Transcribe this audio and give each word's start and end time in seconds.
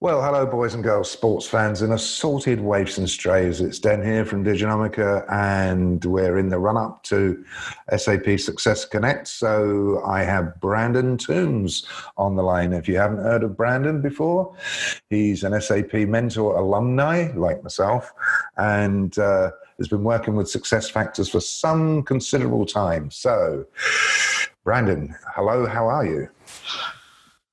Well, 0.00 0.22
hello, 0.22 0.46
boys 0.46 0.74
and 0.74 0.84
girls, 0.84 1.10
sports 1.10 1.48
fans 1.48 1.82
and 1.82 1.92
assorted 1.92 2.60
waifs 2.60 2.98
and 2.98 3.10
strays. 3.10 3.60
It's 3.60 3.80
Den 3.80 4.00
here 4.00 4.24
from 4.24 4.44
Diginomica, 4.44 5.24
and 5.28 6.04
we're 6.04 6.38
in 6.38 6.50
the 6.50 6.58
run 6.60 6.76
up 6.76 7.02
to 7.04 7.44
SAP 7.96 8.38
Success 8.38 8.84
Connect. 8.84 9.26
So 9.26 10.00
I 10.06 10.22
have 10.22 10.60
Brandon 10.60 11.18
Toombs 11.18 11.84
on 12.16 12.36
the 12.36 12.44
line. 12.44 12.74
If 12.74 12.86
you 12.86 12.96
haven't 12.96 13.24
heard 13.24 13.42
of 13.42 13.56
Brandon 13.56 14.00
before, 14.00 14.54
he's 15.10 15.42
an 15.42 15.60
SAP 15.60 15.92
mentor 15.94 16.56
alumni 16.56 17.32
like 17.34 17.64
myself 17.64 18.12
and 18.56 19.18
uh, 19.18 19.50
has 19.78 19.88
been 19.88 20.04
working 20.04 20.36
with 20.36 20.48
Success 20.48 20.88
Factors 20.88 21.28
for 21.28 21.40
some 21.40 22.04
considerable 22.04 22.66
time. 22.66 23.10
So, 23.10 23.66
Brandon, 24.62 25.16
hello, 25.34 25.66
how 25.66 25.88
are 25.88 26.06
you? 26.06 26.28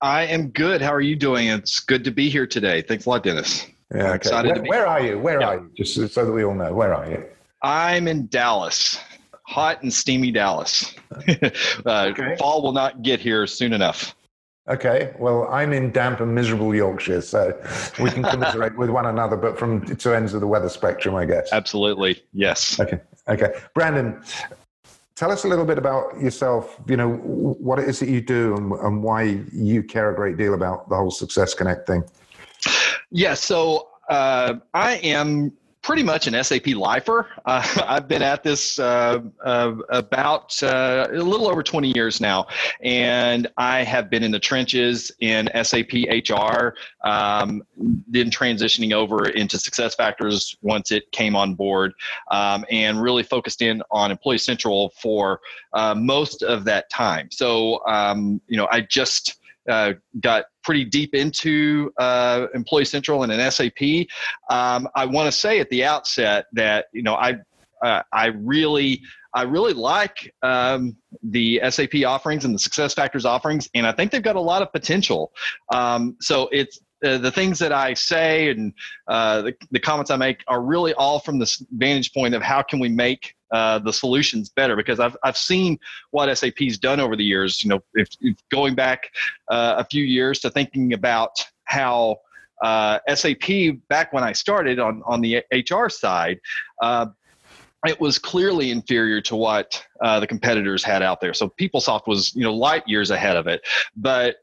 I 0.06 0.26
am 0.26 0.50
good. 0.50 0.84
How 0.84 0.94
are 0.94 1.02
you 1.02 1.16
doing? 1.16 1.48
It's 1.48 1.80
good 1.80 2.04
to 2.04 2.12
be 2.12 2.30
here 2.30 2.46
today. 2.46 2.84
Thanks 2.84 3.08
a 3.08 3.10
lot, 3.10 3.24
Dennis. 3.24 3.66
Yeah, 3.92 4.10
okay. 4.10 4.16
Excited 4.18 4.62
where, 4.62 4.64
where 4.68 4.88
are 4.88 5.04
you? 5.04 5.18
Where 5.18 5.42
yeah. 5.42 5.48
are 5.48 5.56
you? 5.56 5.72
Just 5.76 5.96
so 6.14 6.26
that 6.26 6.32
we 6.32 6.44
all 6.44 6.54
know, 6.54 6.72
where 6.76 6.94
are 6.94 7.10
you? 7.10 7.26
I'm 7.64 8.08
in 8.08 8.28
Dallas, 8.28 9.00
hot 9.48 9.82
and 9.82 9.92
steamy 9.92 10.30
Dallas. 10.30 10.94
uh, 11.88 12.12
okay. 12.12 12.36
Fall 12.38 12.62
will 12.62 12.72
not 12.72 13.02
get 13.02 13.20
here 13.20 13.48
soon 13.48 13.74
enough. 13.74 14.14
Okay, 14.70 15.16
well, 15.18 15.48
I'm 15.48 15.74
in 15.74 15.92
damp 15.92 16.20
and 16.20 16.36
miserable 16.36 16.76
Yorkshire, 16.76 17.22
so 17.22 17.60
we 18.00 18.12
can 18.12 18.22
commiserate 18.22 18.78
with 18.78 18.92
one 18.92 19.08
another, 19.08 19.36
but 19.36 19.58
from 19.58 19.84
two 19.96 20.14
ends 20.14 20.36
of 20.36 20.42
the 20.42 20.48
weather 20.48 20.70
spectrum, 20.70 21.16
I 21.16 21.26
guess. 21.26 21.50
Absolutely, 21.52 22.24
yes. 22.32 22.80
Okay, 22.80 23.00
okay. 23.28 23.60
Brandon, 23.74 24.22
Tell 25.16 25.32
us 25.32 25.46
a 25.46 25.48
little 25.48 25.66
bit 25.66 25.78
about 25.78 26.20
yourself, 26.20 26.78
you 26.88 26.98
know, 26.98 27.14
what 27.14 27.80
it 27.80 27.88
is 27.88 28.00
that 28.00 28.10
you 28.10 28.20
do 28.20 28.56
and, 28.58 28.74
and 28.74 29.02
why 29.02 29.40
you 29.54 29.82
care 29.82 30.12
a 30.12 30.16
great 30.16 30.36
deal 30.36 30.54
about 30.54 30.90
the 30.90 30.96
whole 30.96 31.12
Success 31.12 31.54
Connect 31.54 31.88
thing. 31.88 32.04
Yeah, 33.12 33.34
so 33.34 33.88
uh, 34.10 34.56
I 34.74 34.96
am 34.98 35.54
pretty 35.86 36.02
much 36.02 36.26
an 36.26 36.44
SAP 36.44 36.68
lifer. 36.68 37.30
Uh, 37.46 37.64
I've 37.86 38.08
been 38.08 38.24
at 38.24 38.42
this 38.42 38.80
uh, 38.80 39.20
uh, 39.46 39.76
about 39.90 40.62
uh, 40.64 41.08
a 41.12 41.18
little 41.22 41.48
over 41.48 41.62
20 41.62 41.94
years 41.94 42.20
now, 42.20 42.48
and 42.82 43.46
I 43.56 43.84
have 43.84 44.10
been 44.10 44.24
in 44.24 44.32
the 44.32 44.40
trenches 44.40 45.12
in 45.20 45.48
SAP 45.62 45.92
HR, 45.94 46.74
um, 47.08 47.62
then 48.08 48.32
transitioning 48.32 48.94
over 48.94 49.30
into 49.30 49.60
Success 49.60 49.94
Factors 49.94 50.58
once 50.64 50.92
it 50.92 51.12
came 51.12 51.36
on 51.36 51.54
board, 51.54 51.94
um, 52.32 52.66
and 52.72 53.00
really 53.00 53.22
focused 53.22 53.62
in 53.62 53.84
on 53.92 54.10
Employee 54.10 54.40
Central 54.40 54.92
for 55.00 55.40
uh, 55.74 55.94
most 55.94 56.42
of 56.42 56.66
that 56.66 56.90
time. 56.90 57.30
So, 57.32 57.86
um, 57.86 58.42
you 58.48 58.58
know, 58.58 58.68
I 58.72 58.82
just 58.82 59.38
uh, 59.70 59.94
got 60.22 60.46
pretty 60.64 60.86
deep 60.86 61.14
into 61.14 61.92
uh, 62.00 62.48
Employee 62.54 62.86
Central 62.86 63.24
and 63.24 63.32
an 63.32 63.52
SAP. 63.52 64.08
Um, 64.50 64.88
I 64.96 65.06
want 65.06 65.28
to 65.28 65.32
say 65.32 65.60
at 65.60 65.70
the 65.70 65.84
outset 65.84 66.46
that 66.54 66.88
you 66.94 67.04
know 67.04 67.16
I 67.16 67.36
uh, 67.84 68.02
I 68.12 68.28
really 68.28 69.02
I 69.34 69.44
really 69.44 69.74
like 69.74 70.34
um, 70.42 70.96
the 71.22 71.62
SAP 71.70 71.96
offerings 72.06 72.46
and 72.46 72.56
the 72.56 72.60
Success 72.60 72.94
Factors 72.94 73.26
offerings, 73.26 73.70
and 73.74 73.86
I 73.86 73.92
think 73.92 74.12
they've 74.12 74.24
got 74.24 74.38
a 74.38 74.42
lot 74.42 74.62
of 74.62 74.72
potential. 74.72 75.32
Um, 75.74 76.16
so 76.22 76.50
it's 76.52 76.80
uh, 77.06 77.18
the 77.18 77.32
things 77.32 77.60
that 77.60 77.72
I 77.72 77.94
say 77.94 78.50
and 78.50 78.74
uh, 79.08 79.44
the, 79.44 79.56
the 79.72 79.80
comments 79.80 80.10
I 80.10 80.16
make 80.16 80.44
are 80.48 80.62
really 80.62 80.94
all 80.94 81.20
from 81.20 81.38
the 81.38 81.66
vantage 81.72 82.14
point 82.14 82.34
of 82.34 82.42
how 82.42 82.62
can 82.62 82.80
we 82.80 82.90
make 82.90 83.35
uh, 83.56 83.80
the 83.80 83.94
solutions 83.94 84.50
better 84.50 84.76
because 84.76 85.00
I've, 85.00 85.16
I've 85.24 85.38
seen 85.38 85.80
what 86.12 86.36
SAP's 86.38 86.78
done 86.78 87.00
over 87.00 87.16
the 87.16 87.24
years. 87.24 87.64
You 87.64 87.70
know, 87.70 87.80
if, 87.94 88.10
if 88.20 88.36
going 88.52 88.76
back 88.76 89.04
uh, 89.50 89.76
a 89.78 89.86
few 89.86 90.04
years 90.04 90.40
to 90.42 90.50
thinking 90.50 90.92
about 90.92 91.32
how 91.64 92.18
uh, 92.62 93.00
SAP 93.14 93.78
back 93.88 94.12
when 94.12 94.26
I 94.26 94.34
started 94.34 94.78
on 94.78 95.02
on 95.06 95.22
the 95.22 95.42
HR 95.54 95.88
side. 95.88 96.40
Uh, 96.82 97.08
it 97.88 98.02
was 98.02 98.18
clearly 98.18 98.72
inferior 98.72 99.22
to 99.22 99.36
what 99.36 99.82
uh, 100.02 100.20
the 100.20 100.26
competitors 100.26 100.84
had 100.84 101.04
out 101.04 101.22
there. 101.22 101.36
So 101.36 101.54
PeopleSoft 101.62 102.08
was, 102.08 102.36
you 102.36 102.42
know, 102.42 102.54
light 102.54 102.84
years 102.88 103.12
ahead 103.12 103.38
of 103.38 103.46
it. 103.46 103.62
But 103.96 104.38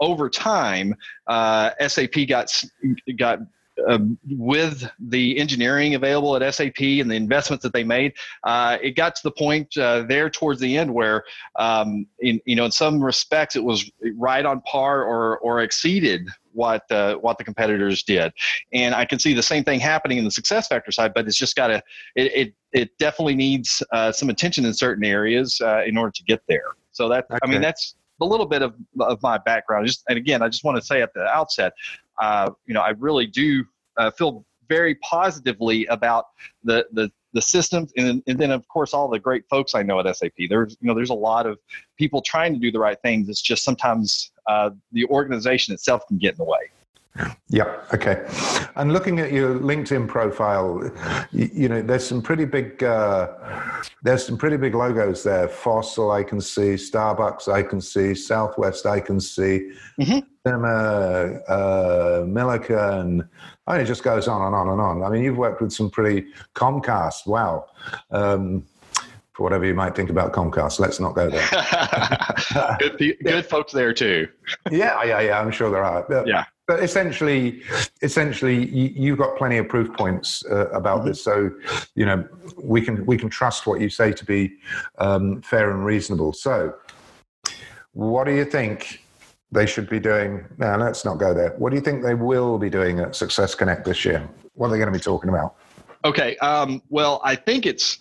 over 0.00 0.30
time, 0.30 0.94
SAP 1.28 2.28
got 2.28 2.62
got 3.18 3.40
uh, 3.86 3.98
with 4.30 4.88
the 4.98 5.38
engineering 5.38 5.94
available 5.94 6.34
at 6.36 6.54
SAP 6.54 6.80
and 6.80 7.10
the 7.10 7.14
investments 7.14 7.62
that 7.62 7.72
they 7.72 7.84
made, 7.84 8.12
uh, 8.44 8.78
it 8.82 8.96
got 8.96 9.14
to 9.16 9.22
the 9.22 9.30
point 9.30 9.76
uh, 9.76 10.02
there 10.02 10.30
towards 10.30 10.60
the 10.60 10.76
end 10.76 10.92
where, 10.92 11.24
um, 11.56 12.06
in 12.20 12.40
you 12.44 12.56
know, 12.56 12.64
in 12.64 12.72
some 12.72 13.02
respects, 13.02 13.56
it 13.56 13.62
was 13.62 13.90
right 14.16 14.44
on 14.44 14.60
par 14.62 15.04
or 15.04 15.38
or 15.38 15.60
exceeded 15.60 16.28
what 16.52 16.90
uh, 16.90 17.14
what 17.16 17.38
the 17.38 17.44
competitors 17.44 18.02
did, 18.02 18.32
and 18.72 18.94
I 18.94 19.04
can 19.04 19.18
see 19.18 19.34
the 19.34 19.42
same 19.42 19.64
thing 19.64 19.80
happening 19.80 20.18
in 20.18 20.24
the 20.24 20.30
success 20.30 20.68
factor 20.68 20.90
side. 20.90 21.12
But 21.14 21.26
it's 21.26 21.36
just 21.36 21.54
got 21.54 21.68
to 21.68 21.82
it, 22.16 22.32
it, 22.34 22.54
it 22.72 22.98
definitely 22.98 23.36
needs 23.36 23.82
uh, 23.92 24.12
some 24.12 24.30
attention 24.30 24.64
in 24.64 24.74
certain 24.74 25.04
areas 25.04 25.60
uh, 25.60 25.82
in 25.86 25.96
order 25.96 26.12
to 26.12 26.22
get 26.24 26.42
there. 26.48 26.72
So 26.92 27.08
that 27.08 27.26
okay. 27.30 27.38
I 27.42 27.46
mean 27.46 27.60
that's 27.60 27.94
a 28.20 28.24
little 28.24 28.46
bit 28.46 28.62
of, 28.62 28.74
of 29.00 29.22
my 29.22 29.38
background. 29.38 29.86
Just 29.86 30.04
and 30.08 30.18
again, 30.18 30.42
I 30.42 30.48
just 30.48 30.64
want 30.64 30.76
to 30.76 30.84
say 30.84 31.02
at 31.02 31.14
the 31.14 31.24
outset, 31.24 31.72
uh, 32.20 32.50
you 32.66 32.74
know, 32.74 32.82
I 32.82 32.90
really 32.90 33.26
do 33.26 33.64
uh, 33.96 34.10
feel 34.10 34.44
very 34.68 34.96
positively 34.96 35.86
about 35.86 36.26
the 36.64 36.86
the 36.92 37.10
the 37.34 37.42
systems 37.42 37.92
and, 37.96 38.22
and 38.26 38.38
then 38.38 38.50
of 38.50 38.66
course 38.68 38.94
all 38.94 39.06
the 39.06 39.18
great 39.18 39.44
folks 39.50 39.74
I 39.74 39.82
know 39.82 40.00
at 40.00 40.16
SAP. 40.16 40.32
There's 40.48 40.76
you 40.80 40.88
know 40.88 40.94
there's 40.94 41.10
a 41.10 41.14
lot 41.14 41.46
of 41.46 41.58
people 41.98 42.22
trying 42.22 42.54
to 42.54 42.58
do 42.58 42.70
the 42.70 42.78
right 42.78 42.98
things. 43.02 43.28
It's 43.28 43.42
just 43.42 43.64
sometimes 43.64 44.30
uh, 44.46 44.70
the 44.92 45.04
organization 45.06 45.74
itself 45.74 46.06
can 46.08 46.18
get 46.18 46.32
in 46.32 46.38
the 46.38 46.44
way. 46.44 46.70
Yeah. 47.48 47.80
Okay. 47.92 48.26
And 48.76 48.92
looking 48.92 49.18
at 49.18 49.32
your 49.32 49.58
LinkedIn 49.58 50.06
profile, 50.08 50.82
you, 51.32 51.50
you 51.52 51.68
know, 51.68 51.82
there's 51.82 52.06
some 52.06 52.22
pretty 52.22 52.44
big, 52.44 52.82
uh, 52.84 53.32
there's 54.02 54.24
some 54.24 54.36
pretty 54.38 54.56
big 54.56 54.74
logos 54.74 55.22
there. 55.24 55.48
Fossil, 55.48 56.10
I 56.12 56.22
can 56.22 56.40
see. 56.40 56.74
Starbucks, 56.74 57.52
I 57.52 57.62
can 57.62 57.80
see. 57.80 58.14
Southwest, 58.14 58.86
I 58.86 59.00
can 59.00 59.20
see. 59.20 59.72
Mm-hmm. 59.98 60.18
Cinema, 60.48 61.40
uh, 61.46 62.24
Milliken, 62.26 62.76
and 62.76 63.28
I 63.66 63.72
mean, 63.74 63.82
it 63.82 63.84
just 63.84 64.02
goes 64.02 64.28
on 64.28 64.40
and 64.46 64.54
on 64.54 64.68
and 64.68 64.80
on. 64.80 65.02
I 65.02 65.10
mean, 65.10 65.22
you've 65.22 65.36
worked 65.36 65.60
with 65.60 65.72
some 65.72 65.90
pretty 65.90 66.28
Comcast. 66.54 67.26
Wow. 67.26 67.66
Um, 68.10 68.64
for 69.34 69.44
whatever 69.44 69.66
you 69.66 69.74
might 69.74 69.94
think 69.94 70.10
about 70.10 70.32
Comcast. 70.32 70.80
Let's 70.80 70.98
not 70.98 71.14
go 71.14 71.30
there. 71.30 71.46
good, 72.78 73.16
good 73.24 73.46
folks 73.46 73.72
there 73.72 73.92
too. 73.92 74.26
yeah, 74.70 75.04
yeah, 75.04 75.20
yeah. 75.20 75.40
I'm 75.40 75.52
sure 75.52 75.70
there 75.70 75.84
are. 75.84 76.04
But, 76.08 76.26
yeah. 76.26 76.44
But 76.66 76.82
essentially, 76.82 77.62
essentially, 78.02 78.68
you, 78.68 79.12
have 79.12 79.18
got 79.18 79.36
plenty 79.36 79.58
of 79.58 79.68
proof 79.68 79.94
points 79.96 80.44
uh, 80.50 80.68
about 80.70 81.00
mm-hmm. 81.00 81.08
this, 81.08 81.22
so 81.22 81.50
you 81.94 82.04
know 82.04 82.26
we 82.56 82.80
can 82.80 83.06
we 83.06 83.16
can 83.16 83.28
trust 83.28 83.66
what 83.66 83.80
you 83.80 83.88
say 83.88 84.12
to 84.12 84.24
be 84.24 84.56
um, 84.98 85.40
fair 85.42 85.70
and 85.70 85.84
reasonable. 85.84 86.32
So, 86.32 86.74
what 87.92 88.24
do 88.24 88.32
you 88.32 88.44
think 88.44 89.02
they 89.50 89.66
should 89.66 89.88
be 89.88 89.98
doing? 89.98 90.44
Now, 90.58 90.76
let's 90.76 91.04
not 91.04 91.18
go 91.18 91.32
there. 91.32 91.54
What 91.58 91.70
do 91.70 91.76
you 91.76 91.82
think 91.82 92.02
they 92.02 92.14
will 92.14 92.58
be 92.58 92.70
doing 92.70 93.00
at 93.00 93.16
Success 93.16 93.54
Connect 93.54 93.84
this 93.84 94.04
year? 94.04 94.28
What 94.54 94.68
are 94.68 94.70
they 94.70 94.78
going 94.78 94.92
to 94.92 94.98
be 94.98 95.02
talking 95.02 95.30
about? 95.30 95.54
Okay. 96.04 96.36
Um, 96.38 96.82
well, 96.90 97.20
I 97.24 97.34
think 97.34 97.66
it's 97.66 97.98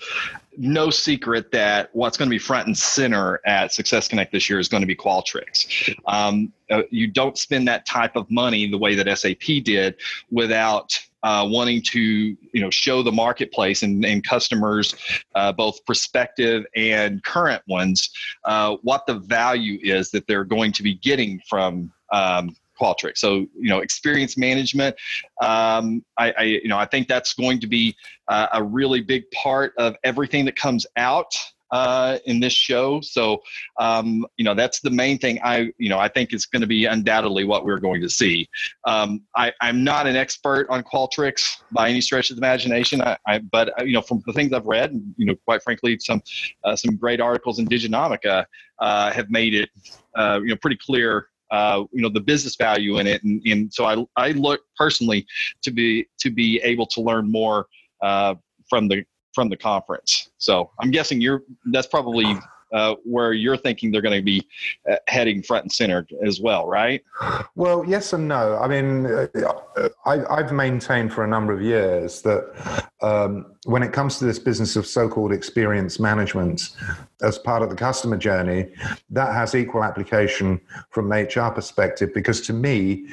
no 0.58 0.90
secret 0.90 1.52
that 1.52 1.90
what's 1.94 2.18
going 2.18 2.28
to 2.28 2.34
be 2.34 2.40
front 2.40 2.68
and 2.68 2.78
center 2.78 3.40
at 3.46 3.72
Success 3.72 4.08
Connect 4.08 4.32
this 4.32 4.50
year 4.50 4.60
is 4.60 4.68
going 4.68 4.82
to 4.82 4.88
be 4.88 4.96
Qualtrics. 4.96 5.96
Um, 6.06 6.52
uh, 6.70 6.84
you 6.90 7.08
don't 7.08 7.38
spend 7.38 7.68
that 7.68 7.86
type 7.86 8.16
of 8.16 8.30
money 8.30 8.70
the 8.70 8.78
way 8.78 8.96
that 8.96 9.18
SAP 9.18 9.64
did 9.64 9.96
without 10.32 11.00
uh, 11.24 11.46
wanting 11.50 11.82
to 11.82 12.00
you 12.00 12.62
know 12.62 12.70
show 12.70 13.02
the 13.02 13.12
marketplace 13.12 13.84
and, 13.84 14.06
and 14.06 14.24
customers, 14.24 14.96
uh, 15.36 15.52
both 15.52 15.84
prospective 15.86 16.66
and 16.76 17.24
current 17.24 17.62
ones, 17.68 18.10
uh, 18.46 18.76
what 18.84 19.06
the 19.08 19.16
value 19.16 19.80
is 19.82 20.12
that 20.12 20.26
they're 20.28 20.46
going 20.46 20.72
to 20.72 20.84
be 20.84 20.96
getting 20.96 21.42
from 21.50 21.92
um, 22.12 22.56
Qualtrics. 22.80 23.18
So 23.18 23.48
you 23.60 23.70
know, 23.70 23.80
experience 23.80 24.38
management. 24.38 24.96
Um, 25.42 26.06
I, 26.18 26.34
I, 26.38 26.44
you 26.44 26.68
know 26.68 26.78
I 26.78 26.86
think 26.86 27.08
that's 27.08 27.34
going 27.34 27.60
to 27.62 27.68
be 27.68 27.96
uh, 28.28 28.48
a 28.54 28.64
really 28.64 29.02
big 29.02 29.30
part 29.32 29.74
of 29.78 29.96
everything 30.04 30.46
that 30.46 30.56
comes 30.56 30.86
out 30.96 31.34
uh, 31.72 32.18
in 32.26 32.40
this 32.40 32.54
show. 32.54 33.02
So 33.02 33.42
um, 33.80 34.26
you 34.38 34.46
know 34.46 34.54
that's 34.54 34.80
the 34.80 34.90
main 34.90 35.18
thing. 35.18 35.40
I 35.44 35.72
you 35.78 35.90
know 35.90 36.00
I 36.00 36.08
think 36.08 36.34
is 36.34 36.46
going 36.46 36.62
to 36.62 36.68
be 36.68 36.86
undoubtedly 36.86 37.44
what 37.44 37.66
we're 37.66 37.80
going 37.80 38.02
to 38.02 38.10
see. 38.10 38.48
Um, 38.86 39.24
I, 39.36 39.52
am 39.62 39.84
not 39.84 40.08
an 40.08 40.16
expert 40.16 40.68
on 40.70 40.84
Qualtrics 40.84 41.62
by 41.72 41.90
any 41.90 42.02
stretch 42.02 42.30
of 42.30 42.38
the 42.38 42.42
imagination. 42.42 43.02
I, 43.02 43.18
I, 43.28 43.40
but 43.40 43.80
uh, 43.80 43.84
you 43.84 43.94
know 43.94 44.02
from 44.02 44.22
the 44.26 44.34
things 44.34 44.54
I've 44.54 44.66
read, 44.66 44.92
you 45.18 45.26
know 45.26 45.36
quite 45.46 45.62
frankly 45.64 45.98
some 46.00 46.22
uh, 46.64 46.76
some 46.76 46.96
great 46.96 47.20
articles 47.20 47.60
in 47.60 47.68
Diginomica 47.68 48.46
uh, 48.80 49.12
have 49.12 49.30
made 49.30 49.54
it 49.54 49.70
uh, 50.16 50.40
you 50.42 50.50
know 50.50 50.58
pretty 50.58 50.78
clear 50.78 51.28
uh, 51.52 51.84
you 51.92 52.02
know 52.02 52.10
the 52.10 52.22
business 52.22 52.56
value 52.56 53.00
in 53.00 53.08
it 53.08 53.24
and, 53.24 53.42
and 53.46 53.74
so 53.74 53.86
I, 53.86 54.06
I 54.22 54.32
look 54.32 54.62
personally 54.76 55.26
to 55.64 55.72
be 55.72 56.08
to 56.20 56.30
be 56.30 56.60
able 56.64 56.86
to 56.88 57.02
learn 57.02 57.32
more 57.32 57.68
uh, 58.02 58.36
from 58.70 58.88
the 58.88 59.04
from 59.38 59.50
the 59.50 59.58
conference 59.70 60.30
so 60.40 60.72
i'm 60.80 60.90
guessing 60.90 61.22
you're 61.22 61.44
that's 61.72 61.86
probably 61.86 62.26
uh, 62.74 62.96
where 63.04 63.34
you're 63.34 63.58
thinking 63.58 63.92
they're 63.92 64.02
going 64.02 64.18
to 64.18 64.24
be 64.24 64.46
uh, 64.92 64.96
heading 65.08 65.42
front 65.42 65.64
and 65.64 65.72
center 65.72 66.06
as 66.26 66.42
well, 66.42 66.68
right? 66.68 67.04
Well, 67.56 67.86
yes 67.88 68.14
and 68.14 68.28
no. 68.28 68.58
I 68.58 68.68
mean, 68.68 69.06
uh, 69.06 69.90
I, 70.06 70.42
have 70.42 70.52
maintained 70.52 71.14
for 71.14 71.24
a 71.24 71.28
number 71.28 71.54
of 71.54 71.62
years 71.62 72.22
that 72.24 72.84
um, 73.02 73.54
when 73.66 73.84
it 73.84 73.94
comes 73.94 74.20
to 74.20 74.26
this 74.26 74.40
business 74.40 74.76
of 74.76 74.86
so-called 74.86 75.32
experience 75.32 76.00
management 76.00 76.76
as 77.22 77.38
part 77.38 77.62
of 77.62 77.70
the 77.70 77.76
customer 77.76 78.18
journey, 78.18 78.68
that 79.12 79.34
has 79.34 79.56
equal 79.56 79.84
application 79.84 80.60
from 80.90 81.12
an 81.12 81.26
HR 81.26 81.52
perspective. 81.52 82.14
Because 82.14 82.42
to 82.42 82.54
me, 82.54 83.08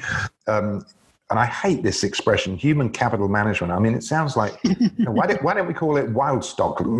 um, 0.47 0.85
and 1.31 1.39
I 1.39 1.45
hate 1.45 1.81
this 1.81 2.03
expression, 2.03 2.55
human 2.55 2.89
capital 2.89 3.27
management. 3.27 3.73
I 3.73 3.79
mean, 3.79 3.95
it 3.95 4.03
sounds 4.03 4.37
like, 4.37 4.59
you 4.63 4.91
know, 4.99 5.11
why, 5.11 5.25
don't, 5.25 5.41
why 5.41 5.55
don't 5.55 5.67
we 5.67 5.73
call 5.73 5.97
it 5.97 6.09
wild 6.09 6.45
stock? 6.45 6.83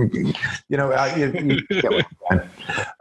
You 0.68 0.78
know, 0.78 0.92
uh, 0.92 1.14
you, 1.16 1.62
you 1.80 2.04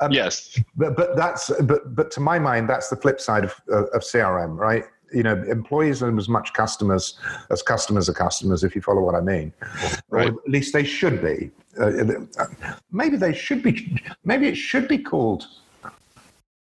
um, 0.00 0.12
yes. 0.12 0.58
But, 0.76 0.96
but 0.96 1.16
that's, 1.16 1.50
but, 1.62 1.94
but 1.94 2.10
to 2.12 2.20
my 2.20 2.38
mind, 2.38 2.68
that's 2.68 2.88
the 2.88 2.96
flip 2.96 3.20
side 3.20 3.44
of, 3.44 3.54
uh, 3.70 3.84
of 3.86 4.02
CRM, 4.02 4.58
right? 4.58 4.84
You 5.12 5.22
know, 5.22 5.42
employees 5.44 6.02
are 6.02 6.16
as 6.16 6.28
much 6.28 6.52
customers 6.52 7.18
as 7.50 7.62
customers 7.62 8.08
are 8.08 8.12
customers, 8.12 8.64
if 8.64 8.74
you 8.74 8.82
follow 8.82 9.00
what 9.00 9.14
I 9.14 9.20
mean. 9.20 9.52
Right. 10.10 10.30
Or 10.30 10.32
at 10.32 10.48
least 10.48 10.72
they 10.72 10.84
should 10.84 11.22
be. 11.22 11.50
Uh 11.80 12.02
maybe 12.92 13.16
they 13.16 13.32
should 13.32 13.62
be, 13.62 14.00
maybe 14.24 14.46
it 14.46 14.56
should 14.56 14.88
be 14.88 14.98
called 14.98 15.46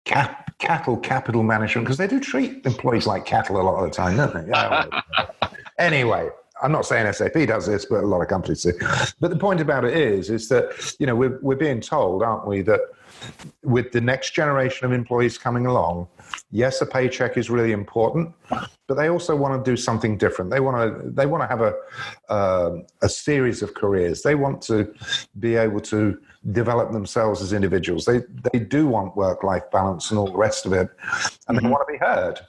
cap, 0.09 0.57
cattle 0.57 0.97
capital 0.97 1.43
management 1.43 1.85
because 1.85 1.97
they 1.97 2.07
do 2.07 2.19
treat 2.19 2.65
employees 2.65 3.05
like 3.05 3.25
cattle 3.25 3.61
a 3.61 3.63
lot 3.63 3.81
of 3.83 3.89
the 3.89 3.95
time, 3.95 4.17
don't 4.17 4.33
they? 4.33 4.49
Yeah, 4.49 4.85
anyway, 5.77 6.29
I'm 6.61 6.71
not 6.71 6.85
saying 6.85 7.11
SAP 7.13 7.47
does 7.47 7.67
this, 7.67 7.85
but 7.85 8.03
a 8.03 8.07
lot 8.07 8.21
of 8.21 8.27
companies 8.27 8.63
do. 8.63 8.73
But 9.19 9.29
the 9.29 9.37
point 9.37 9.61
about 9.61 9.85
it 9.85 9.95
is, 9.95 10.29
is 10.29 10.49
that 10.49 10.95
you 10.99 11.05
know 11.05 11.15
we're 11.15 11.39
we're 11.41 11.55
being 11.55 11.79
told, 11.79 12.23
aren't 12.23 12.47
we, 12.47 12.61
that 12.63 12.81
with 13.63 13.91
the 13.91 14.01
next 14.01 14.33
generation 14.33 14.85
of 14.85 14.91
employees 14.91 15.37
coming 15.37 15.65
along, 15.67 16.07
yes, 16.51 16.81
a 16.81 16.85
paycheck 16.85 17.37
is 17.37 17.49
really 17.49 17.71
important, 17.71 18.33
but 18.49 18.95
they 18.95 19.09
also 19.09 19.35
want 19.35 19.63
to 19.63 19.71
do 19.71 19.77
something 19.77 20.17
different. 20.17 20.51
They 20.51 20.59
want 20.59 20.77
to 20.77 21.09
they 21.09 21.25
want 21.25 21.43
to 21.43 21.47
have 21.47 21.61
a 21.61 21.73
uh, 22.29 22.77
a 23.01 23.09
series 23.09 23.61
of 23.61 23.73
careers. 23.73 24.21
They 24.21 24.35
want 24.35 24.61
to 24.63 24.93
be 25.39 25.55
able 25.55 25.81
to 25.81 26.19
develop 26.51 26.91
themselves 26.91 27.41
as 27.41 27.53
individuals. 27.53 28.05
They 28.05 28.21
they 28.51 28.59
do 28.59 28.87
want 28.87 29.15
work 29.15 29.43
life 29.43 29.69
balance 29.71 30.09
and 30.09 30.19
all 30.19 30.31
the 30.31 30.37
rest 30.37 30.65
of 30.65 30.73
it, 30.73 30.89
and 31.47 31.57
mm-hmm. 31.57 31.65
they 31.65 31.71
want 31.71 31.87
to 31.87 31.91
be 31.91 31.99
heard. 31.99 32.39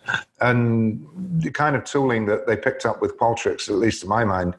And 0.40 1.06
the 1.42 1.50
kind 1.50 1.76
of 1.76 1.84
tooling 1.84 2.26
that 2.26 2.46
they 2.46 2.56
picked 2.56 2.86
up 2.86 3.02
with 3.02 3.18
Qualtrics, 3.18 3.68
at 3.68 3.76
least 3.76 4.02
in 4.04 4.08
my 4.08 4.24
mind, 4.24 4.54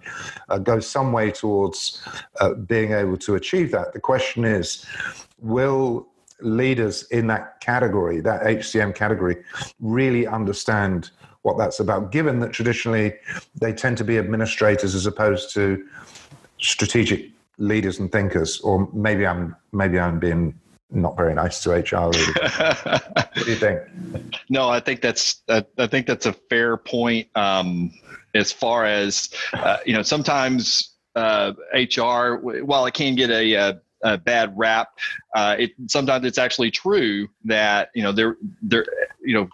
uh, 0.50 0.60
goes 0.60 0.88
some 0.88 1.12
way 1.12 1.32
towards 1.32 2.06
uh, 2.40 2.54
being 2.54 2.92
able 2.92 3.18
to 3.18 3.36
achieve 3.36 3.72
that. 3.72 3.94
The 3.94 4.00
question 4.00 4.46
is, 4.46 4.86
will 5.40 6.11
leaders 6.44 7.04
in 7.04 7.28
that 7.28 7.60
category, 7.62 8.22
that 8.22 8.44
HCM 8.44 8.96
category, 8.96 9.38
really 9.80 10.28
understand 10.28 11.12
what 11.44 11.58
that's 11.58 11.80
about, 11.80 12.12
given 12.12 12.40
that 12.40 12.52
traditionally 12.52 13.14
they 13.60 13.74
tend 13.74 13.98
to 13.98 14.04
be 14.04 14.18
administrators 14.18 14.94
as 14.94 15.06
opposed 15.06 15.54
to 15.54 15.84
strategic 16.60 17.32
leaders 17.58 18.00
and 18.00 18.12
thinkers, 18.12 18.60
or 18.62 18.88
maybe 18.94 19.26
I'm 19.26 19.56
maybe 19.72 20.00
I'm 20.00 20.20
being 20.20 20.60
not 20.92 21.16
very 21.16 21.34
nice 21.34 21.64
to 21.64 21.72
HR 21.72 22.12
what 22.12 23.34
do 23.34 23.50
you 23.50 23.56
think? 23.56 23.80
No, 24.50 24.70
I 24.70 24.80
think 24.80 25.02
that's 25.02 25.42
I, 25.50 25.66
I 25.78 25.88
think 25.88 26.06
that's 26.06 26.26
a 26.26 26.34
fair 26.34 26.78
point. 26.78 27.28
Um, 27.36 27.92
as 28.34 28.52
far 28.52 28.86
as 28.86 29.30
uh, 29.54 29.78
you 29.86 29.94
know, 29.94 30.04
sometimes 30.04 30.96
uh, 31.16 31.54
HR, 31.74 32.36
while 32.64 32.86
it 32.86 32.94
can 32.94 33.16
get 33.16 33.30
a, 33.30 33.54
a, 33.54 33.82
a 34.04 34.18
bad 34.18 34.54
rap, 34.58 34.90
uh, 35.36 35.56
it 35.58 35.72
sometimes 35.88 36.26
it's 36.26 36.38
actually 36.38 36.72
true 36.72 37.28
that 37.46 37.90
you 37.96 38.04
know 38.04 38.12
they're 38.12 38.38
they're 38.62 38.86
you 39.24 39.34
know. 39.34 39.50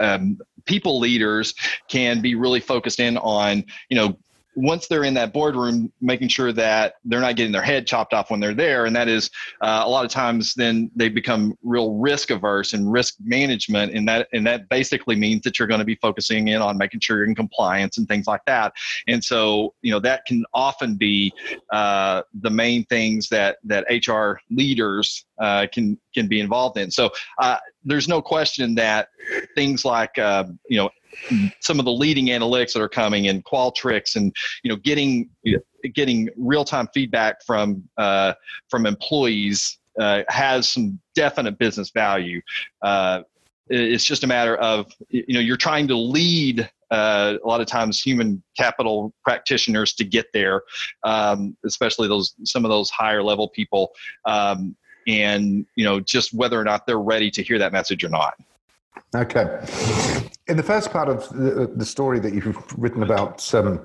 Um, 0.00 0.38
people 0.64 0.98
leaders 0.98 1.54
can 1.88 2.20
be 2.20 2.34
really 2.34 2.58
focused 2.58 2.98
in 2.98 3.16
on 3.18 3.64
you 3.90 3.96
know 3.96 4.16
once 4.56 4.86
they're 4.86 5.04
in 5.04 5.14
that 5.14 5.32
boardroom, 5.32 5.92
making 6.00 6.28
sure 6.28 6.52
that 6.52 6.94
they're 7.04 7.20
not 7.20 7.36
getting 7.36 7.52
their 7.52 7.62
head 7.62 7.86
chopped 7.86 8.12
off 8.12 8.30
when 8.30 8.40
they're 8.40 8.54
there. 8.54 8.86
And 8.86 8.94
that 8.94 9.08
is 9.08 9.30
uh, 9.60 9.82
a 9.84 9.88
lot 9.88 10.04
of 10.04 10.10
times 10.10 10.54
then 10.54 10.90
they 10.94 11.08
become 11.08 11.56
real 11.62 11.94
risk 11.94 12.30
averse 12.30 12.72
and 12.72 12.90
risk 12.90 13.14
management. 13.22 13.94
And 13.94 14.08
that, 14.08 14.28
and 14.32 14.46
that 14.46 14.68
basically 14.68 15.16
means 15.16 15.42
that 15.42 15.58
you're 15.58 15.68
going 15.68 15.80
to 15.80 15.84
be 15.84 15.96
focusing 15.96 16.48
in 16.48 16.60
on 16.62 16.78
making 16.78 17.00
sure 17.00 17.18
you're 17.18 17.26
in 17.26 17.34
compliance 17.34 17.98
and 17.98 18.08
things 18.08 18.26
like 18.26 18.44
that. 18.46 18.72
And 19.08 19.22
so, 19.22 19.74
you 19.82 19.90
know, 19.90 20.00
that 20.00 20.24
can 20.26 20.44
often 20.54 20.96
be 20.96 21.32
uh, 21.72 22.22
the 22.40 22.50
main 22.50 22.84
things 22.84 23.28
that, 23.28 23.58
that 23.64 23.84
HR 23.90 24.40
leaders 24.50 25.26
uh, 25.38 25.66
can, 25.72 25.98
can 26.14 26.28
be 26.28 26.40
involved 26.40 26.78
in. 26.78 26.90
So 26.90 27.10
uh, 27.38 27.58
there's 27.84 28.08
no 28.08 28.22
question 28.22 28.74
that 28.76 29.08
things 29.54 29.84
like, 29.84 30.18
uh, 30.18 30.44
you 30.68 30.78
know, 30.78 30.90
some 31.60 31.78
of 31.78 31.84
the 31.84 31.92
leading 31.92 32.26
analytics 32.26 32.72
that 32.72 32.82
are 32.82 32.88
coming 32.88 33.26
in 33.26 33.42
Qualtrics 33.42 34.16
and 34.16 34.34
you 34.62 34.70
know 34.70 34.76
getting 34.76 35.28
getting 35.94 36.28
real 36.36 36.64
time 36.64 36.88
feedback 36.94 37.42
from 37.44 37.84
uh, 37.96 38.34
from 38.68 38.86
employees 38.86 39.78
uh, 40.00 40.22
has 40.28 40.68
some 40.68 40.98
definite 41.14 41.58
business 41.58 41.90
value. 41.90 42.40
Uh, 42.82 43.22
it's 43.68 44.04
just 44.04 44.24
a 44.24 44.26
matter 44.26 44.56
of 44.56 44.92
you 45.08 45.34
know 45.34 45.40
you're 45.40 45.56
trying 45.56 45.88
to 45.88 45.96
lead 45.96 46.68
uh, 46.90 47.34
a 47.42 47.48
lot 47.48 47.60
of 47.60 47.66
times 47.66 48.00
human 48.00 48.42
capital 48.56 49.12
practitioners 49.24 49.94
to 49.94 50.04
get 50.04 50.26
there, 50.32 50.62
um, 51.02 51.56
especially 51.64 52.08
those 52.08 52.34
some 52.44 52.64
of 52.64 52.70
those 52.70 52.90
higher 52.90 53.22
level 53.22 53.48
people, 53.48 53.92
um, 54.26 54.76
and 55.06 55.66
you 55.76 55.84
know 55.84 55.98
just 56.00 56.34
whether 56.34 56.60
or 56.60 56.64
not 56.64 56.86
they're 56.86 56.98
ready 56.98 57.30
to 57.30 57.42
hear 57.42 57.58
that 57.58 57.72
message 57.72 58.04
or 58.04 58.10
not. 58.10 58.34
Okay. 59.14 59.60
In 60.46 60.56
the 60.56 60.62
first 60.62 60.90
part 60.90 61.08
of 61.08 61.28
the, 61.30 61.72
the 61.74 61.84
story 61.84 62.20
that 62.20 62.34
you've 62.34 62.56
written 62.78 63.02
about 63.02 63.52
um, 63.54 63.80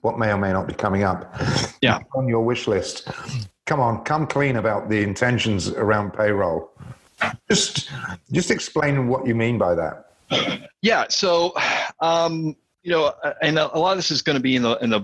what 0.00 0.18
may 0.18 0.30
or 0.30 0.38
may 0.38 0.52
not 0.52 0.66
be 0.66 0.74
coming 0.74 1.02
up 1.02 1.34
yeah. 1.80 1.98
on 2.14 2.28
your 2.28 2.44
wish 2.44 2.68
list, 2.68 3.08
come 3.66 3.80
on, 3.80 4.04
come 4.04 4.26
clean 4.26 4.56
about 4.56 4.88
the 4.88 5.02
intentions 5.02 5.70
around 5.70 6.12
payroll. 6.12 6.70
Just, 7.50 7.90
just 8.30 8.50
explain 8.50 9.08
what 9.08 9.26
you 9.26 9.34
mean 9.34 9.58
by 9.58 9.74
that. 9.74 10.12
Yeah. 10.82 11.06
So, 11.08 11.52
um, 12.00 12.56
you 12.82 12.90
know, 12.90 13.12
and 13.42 13.58
a 13.58 13.78
lot 13.78 13.92
of 13.92 13.98
this 13.98 14.10
is 14.10 14.22
going 14.22 14.36
to 14.36 14.42
be 14.42 14.56
in 14.56 14.62
the 14.62 14.76
in 14.78 14.90
the 14.90 15.00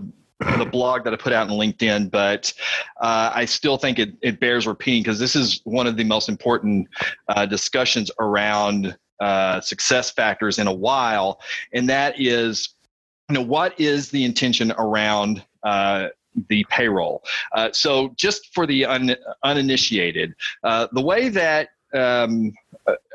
the 0.58 0.64
blog 0.64 1.02
that 1.04 1.12
I 1.12 1.16
put 1.16 1.32
out 1.32 1.50
on 1.50 1.56
LinkedIn, 1.56 2.12
but 2.12 2.52
uh, 3.00 3.32
I 3.34 3.44
still 3.44 3.76
think 3.76 3.98
it, 3.98 4.14
it 4.22 4.38
bears 4.38 4.66
repeating 4.68 5.02
because 5.02 5.18
this 5.18 5.34
is 5.34 5.60
one 5.64 5.88
of 5.88 5.96
the 5.96 6.04
most 6.04 6.28
important 6.28 6.88
uh, 7.28 7.44
discussions 7.44 8.10
around 8.20 8.96
uh, 9.20 9.60
success 9.60 10.10
factors 10.10 10.58
in 10.58 10.66
a 10.66 10.72
while, 10.72 11.40
and 11.72 11.88
that 11.88 12.20
is, 12.20 12.70
you 13.28 13.34
know, 13.34 13.42
what 13.42 13.78
is 13.80 14.10
the 14.10 14.24
intention 14.24 14.72
around 14.78 15.44
uh, 15.62 16.08
the 16.48 16.64
payroll? 16.70 17.22
Uh, 17.52 17.70
so, 17.72 18.14
just 18.16 18.54
for 18.54 18.66
the 18.66 18.84
un, 18.84 19.16
uninitiated, 19.42 20.34
uh, 20.64 20.86
the 20.92 21.02
way 21.02 21.28
that 21.28 21.70
um, 21.94 22.52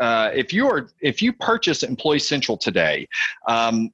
uh, 0.01 0.31
if 0.33 0.53
you 0.53 0.67
are 0.67 0.89
if 1.01 1.21
you 1.21 1.33
purchase 1.33 1.83
Employee 1.83 2.19
Central 2.19 2.57
today. 2.57 3.07
Um, 3.47 3.91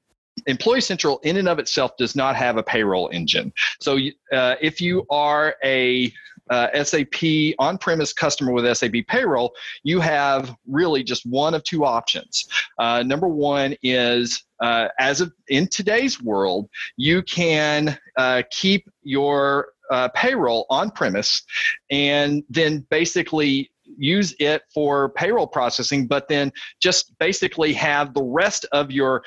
Employee 0.47 0.79
Central, 0.79 1.19
in 1.19 1.35
and 1.35 1.49
of 1.49 1.59
itself, 1.59 1.97
does 1.97 2.15
not 2.15 2.33
have 2.35 2.55
a 2.55 2.63
payroll 2.63 3.09
engine. 3.11 3.51
So, 3.79 3.97
uh, 4.31 4.55
if 4.61 4.79
you 4.79 5.05
are 5.09 5.55
a 5.63 6.13
uh, 6.49 6.83
SAP 6.83 7.55
on 7.59 7.77
premise 7.77 8.13
customer 8.13 8.51
with 8.51 8.77
SAP 8.77 8.93
payroll, 9.07 9.53
you 9.83 9.99
have 9.99 10.55
really 10.67 11.03
just 11.03 11.25
one 11.25 11.53
of 11.53 11.63
two 11.63 11.85
options. 11.85 12.47
Uh, 12.77 13.03
number 13.03 13.27
one 13.27 13.75
is 13.83 14.43
uh, 14.61 14.87
as 14.99 15.21
of 15.21 15.31
in 15.47 15.67
today's 15.67 16.21
world, 16.21 16.69
you 16.97 17.21
can 17.23 17.97
uh, 18.17 18.43
keep 18.51 18.89
your 19.03 19.69
uh, 19.91 20.09
payroll 20.09 20.65
on 20.69 20.91
premise 20.91 21.43
and 21.89 22.43
then 22.49 22.85
basically 22.89 23.71
use 23.97 24.35
it 24.39 24.61
for 24.73 25.09
payroll 25.09 25.47
processing, 25.47 26.05
but 26.05 26.27
then 26.27 26.51
just 26.79 27.17
basically 27.19 27.73
have 27.73 28.13
the 28.13 28.23
rest 28.23 28.65
of 28.71 28.91
your 28.91 29.23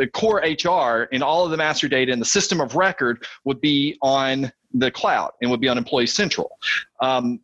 uh, 0.00 0.06
core 0.06 0.42
HR 0.44 1.08
and 1.12 1.22
all 1.22 1.44
of 1.44 1.50
the 1.50 1.56
master 1.56 1.88
data 1.88 2.12
and 2.12 2.20
the 2.20 2.26
system 2.26 2.60
of 2.60 2.74
record 2.76 3.24
would 3.44 3.60
be 3.60 3.96
on 4.02 4.50
the 4.74 4.90
cloud 4.90 5.32
and 5.40 5.50
would 5.50 5.60
be 5.60 5.68
on 5.68 5.78
Employee 5.78 6.06
Central. 6.06 6.50
Um, 7.00 7.40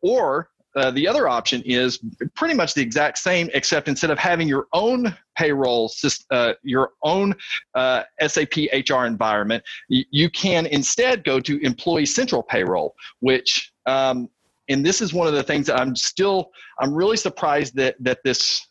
or 0.00 0.50
uh, 0.76 0.90
the 0.92 1.08
other 1.08 1.28
option 1.28 1.62
is 1.64 1.98
pretty 2.34 2.54
much 2.54 2.74
the 2.74 2.82
exact 2.82 3.18
same, 3.18 3.50
except 3.52 3.88
instead 3.88 4.10
of 4.10 4.18
having 4.18 4.46
your 4.46 4.68
own 4.72 5.14
payroll, 5.36 5.90
uh, 6.30 6.52
your 6.62 6.92
own 7.02 7.34
uh, 7.74 8.04
SAP 8.26 8.54
HR 8.88 9.04
environment, 9.06 9.64
y- 9.90 10.04
you 10.10 10.30
can 10.30 10.66
instead 10.66 11.24
go 11.24 11.40
to 11.40 11.58
Employee 11.64 12.06
Central 12.06 12.42
Payroll, 12.42 12.94
which 13.20 13.72
um, 13.86 14.28
and 14.68 14.84
this 14.84 15.00
is 15.00 15.14
one 15.14 15.26
of 15.26 15.32
the 15.32 15.42
things 15.42 15.66
that 15.66 15.80
I'm 15.80 15.96
still 15.96 16.50
I'm 16.78 16.92
really 16.94 17.16
surprised 17.16 17.74
that 17.76 17.96
that 18.00 18.18
this 18.22 18.66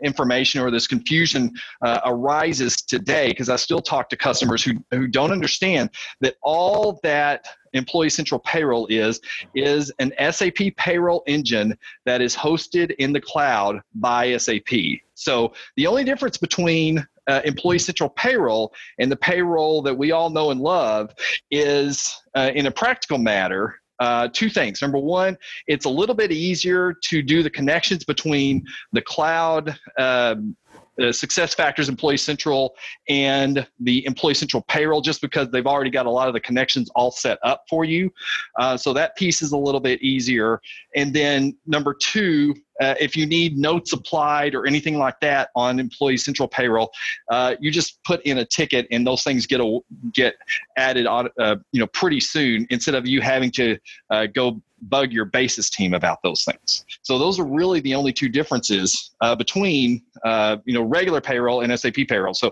misinformation 0.00 0.60
or 0.60 0.70
this 0.70 0.86
confusion 0.86 1.52
uh, 1.82 2.00
arises 2.04 2.76
today 2.76 3.28
because 3.28 3.48
I 3.48 3.56
still 3.56 3.80
talk 3.80 4.08
to 4.10 4.16
customers 4.16 4.62
who 4.62 4.72
who 4.90 5.06
don't 5.06 5.32
understand 5.32 5.90
that 6.20 6.36
all 6.42 7.00
that 7.02 7.46
Employee 7.72 8.10
Central 8.10 8.40
Payroll 8.40 8.86
is 8.88 9.20
is 9.54 9.92
an 9.98 10.12
SAP 10.32 10.74
payroll 10.76 11.22
engine 11.26 11.76
that 12.04 12.20
is 12.20 12.34
hosted 12.34 12.94
in 12.98 13.12
the 13.12 13.20
cloud 13.20 13.80
by 13.94 14.36
SAP. 14.36 15.00
So 15.14 15.52
the 15.76 15.86
only 15.86 16.04
difference 16.04 16.36
between 16.36 17.06
uh, 17.28 17.42
Employee 17.44 17.78
Central 17.78 18.08
Payroll 18.10 18.72
and 18.98 19.12
the 19.12 19.16
payroll 19.16 19.82
that 19.82 19.96
we 19.96 20.10
all 20.10 20.30
know 20.30 20.50
and 20.50 20.60
love 20.60 21.14
is, 21.50 22.16
uh, 22.34 22.50
in 22.54 22.66
a 22.66 22.70
practical 22.70 23.18
matter, 23.18 23.80
uh, 24.00 24.28
two 24.32 24.48
things. 24.48 24.82
Number 24.82 24.98
one, 24.98 25.36
it's 25.66 25.84
a 25.84 25.88
little 25.88 26.14
bit 26.14 26.32
easier 26.32 26.94
to 27.04 27.22
do 27.22 27.42
the 27.42 27.50
connections 27.50 28.04
between 28.04 28.64
the 28.92 29.02
cloud. 29.02 29.78
Um, 29.98 30.56
uh, 31.00 31.12
success 31.12 31.54
factors 31.54 31.88
employee 31.88 32.16
central 32.16 32.74
and 33.08 33.66
the 33.80 34.04
employee 34.06 34.34
central 34.34 34.62
payroll 34.68 35.00
just 35.00 35.20
because 35.20 35.50
they've 35.50 35.66
already 35.66 35.90
got 35.90 36.06
a 36.06 36.10
lot 36.10 36.28
of 36.28 36.34
the 36.34 36.40
connections 36.40 36.90
all 36.94 37.10
set 37.10 37.38
up 37.42 37.64
for 37.68 37.84
you. 37.84 38.10
Uh, 38.58 38.76
so 38.76 38.92
that 38.92 39.16
piece 39.16 39.42
is 39.42 39.52
a 39.52 39.56
little 39.56 39.80
bit 39.80 40.00
easier. 40.02 40.60
And 40.94 41.14
then 41.14 41.56
number 41.66 41.94
two 41.94 42.54
uh, 42.80 42.94
if 42.98 43.14
you 43.14 43.26
need 43.26 43.58
notes 43.58 43.92
applied 43.92 44.54
or 44.54 44.66
anything 44.66 44.96
like 44.96 45.20
that 45.20 45.50
on 45.54 45.78
Employee 45.78 46.16
Central 46.16 46.48
Payroll, 46.48 46.90
uh, 47.30 47.54
you 47.60 47.70
just 47.70 48.02
put 48.04 48.22
in 48.22 48.38
a 48.38 48.44
ticket 48.44 48.86
and 48.90 49.06
those 49.06 49.22
things 49.22 49.46
get 49.46 49.60
a, 49.60 49.78
get 50.14 50.34
added 50.78 51.06
on, 51.06 51.28
uh, 51.38 51.56
you 51.72 51.80
know, 51.80 51.86
pretty 51.88 52.20
soon 52.20 52.66
instead 52.70 52.94
of 52.94 53.06
you 53.06 53.20
having 53.20 53.50
to 53.50 53.78
uh, 54.08 54.26
go 54.26 54.60
bug 54.82 55.12
your 55.12 55.24
basis 55.24 55.70
team 55.70 55.94
about 55.94 56.18
those 56.22 56.44
things. 56.44 56.84
So 57.02 57.18
those 57.18 57.38
are 57.38 57.44
really 57.44 57.80
the 57.80 57.94
only 57.94 58.12
two 58.12 58.28
differences 58.28 59.12
uh, 59.20 59.34
between 59.34 60.02
uh, 60.24 60.58
you 60.64 60.74
know 60.74 60.82
regular 60.82 61.20
payroll 61.20 61.62
and 61.62 61.78
SAP 61.78 62.06
payroll. 62.08 62.34
So 62.34 62.50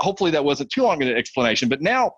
hopefully 0.00 0.30
that 0.32 0.44
wasn't 0.44 0.70
too 0.70 0.82
long 0.82 1.02
an 1.02 1.08
explanation. 1.08 1.68
But 1.68 1.80
now 1.80 2.12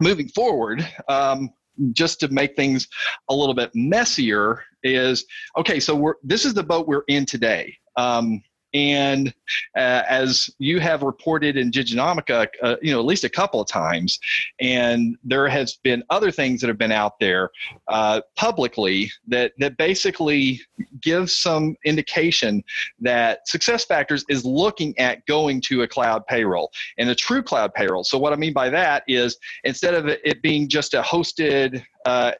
moving 0.00 0.28
forward. 0.28 0.86
Um, 1.08 1.50
just 1.92 2.20
to 2.20 2.28
make 2.28 2.56
things 2.56 2.88
a 3.28 3.34
little 3.34 3.54
bit 3.54 3.70
messier 3.74 4.62
is 4.82 5.24
okay 5.56 5.80
so 5.80 5.94
we're 5.94 6.14
this 6.22 6.44
is 6.44 6.52
the 6.52 6.62
boat 6.62 6.86
we're 6.86 7.04
in 7.08 7.24
today 7.24 7.74
um, 7.96 8.42
and 8.72 9.34
uh, 9.76 10.02
as 10.08 10.50
you 10.58 10.80
have 10.80 11.02
reported 11.02 11.56
in 11.56 11.70
Diginomica, 11.70 12.48
uh, 12.62 12.76
you 12.82 12.92
know, 12.92 13.00
at 13.00 13.06
least 13.06 13.24
a 13.24 13.28
couple 13.28 13.60
of 13.60 13.68
times, 13.68 14.18
and 14.60 15.16
there 15.24 15.48
has 15.48 15.76
been 15.82 16.02
other 16.10 16.30
things 16.30 16.60
that 16.60 16.68
have 16.68 16.78
been 16.78 16.92
out 16.92 17.18
there 17.18 17.50
uh, 17.88 18.20
publicly 18.36 19.10
that 19.28 19.52
that 19.58 19.76
basically 19.76 20.60
give 21.00 21.30
some 21.30 21.76
indication 21.84 22.62
that 23.00 23.46
Success 23.48 23.84
Factors 23.84 24.24
is 24.28 24.44
looking 24.44 24.96
at 24.98 25.24
going 25.26 25.60
to 25.62 25.82
a 25.82 25.88
cloud 25.88 26.26
payroll 26.26 26.70
and 26.98 27.10
a 27.10 27.14
true 27.14 27.42
cloud 27.42 27.74
payroll. 27.74 28.04
So 28.04 28.18
what 28.18 28.32
I 28.32 28.36
mean 28.36 28.52
by 28.52 28.70
that 28.70 29.02
is 29.08 29.38
instead 29.64 29.94
of 29.94 30.06
it 30.06 30.42
being 30.42 30.68
just 30.68 30.94
a 30.94 31.02
hosted 31.02 31.82
uh, 32.06 32.32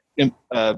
uh, 0.52 0.75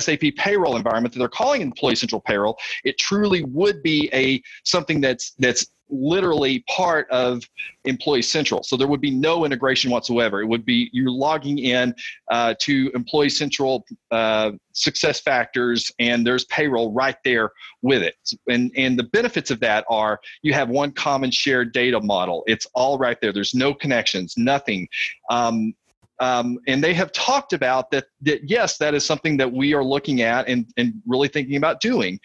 SAP 0.00 0.22
payroll 0.36 0.76
environment 0.76 1.12
that 1.14 1.18
they're 1.18 1.28
calling 1.28 1.62
Employee 1.62 1.96
Central 1.96 2.20
Payroll, 2.20 2.56
it 2.84 2.98
truly 2.98 3.44
would 3.44 3.82
be 3.82 4.10
a 4.12 4.42
something 4.64 5.00
that's 5.00 5.32
that's 5.38 5.66
literally 5.90 6.64
part 6.68 7.08
of 7.10 7.42
Employee 7.84 8.22
Central. 8.22 8.62
So 8.62 8.76
there 8.76 8.88
would 8.88 9.00
be 9.00 9.10
no 9.10 9.44
integration 9.44 9.90
whatsoever. 9.90 10.40
It 10.40 10.46
would 10.46 10.64
be 10.64 10.88
you're 10.92 11.10
logging 11.10 11.58
in 11.58 11.94
uh, 12.30 12.54
to 12.60 12.90
Employee 12.94 13.28
Central 13.28 13.84
uh, 14.10 14.52
Success 14.72 15.20
Factors, 15.20 15.90
and 15.98 16.26
there's 16.26 16.44
payroll 16.46 16.92
right 16.92 17.16
there 17.24 17.50
with 17.82 18.02
it. 18.02 18.16
And 18.48 18.72
and 18.76 18.98
the 18.98 19.04
benefits 19.04 19.50
of 19.50 19.60
that 19.60 19.84
are 19.88 20.20
you 20.42 20.52
have 20.52 20.68
one 20.68 20.92
common 20.92 21.30
shared 21.30 21.72
data 21.72 22.00
model. 22.00 22.44
It's 22.46 22.66
all 22.74 22.98
right 22.98 23.18
there. 23.20 23.32
There's 23.32 23.54
no 23.54 23.74
connections, 23.74 24.34
nothing. 24.36 24.88
Um, 25.30 25.74
um, 26.20 26.58
and 26.66 26.82
they 26.82 26.94
have 26.94 27.12
talked 27.12 27.52
about 27.52 27.90
that, 27.90 28.06
that, 28.22 28.48
yes, 28.48 28.78
that 28.78 28.94
is 28.94 29.04
something 29.04 29.36
that 29.36 29.50
we 29.50 29.74
are 29.74 29.84
looking 29.84 30.22
at 30.22 30.48
and, 30.48 30.66
and 30.76 30.94
really 31.06 31.28
thinking 31.28 31.56
about 31.56 31.80
doing. 31.80 32.20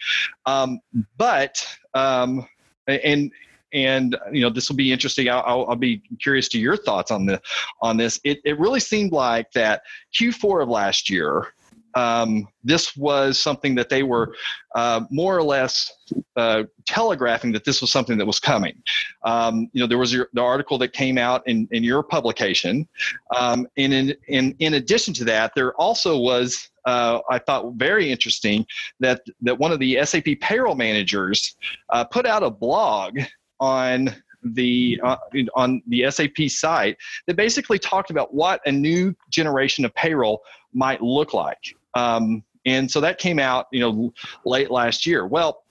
Um, 0.46 0.80
but, 1.16 1.66
um, 1.94 2.46
and, 2.86 3.30
and 3.72 4.16
you 4.32 4.40
know 4.40 4.50
this 4.50 4.68
will 4.68 4.76
be 4.76 4.90
interesting 4.90 5.28
I'll, 5.28 5.44
I'll, 5.46 5.66
I'll, 5.68 5.76
be 5.76 6.02
curious 6.20 6.48
to 6.48 6.58
your 6.58 6.76
thoughts 6.76 7.12
on 7.12 7.24
the 7.24 7.40
on 7.80 7.96
this 7.96 8.18
it, 8.24 8.38
it 8.44 8.58
really 8.58 8.80
seemed 8.80 9.12
like 9.12 9.50
that 9.52 9.82
q4 10.12 10.64
of 10.64 10.68
last 10.68 11.08
year 11.08 11.54
um, 11.94 12.46
this 12.62 12.96
was 12.96 13.38
something 13.38 13.74
that 13.74 13.88
they 13.88 14.02
were 14.02 14.34
uh, 14.74 15.02
more 15.10 15.36
or 15.36 15.42
less 15.42 15.92
uh, 16.36 16.64
telegraphing 16.86 17.52
that 17.52 17.64
this 17.64 17.80
was 17.80 17.90
something 17.90 18.18
that 18.18 18.26
was 18.26 18.38
coming. 18.40 18.80
Um, 19.24 19.68
you 19.72 19.80
know, 19.80 19.86
there 19.86 19.98
was 19.98 20.12
your, 20.12 20.28
the 20.32 20.42
article 20.42 20.78
that 20.78 20.92
came 20.92 21.18
out 21.18 21.46
in, 21.46 21.68
in 21.70 21.82
your 21.82 22.02
publication. 22.02 22.88
Um, 23.36 23.66
and 23.76 23.92
in, 23.92 24.14
in, 24.28 24.54
in 24.58 24.74
addition 24.74 25.14
to 25.14 25.24
that, 25.24 25.52
there 25.54 25.74
also 25.74 26.18
was, 26.18 26.70
uh, 26.84 27.20
I 27.30 27.38
thought 27.38 27.74
very 27.74 28.10
interesting, 28.10 28.66
that, 29.00 29.22
that 29.42 29.58
one 29.58 29.72
of 29.72 29.78
the 29.78 30.04
SAP 30.04 30.26
payroll 30.40 30.74
managers 30.74 31.56
uh, 31.90 32.04
put 32.04 32.26
out 32.26 32.42
a 32.42 32.50
blog 32.50 33.18
on 33.58 34.14
the 34.42 34.98
uh, 35.04 35.16
on 35.54 35.82
the 35.86 36.10
SAP 36.10 36.48
site 36.48 36.96
that 37.26 37.36
basically 37.36 37.78
talked 37.78 38.10
about 38.10 38.32
what 38.32 38.60
a 38.66 38.72
new 38.72 39.14
generation 39.28 39.84
of 39.84 39.94
payroll 39.94 40.42
might 40.72 41.02
look 41.02 41.34
like. 41.34 41.76
Um, 41.94 42.44
and 42.66 42.90
so 42.90 43.00
that 43.00 43.18
came 43.18 43.38
out, 43.38 43.66
you 43.72 43.80
know, 43.80 44.12
late 44.44 44.70
last 44.70 45.06
year. 45.06 45.26
Well, 45.26 45.64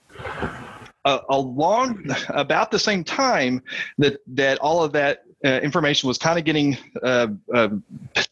uh, 1.04 1.20
along 1.30 2.04
about 2.28 2.70
the 2.70 2.78
same 2.78 3.04
time 3.04 3.62
that 3.98 4.20
that 4.26 4.58
all 4.58 4.82
of 4.82 4.92
that 4.92 5.24
uh, 5.44 5.60
information 5.62 6.06
was 6.06 6.18
kind 6.18 6.38
of 6.38 6.44
getting 6.44 6.76
uh, 7.02 7.28
uh, 7.54 7.68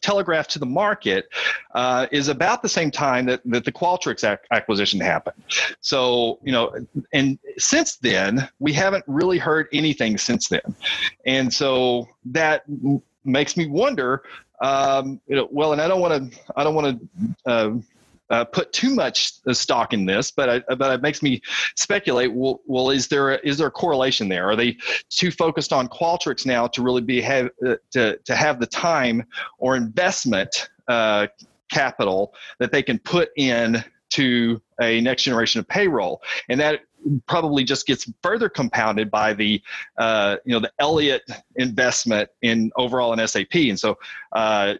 telegraphed 0.01 0.51
to 0.51 0.59
the 0.59 0.65
market 0.65 1.27
uh, 1.73 2.05
is 2.11 2.27
about 2.27 2.61
the 2.61 2.69
same 2.69 2.91
time 2.91 3.25
that, 3.25 3.41
that 3.45 3.65
the 3.65 3.71
Qualtrics 3.71 4.23
ac- 4.23 4.41
acquisition 4.51 4.99
happened. 4.99 5.43
So, 5.81 6.37
you 6.43 6.51
know, 6.51 6.71
and 7.11 7.39
since 7.57 7.95
then, 7.95 8.47
we 8.59 8.73
haven't 8.73 9.03
really 9.07 9.39
heard 9.39 9.67
anything 9.73 10.19
since 10.19 10.49
then. 10.49 10.75
And 11.25 11.51
so 11.51 12.07
that 12.25 12.63
makes 13.31 13.55
me 13.55 13.67
wonder 13.67 14.23
um, 14.61 15.21
you 15.27 15.35
know, 15.35 15.47
well, 15.51 15.71
and 15.73 15.81
I 15.81 15.87
don't 15.87 16.01
want 16.01 16.31
to, 16.31 16.39
I 16.55 16.63
don't 16.63 16.75
want 16.75 16.99
to 16.99 17.35
uh, 17.45 17.71
uh, 18.29 18.43
put 18.45 18.71
too 18.73 18.93
much 18.93 19.33
stock 19.53 19.93
in 19.93 20.05
this, 20.05 20.31
but 20.31 20.49
I, 20.49 20.75
but 20.75 20.93
it 20.93 21.01
makes 21.01 21.23
me 21.23 21.41
speculate. 21.75 22.31
Well, 22.31 22.61
well, 22.65 22.89
is 22.89 23.07
there 23.07 23.31
a, 23.31 23.39
is 23.43 23.57
there 23.57 23.67
a 23.67 23.71
correlation 23.71 24.27
there? 24.29 24.49
Are 24.49 24.55
they 24.55 24.77
too 25.09 25.31
focused 25.31 25.73
on 25.73 25.87
Qualtrics 25.87 26.45
now 26.45 26.67
to 26.67 26.81
really 26.81 27.01
be 27.01 27.21
have 27.21 27.49
uh, 27.65 27.75
to 27.91 28.17
to 28.17 28.35
have 28.35 28.59
the 28.59 28.67
time 28.67 29.23
or 29.57 29.75
investment 29.75 30.69
uh, 30.87 31.27
capital 31.71 32.33
that 32.59 32.71
they 32.71 32.83
can 32.83 32.99
put 32.99 33.29
in 33.37 33.83
to 34.11 34.61
a 34.81 35.01
next 35.01 35.23
generation 35.23 35.59
of 35.59 35.67
payroll, 35.67 36.21
and 36.49 36.59
that 36.59 36.81
probably 37.27 37.63
just 37.63 37.85
gets 37.85 38.11
further 38.21 38.49
compounded 38.49 39.09
by 39.09 39.33
the 39.33 39.61
uh, 39.97 40.37
you 40.45 40.53
know 40.53 40.59
the 40.59 40.71
Elliott 40.79 41.23
investment 41.55 42.29
in 42.41 42.71
overall 42.75 43.13
in 43.13 43.27
SAP, 43.27 43.55
and 43.55 43.79
so. 43.79 43.97
Uh, 44.31 44.75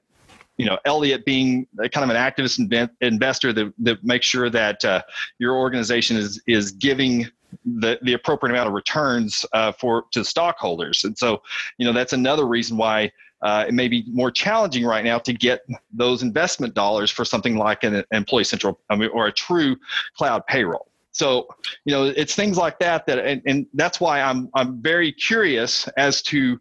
you 0.58 0.66
know, 0.66 0.78
Elliott 0.84 1.24
being 1.24 1.66
kind 1.94 2.04
of 2.04 2.10
an 2.10 2.18
activist 2.18 2.60
inv- 2.60 2.90
investor 3.00 3.54
that, 3.54 3.74
that 3.80 4.04
makes 4.04 4.26
sure 4.26 4.50
that 4.50 4.84
uh, 4.84 5.02
your 5.38 5.56
organization 5.56 6.18
is 6.18 6.42
is 6.48 6.74
giving 6.74 7.26
the, 7.66 7.98
the 8.02 8.12
appropriate 8.12 8.52
amount 8.52 8.68
of 8.68 8.74
returns 8.74 9.46
uh, 9.54 9.72
for 9.72 10.04
to 10.12 10.26
stockholders, 10.26 11.06
and 11.06 11.18
so 11.18 11.42
you 11.78 11.86
know 11.86 11.94
that's 11.94 12.12
another 12.12 12.46
reason 12.46 12.76
why 12.76 13.10
uh, 13.42 13.66
it 13.68 13.74
may 13.74 13.88
be 13.88 14.04
more 14.12 14.32
challenging 14.32 14.86
right 14.86 15.06
now 15.06 15.18
to 15.18 15.34
get 15.34 15.62
those 15.94 16.24
investment 16.24 16.74
dollars 16.74 17.10
for 17.10 17.24
something 17.24 17.56
like 17.56 17.84
an 17.84 18.04
employee 18.12 18.44
central 18.44 18.80
I 18.90 18.98
mean, 18.98 19.10
or 19.14 19.28
a 19.28 19.32
true 19.32 19.78
cloud 20.18 20.46
payroll. 20.48 20.88
So, 21.20 21.50
you 21.84 21.94
know, 21.94 22.06
it's 22.06 22.34
things 22.34 22.56
like 22.56 22.80
that 22.80 23.06
that, 23.08 23.20
and, 23.20 23.42
and 23.46 23.66
that's 23.74 24.00
why 24.00 24.22
I'm 24.22 24.50
I'm 24.56 24.82
very 24.82 25.12
curious 25.12 25.86
as 25.98 26.22
to 26.24 26.58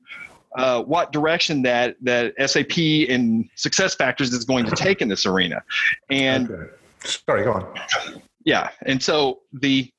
uh, 0.56 0.82
what 0.82 1.12
direction 1.12 1.62
that 1.62 1.94
that 2.02 2.34
SAP 2.44 2.76
and 3.08 3.48
Success 3.54 3.94
Factors 3.94 4.32
is 4.32 4.44
going 4.44 4.66
to 4.66 4.74
take 4.86 5.00
in 5.00 5.06
this 5.06 5.26
arena. 5.26 5.62
And 6.10 6.50
okay. 6.50 6.70
sorry, 7.04 7.44
go 7.44 7.52
on. 7.52 8.22
Yeah, 8.44 8.70
and 8.84 9.00
so 9.00 9.42
the 9.52 9.92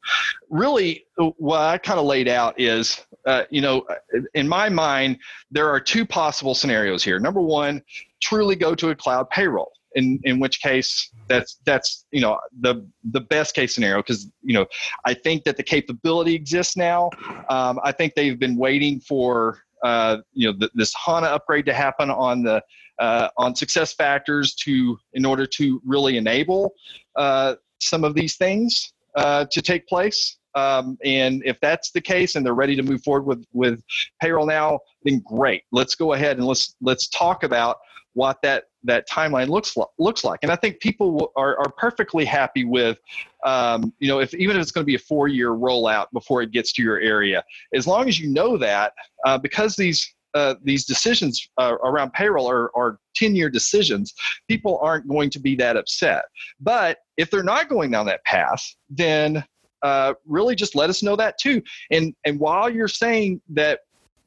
really 0.50 1.06
what 1.38 1.62
I 1.62 1.78
kind 1.78 1.98
of 1.98 2.06
laid 2.06 2.28
out 2.28 2.60
is, 2.60 3.00
uh, 3.26 3.44
you 3.50 3.62
know, 3.62 3.86
in 4.34 4.46
my 4.46 4.68
mind, 4.68 5.20
there 5.52 5.70
are 5.70 5.80
two 5.80 6.06
possible 6.06 6.54
scenarios 6.54 7.02
here. 7.02 7.18
Number 7.18 7.40
one, 7.40 7.82
truly 8.22 8.58
go 8.58 8.76
to 8.76 8.90
a 8.90 8.96
cloud 8.96 9.30
payroll 9.30 9.72
in 9.96 10.20
in 10.26 10.38
which 10.38 10.62
case 10.62 11.14
that's 11.30 11.60
that's 11.66 12.06
you 12.12 12.20
know 12.20 12.38
the 12.60 12.86
the 13.12 13.22
best 13.22 13.56
case 13.56 13.74
scenario 13.74 13.98
because 13.98 14.30
you 14.42 14.54
know 14.54 14.66
I 15.06 15.14
think 15.14 15.44
that 15.46 15.56
the 15.56 15.64
capability 15.64 16.34
exists 16.36 16.76
now. 16.76 17.10
Um, 17.50 17.80
I 17.84 17.92
think 17.92 18.16
they've 18.16 18.40
been 18.40 18.58
waiting 18.58 19.00
for 19.00 19.60
uh, 19.84 20.18
you 20.34 20.52
know 20.52 20.68
this 20.74 20.94
HANA 20.94 21.28
upgrade 21.28 21.66
to 21.68 21.74
happen 21.74 22.10
on 22.10 22.44
the 22.44 22.62
uh, 23.00 23.30
on 23.38 23.56
success 23.56 23.94
factors 23.94 24.54
to 24.56 25.00
in 25.14 25.26
order 25.26 25.46
to 25.46 25.82
really 25.86 26.18
enable 26.18 26.74
uh, 27.16 27.56
some 27.80 28.04
of 28.04 28.14
these 28.14 28.36
things 28.36 28.94
uh, 29.16 29.46
to 29.52 29.62
take 29.62 29.88
place. 29.88 30.38
Um, 30.56 30.98
and 31.06 31.44
if 31.46 31.60
that's 31.62 31.92
the 31.92 32.02
case 32.02 32.36
and 32.36 32.46
they're 32.46 32.56
ready 32.56 32.76
to 32.76 32.84
move 32.84 33.04
forward 33.04 33.26
with 33.26 33.46
with 33.54 33.84
payroll 34.22 34.46
now, 34.46 34.80
then 35.04 35.22
great. 35.26 35.64
Let's 35.72 35.96
go 35.96 36.14
ahead 36.14 36.38
and 36.38 36.46
let's 36.46 36.76
let's 36.82 37.08
talk 37.10 37.44
about 37.44 37.78
what 38.20 38.42
that 38.42 38.66
that 38.84 39.08
timeline 39.10 39.48
looks 39.48 39.78
like, 39.78 39.88
looks 39.98 40.26
like. 40.26 40.40
And 40.44 40.52
I 40.52 40.58
think 40.58 40.82
people 40.82 41.32
are, 41.38 41.58
are 41.58 41.72
perfectly 41.78 42.26
happy 42.26 42.66
with, 42.66 43.00
um, 43.46 43.94
you 44.00 44.10
know, 44.10 44.20
if 44.20 44.34
even 44.34 44.58
if 44.58 44.62
it's 44.62 44.72
going 44.72 44.84
to 44.84 44.86
be 44.86 44.96
a 44.96 45.00
four 45.00 45.30
year 45.30 45.52
rollout 45.52 46.08
before 46.12 46.42
it 46.42 46.52
gets 46.52 46.74
to 46.74 46.82
your 46.82 47.00
area, 47.00 47.42
as 47.74 47.88
long 47.88 48.10
as 48.10 48.20
you 48.20 48.30
know 48.30 48.58
that, 48.58 48.92
uh, 49.26 49.38
because 49.38 49.78
these 49.78 50.14
uh, 50.34 50.56
these 50.62 50.86
decisions 50.86 51.50
uh, 51.58 51.76
around 51.84 52.12
payroll 52.12 52.50
are, 52.50 52.70
are 52.76 53.00
10 53.16 53.36
year 53.36 53.50
decisions, 53.50 54.14
people 54.50 54.78
aren't 54.82 55.08
going 55.08 55.30
to 55.30 55.40
be 55.40 55.56
that 55.56 55.78
upset. 55.78 56.24
But 56.60 56.98
if 57.16 57.32
they're 57.32 57.42
not 57.42 57.70
going 57.70 57.90
down 57.90 58.06
that 58.08 58.24
path, 58.26 58.64
then 58.90 59.44
uh, 59.82 60.14
really 60.28 60.56
just 60.56 60.76
let 60.76 60.90
us 60.90 61.02
know 61.02 61.16
that 61.16 61.38
too. 61.40 61.62
And 61.90 62.14
and 62.26 62.38
while 62.38 62.70
you're 62.70 62.90
saying 62.90 63.42
that 63.54 63.80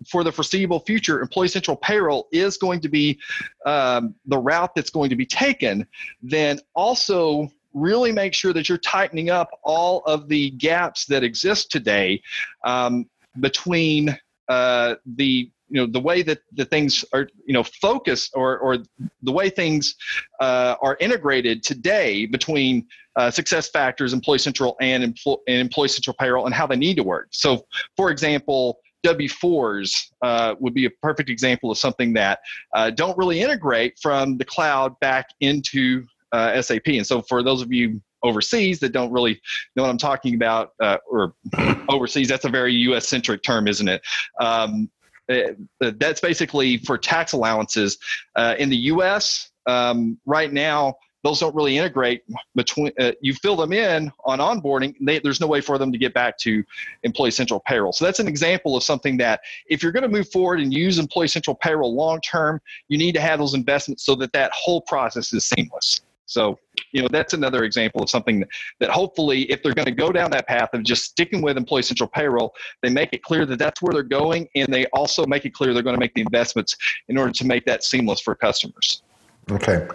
for 0.09 0.25
the 0.25 0.33
foreseeable 0.33 0.81
future, 0.81 1.21
Employee 1.21 1.49
Central 1.49 1.77
Payroll 1.77 2.29
is 2.33 2.57
going 2.57 2.81
to 2.81 2.89
be 2.89 3.19
um, 3.67 4.15
the 4.27 4.39
route 4.39 4.75
that's 4.75 4.91
going 4.91 5.11
to 5.11 5.17
be 5.17 5.27
taken, 5.27 5.87
then 6.23 6.61
also 6.75 7.51
really 7.75 8.13
make 8.13 8.35
sure 8.35 8.53
that 8.53 8.69
you're 8.69 8.79
tightening 8.79 9.31
up 9.31 9.49
all 9.63 10.03
of 10.05 10.29
the 10.29 10.51
gaps 10.51 11.07
that 11.07 11.23
exist 11.25 11.71
today 11.71 12.21
um, 12.65 13.07
between 13.41 14.19
uh, 14.49 14.97
the 15.17 15.51
you 15.73 15.81
know 15.81 15.87
the 15.87 16.01
way 16.01 16.23
that 16.23 16.41
the 16.53 16.67
things 16.67 17.03
are 17.15 17.29
you 17.47 17.55
know 17.55 17.63
focused 17.63 18.33
or 18.35 18.59
or 18.59 18.79
the 19.23 19.33
way 19.33 19.49
things 19.49 19.95
uh, 20.41 20.77
are 20.83 20.99
integrated 21.01 21.63
today 21.63 22.27
between 22.27 22.87
uh, 23.17 23.31
success 23.31 23.71
factors 23.71 24.13
employee 24.13 24.39
central 24.39 24.77
and, 24.81 25.03
employ- 25.03 25.37
and 25.49 25.61
employee 25.61 25.89
central 25.89 26.15
payroll 26.21 26.45
and 26.45 26.55
how 26.55 26.67
they 26.67 26.77
need 26.77 26.97
to 26.97 27.03
work. 27.03 27.29
So 27.31 27.65
for 27.97 28.11
example 28.11 28.79
W4s 29.05 30.11
uh, 30.23 30.55
would 30.59 30.75
be 30.75 30.87
a 30.87 30.91
perfect 30.91 31.29
example 31.29 31.71
of 31.71 31.79
something 31.79 32.13
that 32.15 32.41
uh, 32.75 32.91
don't 32.91 33.17
really 33.19 33.41
integrate 33.41 33.99
from 34.01 34.37
the 34.39 34.45
cloud 34.45 34.99
back 35.01 35.27
into 35.41 36.05
uh, 36.33 36.61
SAP. 36.63 36.87
And 36.89 37.07
so, 37.07 37.23
for 37.23 37.43
those 37.43 37.63
of 37.63 37.73
you 37.73 38.01
overseas 38.23 38.79
that 38.81 38.93
don't 38.93 39.13
really 39.13 39.41
know 39.77 39.83
what 39.83 39.91
I'm 39.91 39.99
talking 39.99 40.35
about, 40.35 40.73
uh, 40.81 40.99
or 41.11 41.35
overseas, 41.89 42.29
that's 42.29 42.45
a 42.45 42.49
very 42.49 42.73
US 42.75 43.09
centric 43.09 43.43
term, 43.43 43.69
isn't 43.69 43.89
it? 43.89 44.03
Um, 44.41 44.89
uh, 45.29 45.53
that's 45.81 46.21
basically 46.21 46.79
for 46.79 46.99
tax 46.99 47.33
allowances. 47.33 47.99
Uh, 48.37 48.55
in 48.59 48.69
the 48.69 48.77
US, 48.77 49.51
um, 49.67 50.19
right 50.27 50.53
now, 50.53 50.95
those 51.23 51.41
don't 51.41 51.55
really 51.55 51.79
integrate 51.79 52.23
between 52.55 52.93
uh, 52.99 53.13
you 53.21 53.35
fill 53.35 53.57
them 53.57 53.73
in 53.73 54.11
on 54.25 54.39
onboarding 54.39 54.95
they, 55.01 55.19
there's 55.21 55.41
no 55.41 55.47
way 55.47 55.61
for 55.61 55.79
them 55.79 55.93
to 55.93 55.99
get 55.99 56.15
back 56.15 56.39
to 56.39 56.63
employee 57.03 57.31
central 57.31 57.61
payroll. 57.61 57.93
So 57.93 58.05
that's 58.05 58.21
an 58.21 58.29
example 58.29 58.77
of 58.77 58.83
something 58.83 59.17
that 59.19 59.41
if 59.67 59.83
you're 59.83 59.93
going 59.93 60.03
to 60.03 60.09
move 60.09 60.31
forward 60.31 60.61
and 60.61 60.73
use 60.73 60.99
employee 60.99 61.29
central 61.29 61.55
payroll 61.57 61.95
long 61.95 62.21
term 62.21 62.61
you 62.89 62.99
need 62.99 63.13
to 63.13 63.21
have 63.21 63.39
those 63.39 63.55
investments 63.55 64.05
so 64.05 64.15
that 64.17 64.33
that 64.33 64.51
whole 64.53 64.81
process 64.81 65.33
is 65.33 65.45
seamless. 65.45 66.01
So 66.27 66.59
you 66.93 67.03
know 67.03 67.09
that's 67.11 67.35
another 67.35 67.65
example 67.65 68.03
of 68.03 68.11
something 68.11 68.41
that, 68.41 68.49
that 68.81 68.91
hopefully 68.91 69.43
if 69.51 69.63
they're 69.63 69.75
going 69.75 69.87
to 69.87 69.93
go 69.93 70.11
down 70.11 70.31
that 70.31 70.47
path 70.47 70.71
of 70.73 70.83
just 70.83 71.05
sticking 71.05 71.43
with 71.43 71.57
employee 71.57 71.83
central 71.83 72.09
payroll 72.09 72.55
they 72.83 72.91
make 72.91 73.11
it 73.13 73.23
clear 73.23 73.45
that 73.47 73.59
that's 73.59 73.83
where 73.83 73.93
they're 73.93 74.03
going 74.03 74.49
and 74.55 74.73
they 74.73 74.87
also 74.87 75.27
make 75.27 75.45
it 75.45 75.53
clear 75.53 75.75
they're 75.75 75.83
going 75.83 75.97
to 75.97 76.01
make 76.01 76.15
the 76.15 76.23
investments 76.23 76.77
in 77.09 77.19
order 77.19 77.33
to 77.33 77.45
make 77.45 77.65
that 77.67 77.85
seamless 77.85 78.21
for 78.21 78.35
customers 78.35 79.03
Okay, 79.51 79.89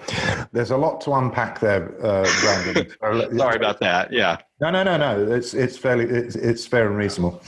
there's 0.52 0.72
a 0.72 0.78
lot 0.78 1.00
to 1.02 1.14
unpack 1.14 1.60
there, 1.62 1.94
uh, 2.06 2.28
Brandon. 2.42 2.90
Sorry 3.38 3.56
about 3.56 3.80
that. 3.80 4.12
Yeah. 4.12 4.38
No, 4.60 4.72
no, 4.72 4.84
no, 4.84 4.98
no. 4.98 5.32
It's 5.32 5.54
it's 5.54 5.78
fairly 5.78 6.04
it's, 6.06 6.36
it's 6.36 6.66
fair 6.66 6.88
and 6.88 6.98
reasonable. 6.98 7.42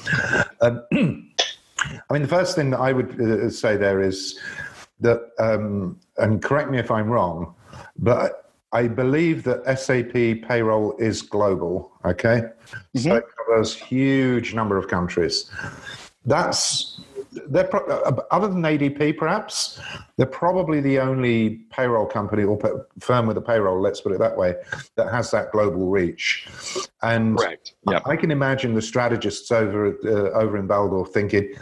Um, 0.62 0.82
I 1.80 2.14
mean, 2.14 2.22
the 2.22 2.28
first 2.28 2.56
thing 2.56 2.70
that 2.70 2.80
I 2.80 2.94
would 2.94 3.20
uh, 3.20 3.50
say 3.50 3.76
there 3.76 4.02
is 4.02 4.40
that, 5.02 5.32
um, 5.40 6.00
and 6.18 6.42
correct 6.42 6.70
me 6.70 6.78
if 6.78 6.92
I'm 6.92 7.10
wrong, 7.10 7.54
but 7.98 8.54
I 8.72 8.88
believe 8.88 9.44
that 9.44 9.80
SAP 9.80 10.48
payroll 10.48 10.96
is 11.00 11.22
global. 11.22 11.92
Okay, 12.06 12.44
mm-hmm. 12.44 13.00
so 13.00 13.16
it 13.16 13.26
covers 13.38 13.76
huge 13.76 14.54
number 14.54 14.78
of 14.78 14.88
countries. 14.88 15.52
That's 16.26 16.89
they're 17.50 17.66
pro- 17.66 17.86
uh, 17.86 18.24
other 18.32 18.48
than 18.48 18.62
ADP, 18.62 19.18
perhaps 19.18 19.80
they're 20.18 20.26
probably 20.26 20.82
the 20.82 21.00
only 21.00 21.62
payroll 21.72 22.06
company 22.06 22.44
or 22.44 22.86
firm 23.00 23.26
with 23.26 23.38
a 23.38 23.42
payroll. 23.42 23.82
Let's 23.82 24.02
put 24.02 24.12
it 24.12 24.20
that 24.20 24.38
way, 24.38 24.56
that 24.96 25.12
has 25.12 25.32
that 25.32 25.52
global 25.52 25.90
reach. 25.90 26.48
And 27.02 27.38
Correct. 27.38 27.74
Yep. 27.90 28.04
I 28.06 28.16
can 28.16 28.32
imagine 28.32 28.76
the 28.76 28.82
strategists 28.82 29.52
over 29.52 29.88
uh, 30.06 30.38
over 30.38 30.58
in 30.58 30.68
Walldorf 30.68 31.10
thinking, 31.10 31.54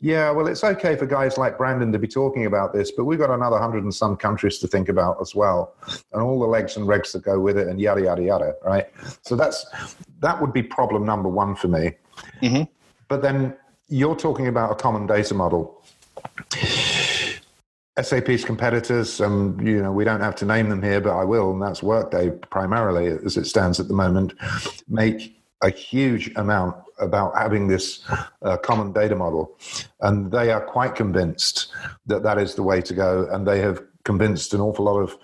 "Yeah, 0.00 0.30
well, 0.30 0.46
it's 0.46 0.64
okay 0.64 0.96
for 0.96 1.06
guys 1.06 1.36
like 1.36 1.58
Brandon 1.58 1.92
to 1.92 1.98
be 1.98 2.08
talking 2.08 2.46
about 2.46 2.72
this, 2.72 2.92
but 2.92 3.04
we've 3.04 3.18
got 3.18 3.30
another 3.30 3.58
hundred 3.58 3.82
and 3.82 3.94
some 3.94 4.16
countries 4.16 4.58
to 4.60 4.68
think 4.68 4.88
about 4.88 5.18
as 5.20 5.34
well, 5.34 5.74
and 6.12 6.22
all 6.22 6.38
the 6.38 6.46
legs 6.46 6.76
and 6.76 6.86
regs 6.86 7.12
that 7.12 7.22
go 7.22 7.38
with 7.40 7.58
it, 7.58 7.68
and 7.68 7.80
yada 7.80 8.02
yada 8.02 8.22
yada." 8.22 8.54
Right. 8.64 8.86
So 9.22 9.36
that's 9.36 9.66
that 10.20 10.40
would 10.40 10.52
be 10.52 10.62
problem 10.62 11.04
number 11.04 11.28
one 11.28 11.56
for 11.56 11.68
me. 11.68 11.92
Mm-hmm. 12.40 12.62
But 13.08 13.22
then 13.22 13.56
you're 13.88 14.16
talking 14.16 14.46
about 14.46 14.72
a 14.72 14.74
common 14.74 15.06
data 15.06 15.34
model. 15.34 15.82
SAP's 18.00 18.44
competitors, 18.44 19.20
um, 19.20 19.58
you 19.60 19.80
know, 19.80 19.92
we 19.92 20.04
don't 20.04 20.20
have 20.20 20.34
to 20.36 20.44
name 20.44 20.68
them 20.68 20.82
here, 20.82 21.00
but 21.00 21.16
I 21.16 21.24
will, 21.24 21.52
and 21.52 21.62
that's 21.62 21.82
Workday 21.82 22.30
primarily 22.30 23.06
as 23.06 23.36
it 23.36 23.46
stands 23.46 23.78
at 23.78 23.86
the 23.86 23.94
moment, 23.94 24.34
make 24.88 25.40
a 25.62 25.70
huge 25.70 26.32
amount 26.36 26.76
about 26.98 27.36
having 27.36 27.68
this 27.68 28.04
uh, 28.42 28.56
common 28.56 28.92
data 28.92 29.14
model. 29.14 29.56
And 30.00 30.32
they 30.32 30.50
are 30.50 30.60
quite 30.60 30.94
convinced 30.94 31.72
that 32.06 32.22
that 32.22 32.38
is 32.38 32.54
the 32.54 32.62
way 32.62 32.80
to 32.82 32.94
go. 32.94 33.28
And 33.30 33.46
they 33.46 33.60
have 33.60 33.82
convinced 34.04 34.54
an 34.54 34.60
awful 34.60 34.84
lot 34.84 34.98
of 34.98 35.16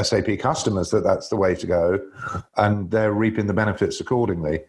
SAP 0.00 0.38
customers 0.38 0.90
that 0.90 1.04
that's 1.04 1.28
the 1.28 1.36
way 1.36 1.54
to 1.54 1.66
go. 1.66 2.00
And 2.56 2.90
they're 2.90 3.12
reaping 3.12 3.46
the 3.46 3.54
benefits 3.54 4.00
accordingly. 4.00 4.60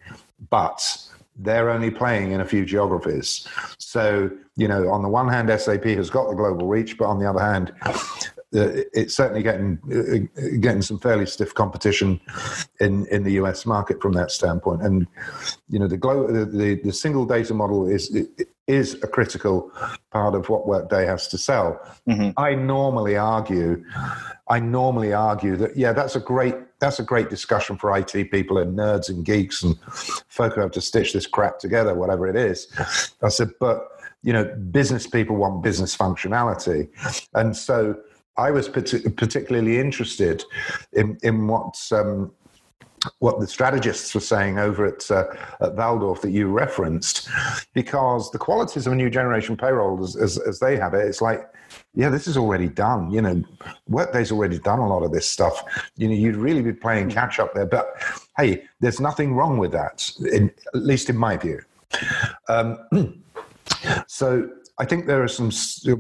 But 0.50 1.03
they're 1.38 1.70
only 1.70 1.92
playing 1.92 2.32
in 2.32 2.42
a 2.42 2.46
few 2.46 2.66
geographies. 2.66 3.48
So, 3.78 4.30
you 4.56 4.68
know, 4.68 4.90
on 4.90 5.02
the 5.02 5.10
one 5.10 5.28
hand, 5.28 5.50
SAP 5.60 5.86
has 5.86 6.10
got 6.10 6.30
the 6.30 6.36
global 6.36 6.68
reach, 6.68 6.98
but 6.98 7.06
on 7.06 7.20
the 7.20 7.30
other 7.30 7.40
hand, 7.40 7.74
uh, 8.56 8.86
it's 8.94 9.16
certainly 9.16 9.42
getting 9.42 9.80
uh, 9.92 10.58
getting 10.60 10.84
some 10.84 11.00
fairly 11.00 11.26
stiff 11.26 11.56
competition 11.56 12.22
in, 12.80 13.08
in 13.08 13.24
the 13.24 13.32
US 13.34 13.66
market 13.66 14.00
from 14.00 14.14
that 14.14 14.30
standpoint. 14.30 14.84
And 14.84 15.08
you 15.70 15.80
know, 15.80 15.88
the, 15.88 15.98
glo- 15.98 16.28
the, 16.28 16.80
the 16.84 16.94
single 16.94 17.26
data 17.26 17.54
model 17.56 17.88
is 17.88 18.16
is 18.68 18.94
a 19.04 19.08
critical 19.08 19.72
part 20.12 20.36
of 20.36 20.50
what 20.50 20.68
Workday 20.68 21.06
has 21.06 21.28
to 21.30 21.38
sell. 21.38 21.80
Mm-hmm. 22.08 22.30
I 22.38 22.56
normally 22.56 23.18
argue, 23.18 23.84
I 24.48 24.60
normally 24.60 25.14
argue 25.14 25.56
that 25.58 25.76
yeah, 25.76 25.92
that's 25.92 26.16
a 26.16 26.20
great 26.20 26.56
that's 26.84 27.00
a 27.00 27.04
great 27.04 27.30
discussion 27.30 27.78
for 27.78 27.98
IT 27.98 28.30
people 28.30 28.58
and 28.58 28.78
nerds 28.78 29.08
and 29.10 29.24
geeks 29.24 29.64
and 29.64 29.80
folk 30.28 30.54
who 30.54 30.62
have 30.62 30.72
to 30.72 30.82
stitch 30.82 31.14
this 31.14 31.26
crap 31.26 31.58
together, 31.58 31.94
whatever 31.94 32.28
it 32.28 32.36
is. 32.36 32.68
I 33.22 33.30
said, 33.30 33.52
but 33.60 33.88
you 34.22 34.34
know, 34.34 34.46
business 34.72 35.08
people 35.08 35.38
want 35.38 35.64
business 35.64 35.96
functionality, 35.96 36.90
and 37.34 37.56
so 37.56 37.98
I 38.36 38.52
was 38.52 38.68
particularly 38.68 39.80
interested 39.80 40.44
in 40.92 41.18
in 41.24 41.48
what 41.48 41.76
um, 41.92 42.32
what 43.20 43.40
the 43.40 43.48
strategists 43.48 44.14
were 44.14 44.22
saying 44.22 44.60
over 44.60 44.86
at, 44.86 45.10
uh, 45.12 45.26
at 45.62 45.76
that 46.22 46.32
you 46.32 46.48
referenced, 46.48 47.30
because 47.74 48.32
the 48.32 48.38
qualities 48.38 48.88
of 48.88 48.94
a 48.94 48.96
new 48.96 49.10
generation 49.10 49.58
payroll, 49.58 50.02
as, 50.02 50.16
as, 50.16 50.38
as, 50.40 50.60
they 50.60 50.78
have 50.78 50.94
it, 50.94 51.06
it's 51.06 51.22
like, 51.22 51.42
yeah, 51.96 52.10
this 52.10 52.28
is 52.28 52.38
already 52.38 52.68
done. 52.68 53.12
You 53.12 53.22
know, 53.22 53.44
Workday's 53.88 54.32
already 54.32 54.58
done 54.58 54.80
a 54.80 54.88
lot 54.88 55.04
of 55.04 55.12
this 55.12 55.30
stuff. 55.30 55.64
You 55.96 56.08
know, 56.08 56.16
you'd 56.16 56.36
really 56.36 56.62
be 56.62 56.74
playing 56.74 57.12
catch 57.12 57.40
up 57.40 57.54
there. 57.54 57.68
But 57.68 57.96
hey, 58.38 58.64
there's 58.80 59.00
nothing 59.00 59.36
wrong 59.36 59.58
with 59.58 59.72
that, 59.74 60.12
in, 60.32 60.52
at 60.74 60.82
least 60.82 61.10
in 61.10 61.18
my 61.18 61.38
view. 61.38 61.62
Um, 62.48 62.80
so 64.08 64.50
I 64.80 64.86
think 64.86 65.06
there 65.06 65.22
are 65.22 65.28
some 65.28 65.52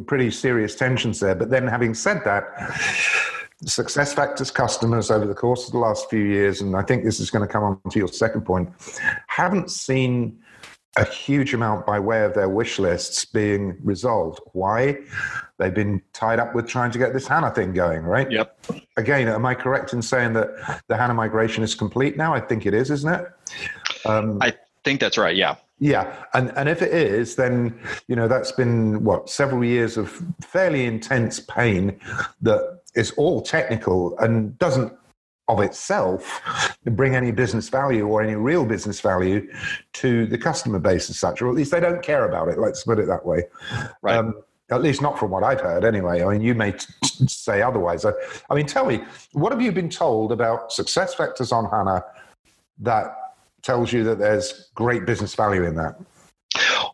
pretty 0.06 0.32
serious 0.32 0.76
tensions 0.76 1.20
there. 1.20 1.36
But 1.36 1.52
then, 1.52 1.68
having 1.68 1.94
said 1.94 2.24
that, 2.26 2.44
success 3.66 4.14
factors 4.14 4.50
customers 4.50 5.12
over 5.12 5.26
the 5.26 5.36
course 5.36 5.68
of 5.68 5.74
the 5.74 5.80
last 5.80 6.10
few 6.10 6.24
years, 6.24 6.62
and 6.62 6.76
I 6.76 6.82
think 6.82 7.04
this 7.04 7.20
is 7.20 7.30
going 7.30 7.48
to 7.48 7.52
come 7.52 7.64
on 7.64 7.80
to 7.92 8.00
your 8.00 8.08
second 8.08 8.42
point, 8.42 8.70
haven't 9.28 9.70
seen 9.70 10.40
a 10.98 11.06
huge 11.06 11.54
amount 11.54 11.86
by 11.86 12.00
way 12.00 12.24
of 12.24 12.34
their 12.34 12.50
wish 12.50 12.78
lists 12.78 13.26
being 13.26 13.78
resolved. 13.84 14.40
Why? 14.54 14.98
They've 15.58 15.74
been 15.74 16.02
tied 16.14 16.40
up 16.40 16.54
with 16.54 16.68
trying 16.68 16.92
to 16.92 17.00
get 17.00 17.14
this 17.14 17.28
HANA 17.28 17.52
thing 17.52 17.74
going, 17.74 18.04
right? 18.04 18.30
Yep. 18.30 18.66
Again, 18.98 19.28
am 19.28 19.46
I 19.46 19.56
correct 19.56 19.94
in 19.94 20.02
saying 20.02 20.34
that 20.34 20.84
the 20.88 20.96
HANA 20.96 21.16
migration 21.16 21.64
is 21.64 21.74
complete 21.74 22.16
now? 22.16 22.34
I 22.34 22.40
think 22.40 22.66
it 22.66 22.74
is, 22.74 22.92
isn't 22.92 23.12
it? 23.12 23.28
Um, 24.06 24.38
I 24.42 24.54
think 24.84 25.00
that's 25.00 25.18
right. 25.18 25.36
Yeah. 25.36 25.56
Yeah, 25.80 26.16
and 26.34 26.54
and 26.56 26.70
if 26.70 26.82
it 26.82 26.94
is, 26.94 27.36
then 27.36 27.78
you 28.08 28.16
know 28.16 28.30
that's 28.30 28.54
been 28.54 29.04
what 29.04 29.30
several 29.30 29.66
years 29.66 29.98
of 29.98 30.24
fairly 30.42 30.86
intense 30.86 31.42
pain 31.42 32.00
that 32.42 32.84
is 32.96 33.12
all 33.18 33.42
technical 33.42 34.18
and 34.20 34.58
doesn't 34.60 34.94
of 35.48 35.60
itself 35.60 36.42
bring 36.86 37.16
any 37.16 37.32
business 37.32 37.70
value 37.70 38.08
or 38.08 38.22
any 38.22 38.36
real 38.36 38.66
business 38.66 39.02
value 39.02 39.48
to 39.94 40.26
the 40.28 40.38
customer 40.38 40.80
base 40.80 41.10
as 41.10 41.20
such, 41.20 41.42
or 41.42 41.50
at 41.50 41.56
least 41.56 41.72
they 41.72 41.80
don't 41.80 42.02
care 42.02 42.28
about 42.28 42.48
it. 42.48 42.58
Let's 42.58 42.84
put 42.84 43.00
it 43.00 43.08
that 43.08 43.26
way. 43.26 43.44
Right. 44.02 44.18
Um, 44.18 44.42
At 44.72 44.82
least 44.82 45.02
not 45.02 45.20
from 45.20 45.30
what 45.30 45.44
I've 45.44 45.60
heard, 45.60 45.84
anyway. 45.84 46.24
I 46.24 46.32
mean, 46.32 46.42
you 46.42 46.56
may 46.56 46.72
t- 46.72 46.88
say 47.28 47.62
otherwise. 47.62 48.06
I, 48.06 48.14
I 48.50 48.56
mean, 48.56 48.66
tell 48.66 48.86
me, 48.86 49.04
what 49.34 49.52
have 49.52 49.62
you 49.62 49.72
been 49.74 49.90
told 49.90 50.32
about 50.32 50.72
success 50.72 51.14
factors 51.14 51.52
on 51.52 51.70
HANA 51.70 52.04
that 52.80 53.36
tells 53.62 53.92
you 53.92 54.04
that 54.06 54.20
there's 54.20 54.72
great 54.74 55.06
business 55.06 55.36
value 55.36 55.66
in 55.66 55.76
that? 55.76 56.00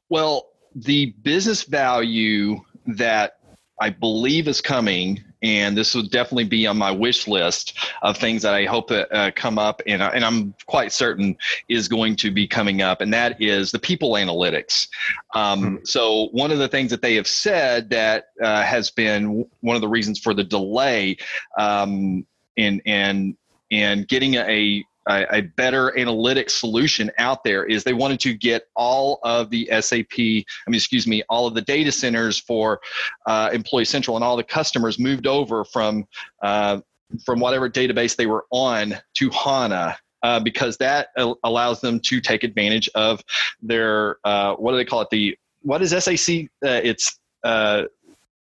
Well, 0.09 0.49
the 0.75 1.13
business 1.21 1.63
value 1.63 2.59
that 2.87 3.37
I 3.79 3.91
believe 3.91 4.47
is 4.47 4.61
coming, 4.61 5.23
and 5.41 5.77
this 5.77 5.95
will 5.95 6.03
definitely 6.03 6.45
be 6.45 6.67
on 6.67 6.77
my 6.77 6.91
wish 6.91 7.27
list 7.27 7.77
of 8.01 8.17
things 8.17 8.41
that 8.41 8.53
I 8.53 8.65
hope 8.65 8.89
that 8.89 9.13
uh, 9.13 9.31
come 9.35 9.57
up, 9.57 9.81
and, 9.87 10.01
and 10.01 10.23
I'm 10.25 10.53
quite 10.65 10.91
certain 10.91 11.37
is 11.67 11.87
going 11.87 12.15
to 12.17 12.31
be 12.31 12.47
coming 12.47 12.81
up, 12.81 13.01
and 13.01 13.13
that 13.13 13.41
is 13.41 13.71
the 13.71 13.79
people 13.79 14.11
analytics. 14.13 14.87
Um, 15.35 15.61
mm-hmm. 15.61 15.75
So 15.85 16.29
one 16.31 16.51
of 16.51 16.59
the 16.59 16.67
things 16.67 16.91
that 16.91 17.01
they 17.01 17.15
have 17.15 17.27
said 17.27 17.89
that 17.91 18.29
uh, 18.41 18.63
has 18.63 18.91
been 18.91 19.45
one 19.61 19.75
of 19.75 19.81
the 19.81 19.87
reasons 19.87 20.19
for 20.19 20.33
the 20.33 20.43
delay 20.43 21.17
um, 21.57 22.25
in 22.55 22.81
and 22.85 23.35
and 23.71 24.07
getting 24.07 24.35
a 24.35 24.83
a, 25.09 25.25
a 25.31 25.41
better 25.41 25.97
analytic 25.97 26.49
solution 26.49 27.11
out 27.17 27.43
there 27.43 27.65
is 27.65 27.83
they 27.83 27.93
wanted 27.93 28.19
to 28.21 28.33
get 28.33 28.67
all 28.75 29.19
of 29.23 29.49
the 29.49 29.67
SAP, 29.81 30.19
I 30.19 30.43
mean, 30.67 30.75
excuse 30.75 31.07
me, 31.07 31.23
all 31.29 31.47
of 31.47 31.55
the 31.55 31.61
data 31.61 31.91
centers 31.91 32.37
for 32.37 32.79
uh, 33.25 33.49
Employee 33.51 33.85
Central 33.85 34.15
and 34.15 34.23
all 34.23 34.37
the 34.37 34.43
customers 34.43 34.99
moved 34.99 35.27
over 35.27 35.65
from 35.65 36.05
uh, 36.43 36.79
from 37.25 37.39
whatever 37.39 37.69
database 37.69 38.15
they 38.15 38.27
were 38.27 38.45
on 38.51 38.95
to 39.15 39.29
HANA. 39.31 39.97
Uh, 40.21 40.37
because 40.37 40.75
that 40.75 41.07
allows 41.45 41.79
them 41.79 41.97
to 41.97 42.19
take 42.19 42.43
advantage 42.43 42.89
of 42.93 43.23
their 43.61 44.17
uh, 44.25 44.53
what 44.55 44.71
do 44.71 44.77
they 44.77 44.83
call 44.83 44.99
it? 44.99 45.07
The 45.09 45.37
what 45.61 45.81
is 45.81 45.91
SAC? 45.91 46.49
Uh, 46.61 46.81
it's 46.83 47.17
uh, 47.45 47.83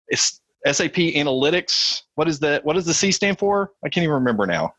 it's 0.10 0.42
SAP 0.70 0.96
Analytics. 0.96 2.04
What 2.16 2.28
is 2.28 2.40
the 2.40 2.60
what 2.64 2.74
does 2.74 2.86
the 2.86 2.94
C 2.94 3.14
stand 3.14 3.40
for? 3.40 3.72
I 3.84 3.88
can't 3.88 4.04
even 4.04 4.16
remember 4.16 4.46
now. 4.46 4.74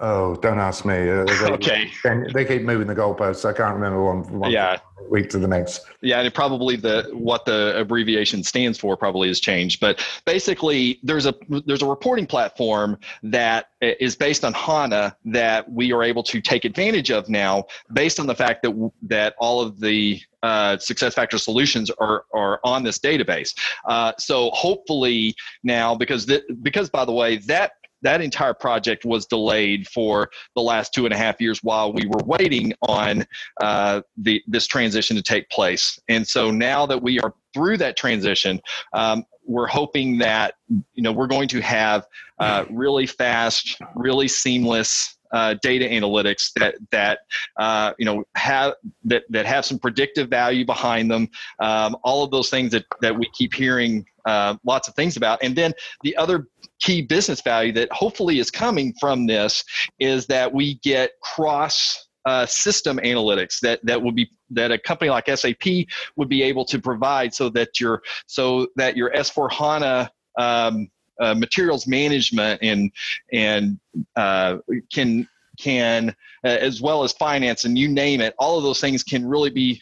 Oh, 0.00 0.34
don't 0.36 0.58
ask 0.58 0.84
me. 0.84 1.08
Uh, 1.08 1.24
they, 1.24 1.34
okay. 1.52 1.90
They 2.32 2.44
keep 2.44 2.62
moving 2.62 2.88
the 2.88 2.94
goalposts. 2.94 3.48
I 3.48 3.52
can't 3.52 3.74
remember 3.74 4.02
one, 4.02 4.38
one 4.40 4.50
yeah. 4.50 4.78
week 5.08 5.30
to 5.30 5.38
the 5.38 5.46
next. 5.46 5.82
Yeah, 6.00 6.20
and 6.20 6.34
probably 6.34 6.74
the 6.74 7.08
what 7.12 7.44
the 7.44 7.78
abbreviation 7.78 8.42
stands 8.42 8.76
for 8.76 8.96
probably 8.96 9.28
has 9.28 9.38
changed. 9.38 9.80
But 9.80 10.04
basically, 10.24 10.98
there's 11.04 11.26
a 11.26 11.34
there's 11.66 11.82
a 11.82 11.86
reporting 11.86 12.26
platform 12.26 12.98
that 13.22 13.66
is 13.80 14.16
based 14.16 14.44
on 14.44 14.52
HANA 14.52 15.16
that 15.26 15.70
we 15.70 15.92
are 15.92 16.02
able 16.02 16.24
to 16.24 16.40
take 16.40 16.64
advantage 16.64 17.12
of 17.12 17.28
now, 17.28 17.64
based 17.92 18.18
on 18.18 18.26
the 18.26 18.34
fact 18.34 18.64
that 18.64 18.90
that 19.02 19.34
all 19.38 19.60
of 19.60 19.78
the 19.78 20.20
uh, 20.42 20.76
success 20.76 21.14
factor 21.14 21.38
solutions 21.38 21.90
are, 21.98 22.24
are 22.34 22.60
on 22.64 22.82
this 22.82 22.98
database. 22.98 23.56
Uh, 23.88 24.12
so 24.18 24.50
hopefully 24.50 25.34
now, 25.62 25.94
because 25.94 26.26
th- 26.26 26.42
because 26.62 26.90
by 26.90 27.04
the 27.04 27.12
way, 27.12 27.38
that 27.38 27.72
that 28.04 28.20
entire 28.20 28.54
project 28.54 29.04
was 29.04 29.26
delayed 29.26 29.88
for 29.88 30.30
the 30.54 30.62
last 30.62 30.94
two 30.94 31.06
and 31.06 31.12
a 31.12 31.16
half 31.16 31.40
years 31.40 31.62
while 31.62 31.92
we 31.92 32.06
were 32.06 32.22
waiting 32.24 32.72
on 32.82 33.26
uh, 33.60 34.02
the 34.18 34.42
this 34.46 34.66
transition 34.66 35.16
to 35.16 35.22
take 35.22 35.48
place. 35.50 35.98
And 36.08 36.26
so 36.26 36.50
now 36.50 36.86
that 36.86 37.02
we 37.02 37.18
are 37.20 37.34
through 37.52 37.78
that 37.78 37.96
transition, 37.96 38.60
um, 38.92 39.24
we're 39.46 39.66
hoping 39.66 40.18
that 40.18 40.54
you 40.68 41.02
know 41.02 41.12
we're 41.12 41.26
going 41.26 41.48
to 41.48 41.60
have 41.60 42.06
uh, 42.38 42.64
really 42.70 43.06
fast, 43.06 43.78
really 43.94 44.28
seamless 44.28 45.16
uh, 45.32 45.54
data 45.62 45.86
analytics 45.86 46.52
that 46.56 46.76
that 46.90 47.20
uh, 47.58 47.92
you 47.98 48.04
know 48.04 48.24
have 48.36 48.74
that 49.04 49.24
that 49.30 49.46
have 49.46 49.64
some 49.64 49.78
predictive 49.78 50.28
value 50.28 50.64
behind 50.64 51.10
them. 51.10 51.28
Um, 51.58 51.96
all 52.04 52.22
of 52.22 52.30
those 52.30 52.50
things 52.50 52.70
that 52.72 52.84
that 53.00 53.16
we 53.18 53.28
keep 53.34 53.54
hearing 53.54 54.06
uh, 54.26 54.56
lots 54.64 54.88
of 54.88 54.94
things 54.94 55.16
about, 55.16 55.42
and 55.42 55.54
then 55.54 55.72
the 56.02 56.16
other 56.16 56.48
key 56.80 57.02
business 57.02 57.40
value 57.40 57.72
that 57.72 57.90
hopefully 57.92 58.38
is 58.38 58.50
coming 58.50 58.94
from 59.00 59.26
this 59.26 59.64
is 59.98 60.26
that 60.26 60.52
we 60.52 60.74
get 60.82 61.12
cross 61.22 62.08
uh, 62.26 62.46
system 62.46 62.98
analytics 62.98 63.60
that 63.60 63.84
that 63.84 64.00
would 64.00 64.14
be 64.14 64.28
that 64.50 64.72
a 64.72 64.78
company 64.78 65.10
like 65.10 65.28
SAP 65.28 65.86
would 66.16 66.28
be 66.28 66.42
able 66.42 66.64
to 66.64 66.78
provide 66.78 67.34
so 67.34 67.50
that 67.50 67.78
your 67.78 68.02
so 68.26 68.66
that 68.76 68.96
your 68.96 69.10
S4 69.10 69.52
HANA 69.52 70.10
um, 70.38 70.88
uh, 71.20 71.34
materials 71.34 71.86
management 71.86 72.60
and 72.62 72.90
and 73.32 73.78
uh, 74.16 74.56
can 74.92 75.28
can 75.58 76.08
uh, 76.44 76.48
as 76.48 76.80
well 76.80 77.04
as 77.04 77.12
finance 77.12 77.64
and 77.64 77.78
you 77.78 77.88
name 77.88 78.20
it 78.20 78.34
all 78.38 78.56
of 78.56 78.64
those 78.64 78.80
things 78.80 79.02
can 79.02 79.26
really 79.26 79.50
be 79.50 79.80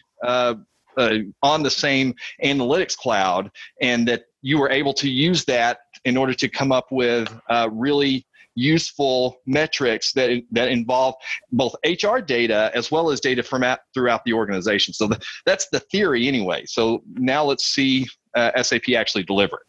uh, 0.97 1.19
on 1.43 1.63
the 1.63 1.71
same 1.71 2.15
analytics 2.45 2.97
cloud 2.97 3.51
and 3.81 4.07
that 4.09 4.25
you 4.43 4.59
were 4.59 4.71
able 4.71 4.93
to 4.95 5.09
use 5.09 5.45
that 5.45 5.79
in 6.05 6.17
order 6.17 6.35
to 6.35 6.49
come 6.49 6.73
up 6.73 6.87
with 6.91 7.33
uh, 7.49 7.69
really 7.73 8.27
useful 8.55 9.41
metrics 9.47 10.13
that 10.13 10.43
that 10.51 10.69
involve 10.69 11.15
both 11.53 11.75
HR 11.87 12.19
data 12.19 12.71
as 12.75 12.91
well 12.91 13.11
as 13.11 13.21
data 13.21 13.43
from 13.43 13.63
at, 13.63 13.81
throughout 13.95 14.23
the 14.25 14.33
organization. 14.33 14.93
So 14.93 15.07
the, 15.07 15.23
that's 15.47 15.69
the 15.73 15.81
theory 15.81 16.29
anyway. 16.29 16.65
So 16.67 17.03
now 17.15 17.45
let's 17.45 17.65
see 17.65 18.07
uh, 18.35 18.63
SAP 18.63 18.91
actually 18.97 19.25
deliver. 19.25 19.61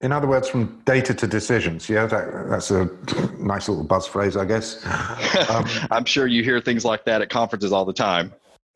In 0.00 0.10
other 0.10 0.26
words, 0.26 0.48
from 0.48 0.82
data 0.84 1.14
to 1.14 1.26
decisions. 1.28 1.88
Yeah, 1.88 2.06
that, 2.06 2.48
that's 2.48 2.72
a 2.72 2.90
nice 3.38 3.68
little 3.68 3.84
buzz 3.84 4.06
phrase, 4.06 4.36
I 4.36 4.44
guess. 4.44 4.84
Um, 5.48 5.66
I'm 5.90 6.04
sure 6.04 6.26
you 6.26 6.42
hear 6.42 6.60
things 6.60 6.84
like 6.84 7.04
that 7.04 7.20
at 7.20 7.28
conferences 7.28 7.72
all 7.72 7.84
the 7.84 7.92
time. 7.92 8.32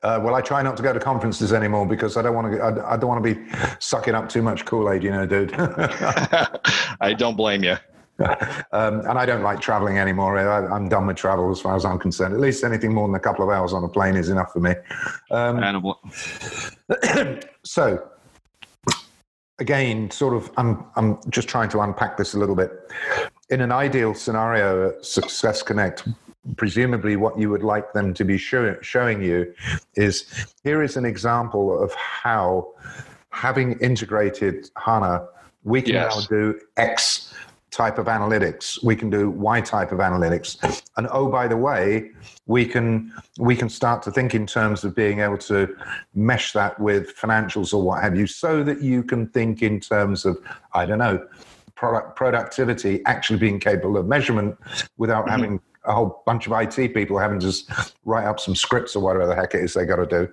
Uh, 0.06 0.20
well, 0.20 0.36
I 0.36 0.40
try 0.40 0.62
not 0.62 0.76
to 0.76 0.84
go 0.84 0.92
to 0.92 1.00
conferences 1.00 1.52
anymore 1.52 1.84
because 1.84 2.16
I 2.16 2.22
don't 2.22 2.36
want 2.36 2.52
to. 2.52 2.60
I, 2.60 2.94
I 2.94 2.96
don't 2.96 3.08
want 3.08 3.24
to 3.24 3.34
be 3.34 3.44
sucking 3.80 4.14
up 4.14 4.28
too 4.28 4.40
much 4.40 4.64
Kool 4.64 4.88
Aid, 4.92 5.02
you 5.02 5.10
know, 5.10 5.26
dude. 5.26 5.52
I 7.00 7.12
don't 7.18 7.36
blame 7.36 7.64
you. 7.64 7.76
Um, 8.20 9.00
and 9.00 9.18
I 9.18 9.26
don't 9.26 9.42
like 9.42 9.60
traveling 9.60 9.98
anymore. 9.98 10.38
I, 10.38 10.76
am 10.76 10.88
done 10.88 11.08
with 11.08 11.16
travel 11.16 11.50
as 11.50 11.60
far 11.60 11.74
as 11.74 11.84
I'm 11.84 11.98
concerned. 11.98 12.34
At 12.34 12.40
least 12.40 12.62
anything 12.62 12.94
more 12.94 13.08
than 13.08 13.16
a 13.16 13.20
couple 13.20 13.42
of 13.44 13.50
hours 13.50 13.72
on 13.72 13.82
a 13.82 13.88
plane 13.88 14.14
is 14.14 14.28
enough 14.28 14.52
for 14.52 14.60
me. 14.60 14.74
Um, 15.32 15.92
so, 17.64 18.08
again, 19.58 20.08
sort 20.12 20.34
of, 20.34 20.52
I'm 20.56 20.84
I'm 20.94 21.18
just 21.30 21.48
trying 21.48 21.68
to 21.70 21.80
unpack 21.80 22.16
this 22.16 22.34
a 22.34 22.38
little 22.38 22.54
bit. 22.54 22.70
In 23.50 23.60
an 23.60 23.72
ideal 23.72 24.14
scenario 24.14 24.90
at 24.90 25.04
Success 25.04 25.62
Connect, 25.62 26.06
presumably 26.56 27.16
what 27.16 27.38
you 27.38 27.50
would 27.50 27.62
like 27.62 27.92
them 27.92 28.14
to 28.14 28.24
be 28.24 28.38
show, 28.38 28.76
showing 28.80 29.22
you 29.22 29.52
is 29.94 30.46
here 30.62 30.82
is 30.82 30.96
an 30.96 31.04
example 31.04 31.82
of 31.82 31.92
how 31.94 32.68
having 33.30 33.78
integrated 33.80 34.70
HANA, 34.76 35.26
we 35.64 35.82
can 35.82 35.94
yes. 35.94 36.16
now 36.16 36.36
do 36.36 36.60
X 36.76 37.34
type 37.76 37.98
of 37.98 38.06
analytics 38.06 38.82
we 38.82 38.96
can 38.96 39.10
do 39.10 39.28
y 39.28 39.60
type 39.60 39.92
of 39.92 39.98
analytics 39.98 40.82
and 40.96 41.06
oh 41.10 41.28
by 41.28 41.46
the 41.46 41.56
way 41.56 42.10
we 42.46 42.64
can 42.64 43.12
we 43.38 43.54
can 43.54 43.68
start 43.68 44.02
to 44.02 44.10
think 44.10 44.34
in 44.34 44.46
terms 44.46 44.82
of 44.82 44.94
being 44.94 45.20
able 45.20 45.36
to 45.36 45.76
mesh 46.14 46.52
that 46.52 46.78
with 46.80 47.14
financials 47.16 47.74
or 47.74 47.82
what 47.82 48.02
have 48.02 48.16
you 48.16 48.26
so 48.26 48.62
that 48.62 48.80
you 48.80 49.02
can 49.02 49.26
think 49.28 49.62
in 49.62 49.78
terms 49.78 50.24
of 50.24 50.38
i 50.72 50.86
don't 50.86 50.98
know 50.98 51.22
product 51.74 52.16
productivity 52.16 53.04
actually 53.04 53.38
being 53.38 53.60
capable 53.60 53.98
of 53.98 54.06
measurement 54.06 54.56
without 54.96 55.26
mm-hmm. 55.26 55.40
having 55.42 55.60
a 55.86 55.92
whole 55.92 56.22
bunch 56.26 56.46
of 56.46 56.52
IT 56.52 56.94
people 56.94 57.18
having 57.18 57.40
to 57.40 57.46
just 57.46 57.70
write 58.04 58.26
up 58.26 58.40
some 58.40 58.54
scripts 58.54 58.96
or 58.96 59.00
whatever 59.00 59.26
the 59.26 59.34
heck 59.34 59.54
it 59.54 59.62
is 59.62 59.74
they 59.74 59.84
got 59.84 59.96
to 59.96 60.06
do, 60.06 60.28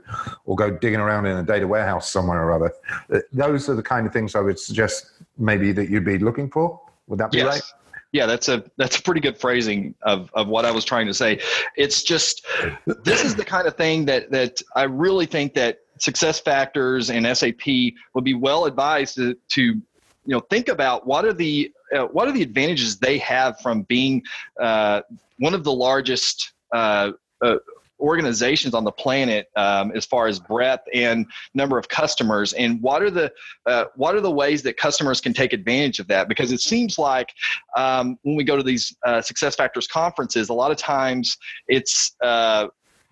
or 0.45 0.55
go 0.55 0.71
digging 0.71 0.99
around 0.99 1.25
in 1.25 1.37
a 1.37 1.43
data 1.43 1.67
warehouse 1.67 2.11
somewhere 2.11 2.41
or 2.43 2.53
other. 2.53 2.73
Uh, 3.13 3.19
those 3.31 3.69
are 3.69 3.75
the 3.75 3.83
kind 3.83 4.05
of 4.05 4.13
things 4.13 4.35
I 4.35 4.41
would 4.41 4.59
suggest 4.59 5.11
maybe 5.37 5.71
that 5.71 5.89
you'd 5.89 6.05
be 6.05 6.19
looking 6.19 6.49
for. 6.49 6.79
Would 7.07 7.19
that 7.19 7.31
be 7.31 7.39
yes. 7.39 7.47
right? 7.47 7.63
Yeah, 8.11 8.27
that's 8.27 8.47
a 8.47 8.63
that's 8.77 8.99
a 8.99 9.01
pretty 9.01 9.21
good 9.21 9.39
phrasing 9.39 9.95
of, 10.03 10.29
of 10.35 10.47
what 10.47 10.65
I 10.65 10.71
was 10.71 10.85
trying 10.85 11.07
to 11.07 11.15
say. 11.15 11.39
It's 11.75 12.03
just 12.03 12.45
this 12.85 13.23
is 13.23 13.35
the 13.35 13.43
kind 13.43 13.67
of 13.67 13.75
thing 13.75 14.05
that 14.05 14.29
that 14.29 14.61
I 14.75 14.83
really 14.83 15.25
think 15.25 15.55
that 15.55 15.79
success 15.97 16.39
factors 16.39 17.09
and 17.09 17.25
SAP 17.35 17.67
would 18.13 18.23
be 18.23 18.35
well 18.35 18.65
advised 18.65 19.15
to, 19.15 19.35
to 19.49 19.61
you 19.61 19.81
know 20.27 20.41
think 20.41 20.69
about 20.69 21.07
what 21.07 21.25
are 21.25 21.33
the 21.33 21.71
uh, 21.95 22.05
what 22.05 22.27
are 22.27 22.31
the 22.31 22.41
advantages 22.41 22.97
they 22.97 23.17
have 23.17 23.59
from 23.61 23.83
being 23.83 24.21
uh, 24.59 25.01
one 25.39 25.53
of 25.53 25.63
the 25.63 25.73
largest 25.73 26.53
uh, 26.73 27.11
uh, 27.43 27.55
organizations 28.03 28.73
on 28.73 28.83
the 28.83 28.91
planet 28.91 29.47
um, 29.55 29.91
as 29.95 30.05
far 30.05 30.27
as 30.27 30.37
breadth 30.37 30.83
and 30.93 31.25
number 31.53 31.77
of 31.77 31.87
customers. 31.87 32.53
And 32.53 32.81
what 32.81 33.01
are 33.01 33.09
the 33.09 33.31
uh, 33.65 33.85
what 33.95 34.13
are 34.13 34.21
the 34.21 34.31
ways 34.31 34.61
that 34.63 34.77
customers 34.77 35.21
can 35.21 35.33
take 35.33 35.53
advantage 35.53 35.99
of 35.99 36.07
that? 36.07 36.27
Because 36.27 36.51
it 36.51 36.59
seems 36.59 36.99
like 36.99 37.29
um, 37.77 38.17
when 38.23 38.35
we 38.35 38.43
go 38.43 38.57
to 38.57 38.63
these 38.63 38.95
uh, 39.05 39.21
success 39.21 39.55
factors 39.55 39.87
conferences 39.87 40.49
a 40.49 40.53
lot 40.53 40.71
of 40.71 40.77
times 40.77 41.37
it's 41.67 42.15
uh, 42.21 42.67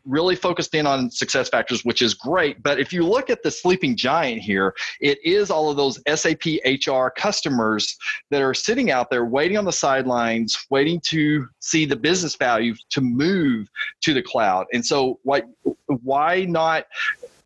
really 0.05 0.35
focused 0.35 0.73
in 0.75 0.85
on 0.85 1.09
success 1.11 1.49
factors, 1.49 1.83
which 1.85 2.01
is 2.01 2.13
great. 2.13 2.61
But 2.63 2.79
if 2.79 2.91
you 2.91 3.05
look 3.05 3.29
at 3.29 3.43
the 3.43 3.51
sleeping 3.51 3.95
giant 3.95 4.41
here, 4.41 4.73
it 4.99 5.19
is 5.23 5.49
all 5.51 5.69
of 5.69 5.77
those 5.77 5.99
SAP 6.13 6.45
HR 6.65 7.09
customers 7.09 7.97
that 8.29 8.41
are 8.41 8.53
sitting 8.53 8.91
out 8.91 9.09
there 9.09 9.25
waiting 9.25 9.57
on 9.57 9.65
the 9.65 9.73
sidelines, 9.73 10.65
waiting 10.69 10.99
to 11.05 11.47
see 11.59 11.85
the 11.85 11.95
business 11.95 12.35
value 12.35 12.75
to 12.89 13.01
move 13.01 13.67
to 14.01 14.13
the 14.13 14.21
cloud. 14.21 14.65
And 14.73 14.85
so, 14.85 15.19
why 15.23 15.43
why 15.85 16.45
not 16.45 16.85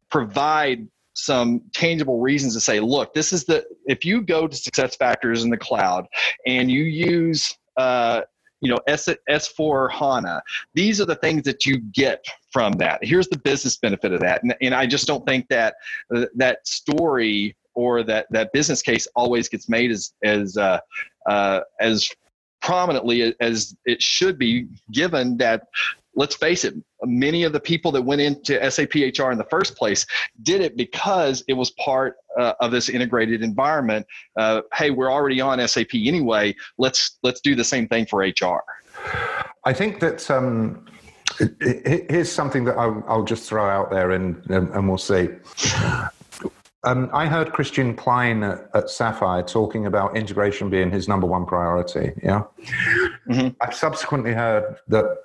provide 0.09 0.87
some 1.15 1.61
tangible 1.73 2.19
reasons 2.19 2.53
to 2.53 2.59
say, 2.59 2.79
look, 2.79 3.13
this 3.13 3.33
is 3.33 3.45
the 3.45 3.65
if 3.85 4.05
you 4.05 4.21
go 4.21 4.47
to 4.47 4.55
Success 4.55 4.95
Factors 4.95 5.43
in 5.43 5.49
the 5.49 5.57
cloud 5.57 6.07
and 6.45 6.69
you 6.69 6.83
use 6.83 7.57
uh, 7.77 8.21
you 8.65 8.71
know 8.71 8.79
S 8.87 9.07
S4 9.29 9.91
HANA, 9.91 10.41
these 10.73 10.99
are 10.99 11.05
the 11.05 11.15
things 11.15 11.43
that 11.43 11.65
you 11.65 11.79
get 11.93 12.25
from 12.51 12.73
that. 12.73 12.99
Here's 13.03 13.27
the 13.27 13.37
business 13.37 13.77
benefit 13.77 14.11
of 14.11 14.19
that, 14.21 14.43
and, 14.43 14.55
and 14.61 14.73
I 14.73 14.85
just 14.87 15.07
don't 15.07 15.25
think 15.25 15.47
that 15.49 15.75
uh, 16.15 16.25
that 16.35 16.67
story 16.67 17.55
or 17.75 18.03
that 18.03 18.25
that 18.31 18.51
business 18.53 18.81
case 18.81 19.07
always 19.15 19.47
gets 19.47 19.69
made 19.69 19.91
as 19.91 20.13
as 20.23 20.57
uh, 20.57 20.79
uh, 21.29 21.61
as 21.79 22.09
prominently 22.61 23.35
as 23.39 23.75
it 23.85 24.01
should 24.01 24.39
be, 24.39 24.67
given 24.91 25.37
that 25.37 25.67
let's 26.15 26.35
face 26.35 26.63
it, 26.63 26.73
many 27.03 27.43
of 27.43 27.53
the 27.53 27.59
people 27.59 27.91
that 27.91 28.01
went 28.01 28.21
into 28.21 28.71
SAP 28.71 28.93
HR 28.95 29.31
in 29.31 29.37
the 29.37 29.47
first 29.49 29.75
place 29.75 30.05
did 30.43 30.61
it 30.61 30.77
because 30.77 31.43
it 31.47 31.53
was 31.53 31.71
part 31.71 32.15
uh, 32.39 32.53
of 32.59 32.71
this 32.71 32.89
integrated 32.89 33.43
environment. 33.43 34.05
Uh, 34.37 34.61
hey, 34.73 34.89
we're 34.89 35.11
already 35.11 35.41
on 35.41 35.65
SAP 35.67 35.93
anyway. 35.93 36.55
Let's 36.77 37.17
let's 37.23 37.41
do 37.41 37.55
the 37.55 37.63
same 37.63 37.87
thing 37.87 38.05
for 38.05 38.19
HR. 38.19 38.63
I 39.65 39.73
think 39.73 39.99
that 39.99 40.29
um, 40.29 40.85
here's 41.59 42.31
something 42.31 42.65
that 42.65 42.77
I'll, 42.77 43.03
I'll, 43.07 43.23
just 43.23 43.47
throw 43.47 43.67
out 43.67 43.91
there, 43.91 44.11
and 44.11 44.43
and 44.49 44.87
we'll 44.87 44.97
see. 44.97 45.29
Um, 46.85 47.09
I 47.13 47.25
heard 47.25 47.51
Christian 47.51 47.95
Klein 47.95 48.43
at, 48.43 48.69
at, 48.75 48.91
Sapphire 48.91 49.41
talking 49.41 49.87
about 49.87 50.15
integration 50.15 50.69
being 50.69 50.91
his 50.91 51.07
number 51.07 51.25
one 51.25 51.45
priority. 51.45 52.11
Yeah, 52.23 52.43
mm-hmm. 53.27 53.49
I've 53.59 53.73
subsequently 53.73 54.33
heard 54.33 54.77
that 54.89 55.17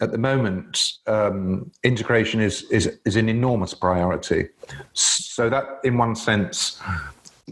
at 0.00 0.12
the 0.12 0.18
moment, 0.18 0.92
um, 1.06 1.70
integration 1.82 2.40
is, 2.40 2.62
is, 2.70 2.98
is 3.04 3.16
an 3.16 3.28
enormous 3.28 3.72
priority. 3.72 4.48
So, 4.92 5.48
that, 5.48 5.80
in 5.84 5.96
one 5.96 6.14
sense, 6.14 6.80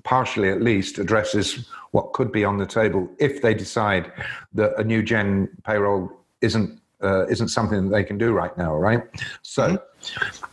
partially 0.02 0.50
at 0.50 0.60
least, 0.60 0.98
addresses 0.98 1.66
what 1.92 2.12
could 2.12 2.32
be 2.32 2.44
on 2.44 2.58
the 2.58 2.66
table 2.66 3.08
if 3.18 3.40
they 3.40 3.54
decide 3.54 4.12
that 4.52 4.78
a 4.78 4.84
new 4.84 5.02
gen 5.02 5.48
payroll 5.64 6.10
isn't, 6.40 6.80
uh, 7.02 7.26
isn't 7.28 7.48
something 7.48 7.84
that 7.84 7.96
they 7.96 8.04
can 8.04 8.18
do 8.18 8.32
right 8.32 8.56
now, 8.58 8.74
right? 8.74 9.02
So, 9.42 9.78
mm-hmm. 9.78 10.44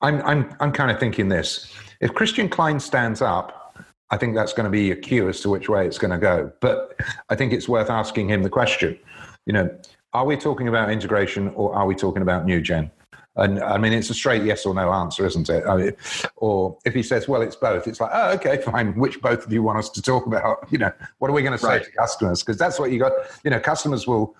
I'm, 0.00 0.22
I'm, 0.22 0.56
I'm 0.60 0.72
kind 0.72 0.90
of 0.90 0.98
thinking 0.98 1.28
this 1.28 1.74
if 2.00 2.14
Christian 2.14 2.48
Klein 2.48 2.78
stands 2.80 3.20
up, 3.20 3.76
I 4.10 4.16
think 4.16 4.34
that's 4.34 4.52
going 4.52 4.64
to 4.64 4.70
be 4.70 4.90
a 4.90 4.96
cue 4.96 5.28
as 5.28 5.40
to 5.40 5.50
which 5.50 5.68
way 5.68 5.86
it's 5.86 5.98
going 5.98 6.12
to 6.12 6.18
go. 6.18 6.52
But 6.60 6.98
I 7.28 7.34
think 7.34 7.52
it's 7.52 7.68
worth 7.68 7.90
asking 7.90 8.30
him 8.30 8.42
the 8.42 8.50
question. 8.50 8.98
You 9.46 9.52
know, 9.52 9.78
are 10.12 10.24
we 10.24 10.36
talking 10.36 10.68
about 10.68 10.90
integration 10.90 11.48
or 11.54 11.74
are 11.74 11.86
we 11.86 11.94
talking 11.94 12.22
about 12.22 12.44
new 12.44 12.60
gen? 12.60 12.90
And 13.36 13.62
I 13.62 13.78
mean, 13.78 13.92
it's 13.92 14.10
a 14.10 14.14
straight 14.14 14.42
yes 14.42 14.66
or 14.66 14.74
no 14.74 14.92
answer, 14.92 15.24
isn't 15.24 15.48
it? 15.48 15.64
I 15.64 15.76
mean, 15.76 15.92
or 16.36 16.76
if 16.84 16.92
he 16.92 17.04
says, 17.04 17.28
well, 17.28 17.40
it's 17.40 17.54
both, 17.54 17.86
it's 17.86 18.00
like, 18.00 18.10
oh, 18.12 18.32
okay, 18.32 18.60
fine. 18.60 18.98
Which 18.98 19.20
both 19.20 19.46
of 19.46 19.52
you 19.52 19.62
want 19.62 19.78
us 19.78 19.88
to 19.90 20.02
talk 20.02 20.26
about? 20.26 20.66
You 20.70 20.78
know, 20.78 20.90
what 21.18 21.30
are 21.30 21.34
we 21.34 21.42
going 21.42 21.52
to 21.52 21.58
say 21.58 21.68
right. 21.68 21.84
to 21.84 21.90
customers? 21.92 22.42
Because 22.42 22.58
that's 22.58 22.80
what 22.80 22.90
you 22.90 22.98
got. 22.98 23.12
You 23.44 23.50
know, 23.50 23.60
customers 23.60 24.08
will, 24.08 24.34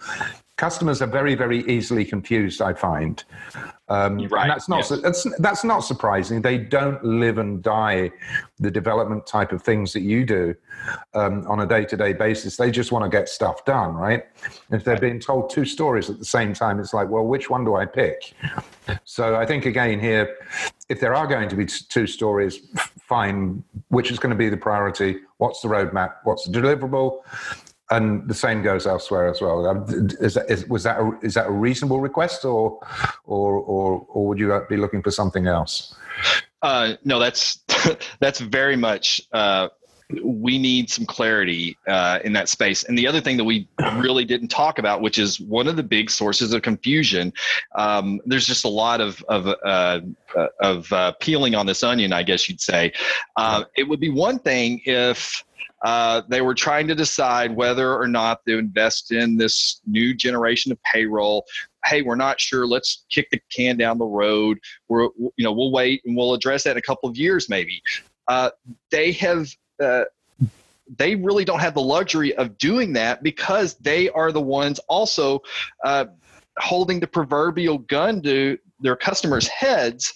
customers 0.58 1.00
are 1.00 1.06
very, 1.06 1.34
very 1.34 1.60
easily 1.68 2.04
confused, 2.04 2.60
I 2.60 2.74
find. 2.74 3.24
Um, 3.88 4.18
right. 4.26 4.42
And 4.42 4.50
that's 4.50 4.68
not 4.68 4.90
yes. 4.90 5.00
that's 5.00 5.26
that's 5.38 5.64
not 5.64 5.80
surprising. 5.80 6.42
They 6.42 6.58
don't 6.58 7.02
live 7.02 7.38
and 7.38 7.62
die 7.62 8.10
the 8.58 8.70
development 8.70 9.26
type 9.26 9.50
of 9.50 9.62
things 9.62 9.94
that 9.94 10.02
you 10.02 10.26
do 10.26 10.54
um, 11.14 11.46
on 11.46 11.60
a 11.60 11.66
day 11.66 11.86
to 11.86 11.96
day 11.96 12.12
basis. 12.12 12.58
They 12.58 12.70
just 12.70 12.92
want 12.92 13.04
to 13.04 13.08
get 13.08 13.30
stuff 13.30 13.64
done, 13.64 13.94
right? 13.94 14.24
If 14.70 14.84
they're 14.84 15.00
being 15.00 15.20
told 15.20 15.48
two 15.48 15.64
stories 15.64 16.10
at 16.10 16.18
the 16.18 16.24
same 16.26 16.52
time, 16.52 16.80
it's 16.80 16.92
like, 16.92 17.08
well, 17.08 17.24
which 17.24 17.48
one 17.48 17.64
do 17.64 17.76
I 17.76 17.86
pick? 17.86 18.34
So 19.04 19.36
I 19.36 19.46
think 19.46 19.64
again 19.64 20.00
here, 20.00 20.36
if 20.90 21.00
there 21.00 21.14
are 21.14 21.26
going 21.26 21.48
to 21.48 21.56
be 21.56 21.64
two 21.64 22.06
stories, 22.06 22.58
fine. 23.00 23.64
Which 23.88 24.10
is 24.10 24.18
going 24.18 24.30
to 24.30 24.36
be 24.36 24.50
the 24.50 24.56
priority? 24.56 25.20
What's 25.38 25.62
the 25.62 25.68
roadmap? 25.68 26.16
What's 26.24 26.46
the 26.46 26.52
deliverable? 26.52 27.22
And 27.90 28.28
the 28.28 28.34
same 28.34 28.62
goes 28.62 28.86
elsewhere 28.86 29.28
as 29.28 29.40
well. 29.40 29.66
Um, 29.66 29.84
is 30.20 30.34
that, 30.34 30.50
is, 30.50 30.66
was 30.66 30.82
that 30.84 31.00
a, 31.00 31.18
is 31.22 31.34
that 31.34 31.46
a 31.46 31.50
reasonable 31.50 32.00
request, 32.00 32.44
or 32.44 32.78
or 33.24 33.60
or, 33.60 34.06
or 34.08 34.26
would 34.26 34.38
you 34.38 34.60
be 34.68 34.76
looking 34.76 35.02
for 35.02 35.10
something 35.10 35.46
else? 35.46 35.94
Uh, 36.62 36.94
no, 37.04 37.18
that's 37.18 37.64
that's 38.20 38.40
very 38.40 38.76
much. 38.76 39.22
Uh, 39.32 39.68
we 40.24 40.58
need 40.58 40.88
some 40.88 41.04
clarity 41.04 41.76
uh, 41.86 42.18
in 42.24 42.32
that 42.32 42.48
space. 42.48 42.82
And 42.84 42.96
the 42.96 43.06
other 43.06 43.20
thing 43.20 43.36
that 43.36 43.44
we 43.44 43.68
really 43.96 44.24
didn't 44.24 44.48
talk 44.48 44.78
about, 44.78 45.02
which 45.02 45.18
is 45.18 45.38
one 45.38 45.68
of 45.68 45.76
the 45.76 45.82
big 45.82 46.10
sources 46.10 46.54
of 46.54 46.62
confusion, 46.62 47.30
um, 47.74 48.18
there's 48.24 48.46
just 48.46 48.64
a 48.64 48.68
lot 48.68 49.02
of 49.02 49.22
of, 49.28 49.46
uh, 49.64 50.00
of 50.60 50.90
uh, 50.92 51.12
peeling 51.20 51.54
on 51.54 51.66
this 51.66 51.82
onion, 51.82 52.12
I 52.12 52.22
guess 52.22 52.48
you'd 52.48 52.60
say. 52.60 52.92
Uh, 53.36 53.64
it 53.76 53.84
would 53.84 54.00
be 54.00 54.08
one 54.08 54.38
thing 54.38 54.80
if 54.86 55.44
uh, 55.84 56.22
they 56.28 56.40
were 56.40 56.54
trying 56.54 56.88
to 56.88 56.94
decide 56.94 57.54
whether 57.54 57.94
or 57.94 58.08
not 58.08 58.44
to 58.46 58.58
invest 58.58 59.12
in 59.12 59.36
this 59.36 59.80
new 59.86 60.14
generation 60.14 60.72
of 60.72 60.82
payroll. 60.82 61.44
Hey, 61.84 62.02
we're 62.02 62.16
not 62.16 62.40
sure. 62.40 62.66
Let's 62.66 63.04
kick 63.10 63.28
the 63.30 63.40
can 63.54 63.76
down 63.76 63.98
the 63.98 64.04
road. 64.04 64.58
We're, 64.88 65.08
you 65.18 65.44
know, 65.44 65.52
we'll 65.52 65.72
wait 65.72 66.02
and 66.04 66.16
we'll 66.16 66.34
address 66.34 66.64
that 66.64 66.72
in 66.72 66.78
a 66.78 66.82
couple 66.82 67.08
of 67.08 67.16
years, 67.16 67.48
maybe. 67.48 67.82
Uh, 68.26 68.50
they 68.90 69.12
have. 69.12 69.48
Uh, 69.82 70.04
they 70.96 71.14
really 71.14 71.44
don't 71.44 71.60
have 71.60 71.74
the 71.74 71.82
luxury 71.82 72.34
of 72.36 72.56
doing 72.56 72.94
that 72.94 73.22
because 73.22 73.74
they 73.74 74.08
are 74.08 74.32
the 74.32 74.40
ones 74.40 74.78
also 74.88 75.38
uh, 75.84 76.06
holding 76.58 76.98
the 76.98 77.06
proverbial 77.06 77.76
gun 77.76 78.22
to 78.22 78.56
their 78.80 78.96
customers' 78.96 79.46
heads 79.48 80.14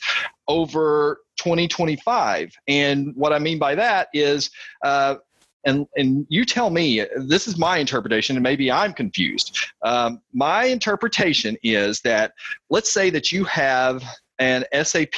over 0.48 1.20
2025. 1.37 2.53
And 2.68 3.14
what 3.16 3.33
I 3.33 3.38
mean 3.38 3.59
by 3.59 3.75
that 3.75 4.09
is 4.14 4.51
uh, 4.83 5.16
and 5.64 5.87
and 5.96 6.27
you 6.29 6.44
tell 6.44 6.70
me 6.70 7.05
this 7.16 7.46
is 7.46 7.59
my 7.59 7.79
interpretation 7.79 8.37
and 8.37 8.42
maybe 8.42 8.70
i'm 8.70 8.92
confused. 8.92 9.59
Um, 9.83 10.20
my 10.33 10.64
interpretation 10.64 11.57
is 11.62 12.01
that 12.01 12.33
let's 12.70 12.92
say 12.92 13.11
that 13.11 13.33
you 13.33 13.44
have 13.44 14.03
an 14.38 14.64
sap 14.85 15.14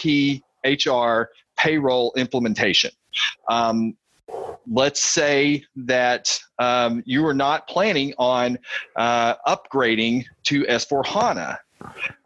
hr 0.64 1.30
payroll 1.56 2.12
implementation. 2.16 2.90
Um, 3.48 3.96
let's 4.66 5.00
say 5.00 5.64
that 5.76 6.38
um, 6.58 7.02
you 7.06 7.24
are 7.26 7.34
not 7.34 7.68
planning 7.68 8.12
on 8.18 8.58
uh, 8.96 9.34
upgrading 9.46 10.24
to 10.44 10.64
s4 10.64 11.04
hana. 11.06 11.60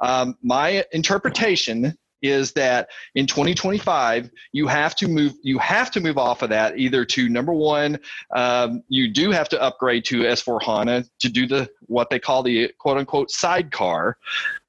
Um, 0.01 0.37
my 0.43 0.85
interpretation 0.93 1.97
is 2.23 2.53
that 2.53 2.89
in 3.15 3.27
2025 3.27 4.31
you 4.53 4.67
have 4.67 4.95
to 4.95 5.09
move 5.09 5.35
you 5.43 5.59
have 5.59 5.91
to 5.91 6.01
move 6.01 6.19
off 6.19 6.43
of 6.43 6.51
that 6.51 6.79
either 6.79 7.05
to 7.05 7.29
number 7.29 7.53
one 7.53 7.99
um, 8.35 8.83
you 8.89 9.13
do 9.13 9.31
have 9.31 9.49
to 9.49 9.61
upgrade 9.61 10.05
to 10.05 10.23
s4 10.23 10.63
hana 10.63 11.05
to 11.21 11.29
do 11.29 11.47
the 11.47 11.69
what 11.83 12.11
they 12.11 12.19
call 12.19 12.43
the 12.43 12.71
quote 12.79 12.99
unquote 12.99 13.31
sidecar 13.31 14.17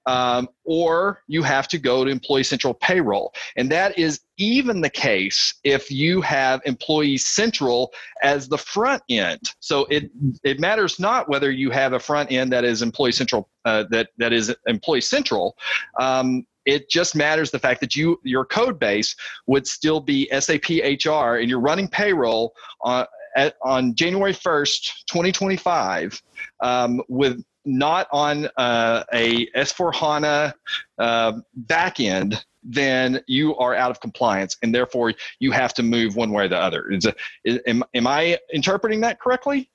um, 0.09 0.49
or 0.65 1.21
you 1.27 1.43
have 1.43 1.67
to 1.67 1.77
go 1.77 2.03
to 2.03 2.09
employee 2.09 2.43
central 2.43 2.73
payroll. 2.73 3.31
And 3.55 3.71
that 3.71 3.97
is 3.97 4.21
even 4.37 4.81
the 4.81 4.89
case 4.89 5.53
if 5.63 5.91
you 5.91 6.21
have 6.21 6.61
employee 6.65 7.17
central 7.17 7.93
as 8.23 8.47
the 8.47 8.57
front 8.57 9.03
end. 9.09 9.41
So 9.59 9.85
it 9.85 10.09
it 10.43 10.59
matters 10.59 10.99
not 10.99 11.29
whether 11.29 11.51
you 11.51 11.69
have 11.69 11.93
a 11.93 11.99
front 11.99 12.31
end 12.31 12.51
that 12.53 12.63
is 12.63 12.81
employee 12.81 13.11
central 13.11 13.49
uh, 13.65 13.83
that 13.91 14.09
that 14.17 14.33
is 14.33 14.53
employee 14.67 15.01
central 15.01 15.55
um, 15.99 16.45
it 16.69 16.89
just 16.89 17.15
matters 17.15 17.49
the 17.49 17.59
fact 17.59 17.81
that 17.81 17.95
you 17.95 18.19
your 18.23 18.45
code 18.45 18.79
base 18.79 19.15
would 19.47 19.65
still 19.65 19.99
be 19.99 20.29
SAP 20.39 20.69
HR 20.69 21.37
and 21.37 21.49
you're 21.49 21.59
running 21.59 21.87
payroll 21.87 22.53
on 22.81 23.05
at, 23.35 23.55
on 23.63 23.93
January 23.95 24.33
1st, 24.33 25.05
2025, 25.07 26.21
um, 26.61 27.01
with 27.09 27.43
not 27.63 28.07
on 28.11 28.49
uh, 28.57 29.03
a 29.13 29.45
S4 29.51 29.93
HANA 29.93 30.55
uh, 30.97 31.33
backend, 31.65 32.43
then 32.63 33.21
you 33.27 33.55
are 33.57 33.75
out 33.75 33.91
of 33.91 33.99
compliance, 33.99 34.57
and 34.63 34.73
therefore 34.73 35.13
you 35.39 35.51
have 35.51 35.73
to 35.75 35.83
move 35.83 36.15
one 36.15 36.31
way 36.31 36.45
or 36.45 36.47
the 36.47 36.57
other. 36.57 36.91
Is, 36.91 37.07
is, 37.45 37.59
am, 37.67 37.83
am 37.93 38.07
I 38.07 38.39
interpreting 38.51 38.99
that 39.01 39.19
correctly? 39.19 39.69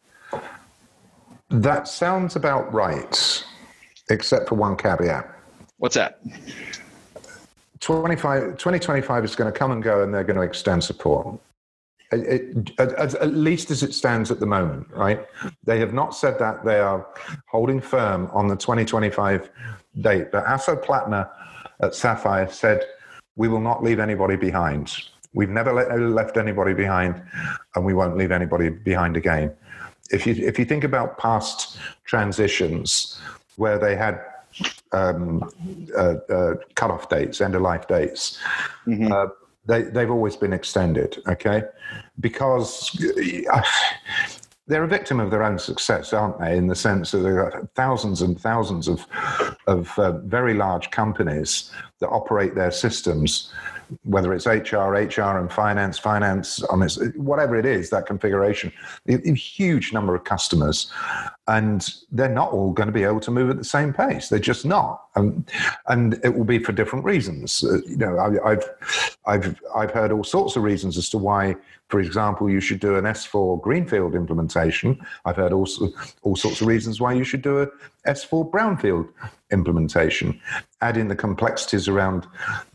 That 1.51 1.87
sounds 1.87 2.35
about 2.35 2.73
right, 2.75 3.45
except 4.11 4.49
for 4.49 4.57
one 4.57 4.77
caveat. 4.77 5.31
What's 5.79 5.95
that? 5.95 6.21
25, 7.85 8.57
2025 8.57 9.25
is 9.25 9.37
going 9.37 9.53
to 9.53 9.59
come 9.59 9.71
and 9.71 9.83
go 9.83 10.03
and 10.03 10.15
they're 10.15 10.25
going 10.25 10.39
to 10.39 10.43
extend 10.43 10.83
support. 10.83 11.39
It, 12.11 12.49
it, 12.57 12.71
at, 12.79 13.15
at, 13.15 13.35
least 13.35 13.71
as 13.71 13.83
it 13.83 13.93
stands 13.93 14.31
at 14.31 14.41
the 14.41 14.47
moment, 14.47 14.87
right? 14.91 15.27
They 15.65 15.81
have 15.81 15.93
not 15.93 16.15
said 16.15 16.39
that 16.39 16.65
they 16.65 16.79
are 16.79 17.07
holding 17.47 17.83
firm 17.83 18.31
on 18.33 18.49
the 18.49 18.57
2025 18.57 19.51
date. 20.01 20.33
But 20.33 20.47
Hasso 20.47 20.83
Plattner 20.83 21.29
at 21.83 21.95
Sapphire 21.95 22.49
said, 22.49 22.85
We 23.37 23.49
will 23.49 23.61
not 23.61 23.83
leave 23.83 23.99
anybody 23.99 24.37
behind. 24.37 24.97
We've 25.35 25.51
never 25.51 25.73
let, 25.73 25.99
left 26.01 26.39
anybody 26.39 26.73
behind, 26.73 27.23
and 27.75 27.85
we 27.85 27.93
won't 27.93 28.17
leave 28.17 28.33
anybody 28.33 28.71
behind 28.71 29.19
again. 29.19 29.53
If 30.11 30.27
you, 30.27 30.35
if 30.37 30.59
you 30.59 30.65
think 30.65 30.85
about 30.85 31.19
past 31.19 31.77
transitions 32.07 33.21
where 33.57 33.79
they 33.79 33.95
had 33.95 34.21
um, 34.95 35.43
uh, 35.97 36.15
uh, 36.39 36.55
cutoff 36.75 37.09
dates, 37.09 37.41
end 37.41 37.55
of 37.55 37.63
life 37.63 37.87
dates. 37.89 38.39
Mm-hmm. 38.87 39.13
Uh, 39.13 39.27
They, 39.67 39.83
they've 39.95 40.15
always 40.17 40.37
been 40.37 40.53
extended, 40.53 41.11
okay? 41.27 41.63
Because 42.21 42.73
uh, 43.57 43.63
they're 44.69 44.85
a 44.85 44.95
victim 44.99 45.21
of 45.21 45.31
their 45.31 45.43
own 45.43 45.59
success, 45.59 46.13
aren't 46.13 46.39
they? 46.39 46.59
In 46.61 46.67
the 46.69 46.75
sense 46.75 47.07
that 47.13 47.23
there 47.27 47.41
are 47.45 47.67
thousands 47.75 48.21
and 48.21 48.39
thousands 48.39 48.89
of, 48.89 49.07
of 49.67 49.99
uh, 49.99 50.13
very 50.39 50.55
large 50.67 50.87
companies 50.91 51.73
that 52.01 52.11
operate 52.11 52.55
their 52.55 52.71
systems, 52.71 53.53
whether 54.05 54.33
it's 54.33 54.47
HR, 54.47 54.95
HR 54.95 55.39
and 55.39 55.53
finance, 55.53 55.99
finance 55.99 56.63
on 56.65 56.83
its, 56.83 56.99
whatever 57.17 57.57
it 57.57 57.67
is, 57.67 57.91
that 57.91 58.07
configuration, 58.07 58.73
a, 59.09 59.35
huge 59.35 59.93
number 59.93 60.15
of 60.15 60.25
customers. 60.25 60.91
And 61.47 61.87
they're 62.11 62.29
not 62.29 62.53
all 62.53 62.73
going 62.73 62.87
to 62.87 62.93
be 62.93 63.03
able 63.03 63.21
to 63.21 63.31
move 63.31 63.51
at 63.51 63.59
the 63.59 63.65
same 63.65 63.93
pace. 63.93 64.29
They're 64.29 64.39
just 64.39 64.65
not. 64.65 65.09
And, 65.15 65.51
and 65.89 66.19
it 66.25 66.35
will 66.35 66.45
be 66.45 66.59
for 66.59 66.73
different 66.73 67.05
reasons. 67.05 67.63
Uh, 67.63 67.81
you 67.87 67.97
know, 67.97 68.17
I, 68.17 68.53
I've, 68.53 68.65
I've, 69.27 69.61
I've 69.75 69.91
heard 69.91 70.13
all 70.13 70.25
sorts 70.25 70.57
of 70.57 70.63
reasons 70.63 70.97
as 70.97 71.11
to 71.11 71.19
why 71.19 71.57
for 71.89 72.01
example, 72.01 72.51
you 72.51 72.61
should 72.61 72.81
do 72.81 72.97
an 72.97 73.05
S4 73.05 73.61
Greenfield 73.61 74.15
implementation. 74.15 74.99
I've 75.25 75.37
heard 75.37 75.53
also 75.53 75.91
all 76.23 76.35
sorts 76.35 76.61
of 76.61 76.67
reasons 76.67 77.01
why 77.01 77.13
you 77.13 77.25
should 77.25 77.43
do 77.43 77.61
a 77.61 77.67
S4 78.09 78.51
Brownfield 78.51 79.09
implementation. 79.53 80.41
Add 80.81 80.97
in 80.97 81.09
the 81.09 81.15
complexities 81.15 81.87
around 81.87 82.27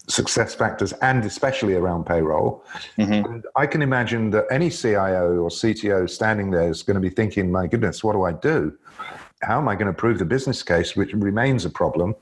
success 0.09 0.55
factors 0.55 0.91
and 1.01 1.23
especially 1.23 1.75
around 1.75 2.05
payroll. 2.05 2.65
Mm-hmm. 2.97 3.25
And 3.25 3.45
I 3.55 3.67
can 3.67 3.81
imagine 3.81 4.31
that 4.31 4.45
any 4.51 4.69
CIO 4.69 5.37
or 5.37 5.49
CTO 5.49 6.09
standing 6.09 6.51
there 6.51 6.69
is 6.69 6.83
going 6.83 6.95
to 6.95 7.01
be 7.01 7.09
thinking, 7.09 7.51
my 7.51 7.67
goodness, 7.67 8.03
what 8.03 8.13
do 8.13 8.23
I 8.23 8.33
do? 8.33 8.77
how 9.41 9.57
am 9.57 9.69
I 9.69 9.75
going 9.75 9.87
to 9.87 9.93
prove 9.93 10.19
the 10.19 10.25
business 10.25 10.61
case, 10.61 10.97
which 10.97 11.13
remains 11.13 11.63
a 11.63 11.69
problem? 11.69 12.13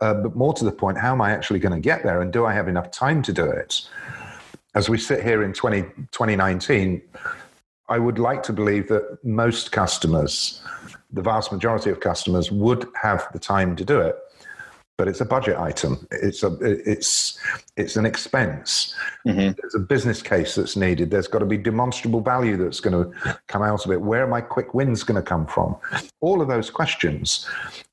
Uh, 0.00 0.14
but 0.14 0.36
more 0.36 0.54
to 0.54 0.64
the 0.64 0.70
point, 0.70 0.96
how 0.96 1.10
am 1.10 1.20
I 1.20 1.32
actually 1.32 1.58
going 1.58 1.74
to 1.74 1.80
get 1.80 2.04
there? 2.04 2.22
And 2.22 2.32
do 2.32 2.46
I 2.46 2.52
have 2.52 2.68
enough 2.68 2.92
time 2.92 3.22
to 3.22 3.32
do 3.32 3.44
it? 3.44 3.88
as 4.74 4.88
we 4.88 4.98
sit 4.98 5.22
here 5.22 5.42
in 5.42 5.52
20, 5.52 5.82
2019, 6.10 7.00
I 7.88 7.98
would 7.98 8.18
like 8.18 8.42
to 8.44 8.52
believe 8.52 8.88
that 8.88 9.18
most 9.24 9.72
customers, 9.72 10.62
the 11.12 11.22
vast 11.22 11.52
majority 11.52 11.90
of 11.90 12.00
customers, 12.00 12.50
would 12.50 12.86
have 13.00 13.28
the 13.32 13.38
time 13.38 13.76
to 13.76 13.84
do 13.84 14.00
it. 14.00 14.16
But 14.96 15.08
it's 15.08 15.20
a 15.20 15.24
budget 15.24 15.58
item. 15.58 16.06
It's 16.12 16.44
a 16.44 16.56
it's 16.62 17.38
it's 17.76 17.96
an 17.96 18.06
expense. 18.06 18.94
Mm-hmm. 19.26 19.52
There's 19.60 19.74
a 19.74 19.80
business 19.80 20.22
case 20.22 20.54
that's 20.54 20.76
needed. 20.76 21.10
There's 21.10 21.26
got 21.26 21.40
to 21.40 21.46
be 21.46 21.58
demonstrable 21.58 22.20
value 22.20 22.56
that's 22.56 22.78
going 22.78 23.04
to 23.12 23.38
come 23.48 23.62
out 23.62 23.84
of 23.84 23.90
it. 23.90 24.00
Where 24.00 24.22
are 24.22 24.28
my 24.28 24.40
quick 24.40 24.72
wins 24.72 25.02
going 25.02 25.20
to 25.20 25.28
come 25.28 25.46
from? 25.46 25.76
All 26.20 26.40
of 26.40 26.46
those 26.46 26.70
questions. 26.70 27.48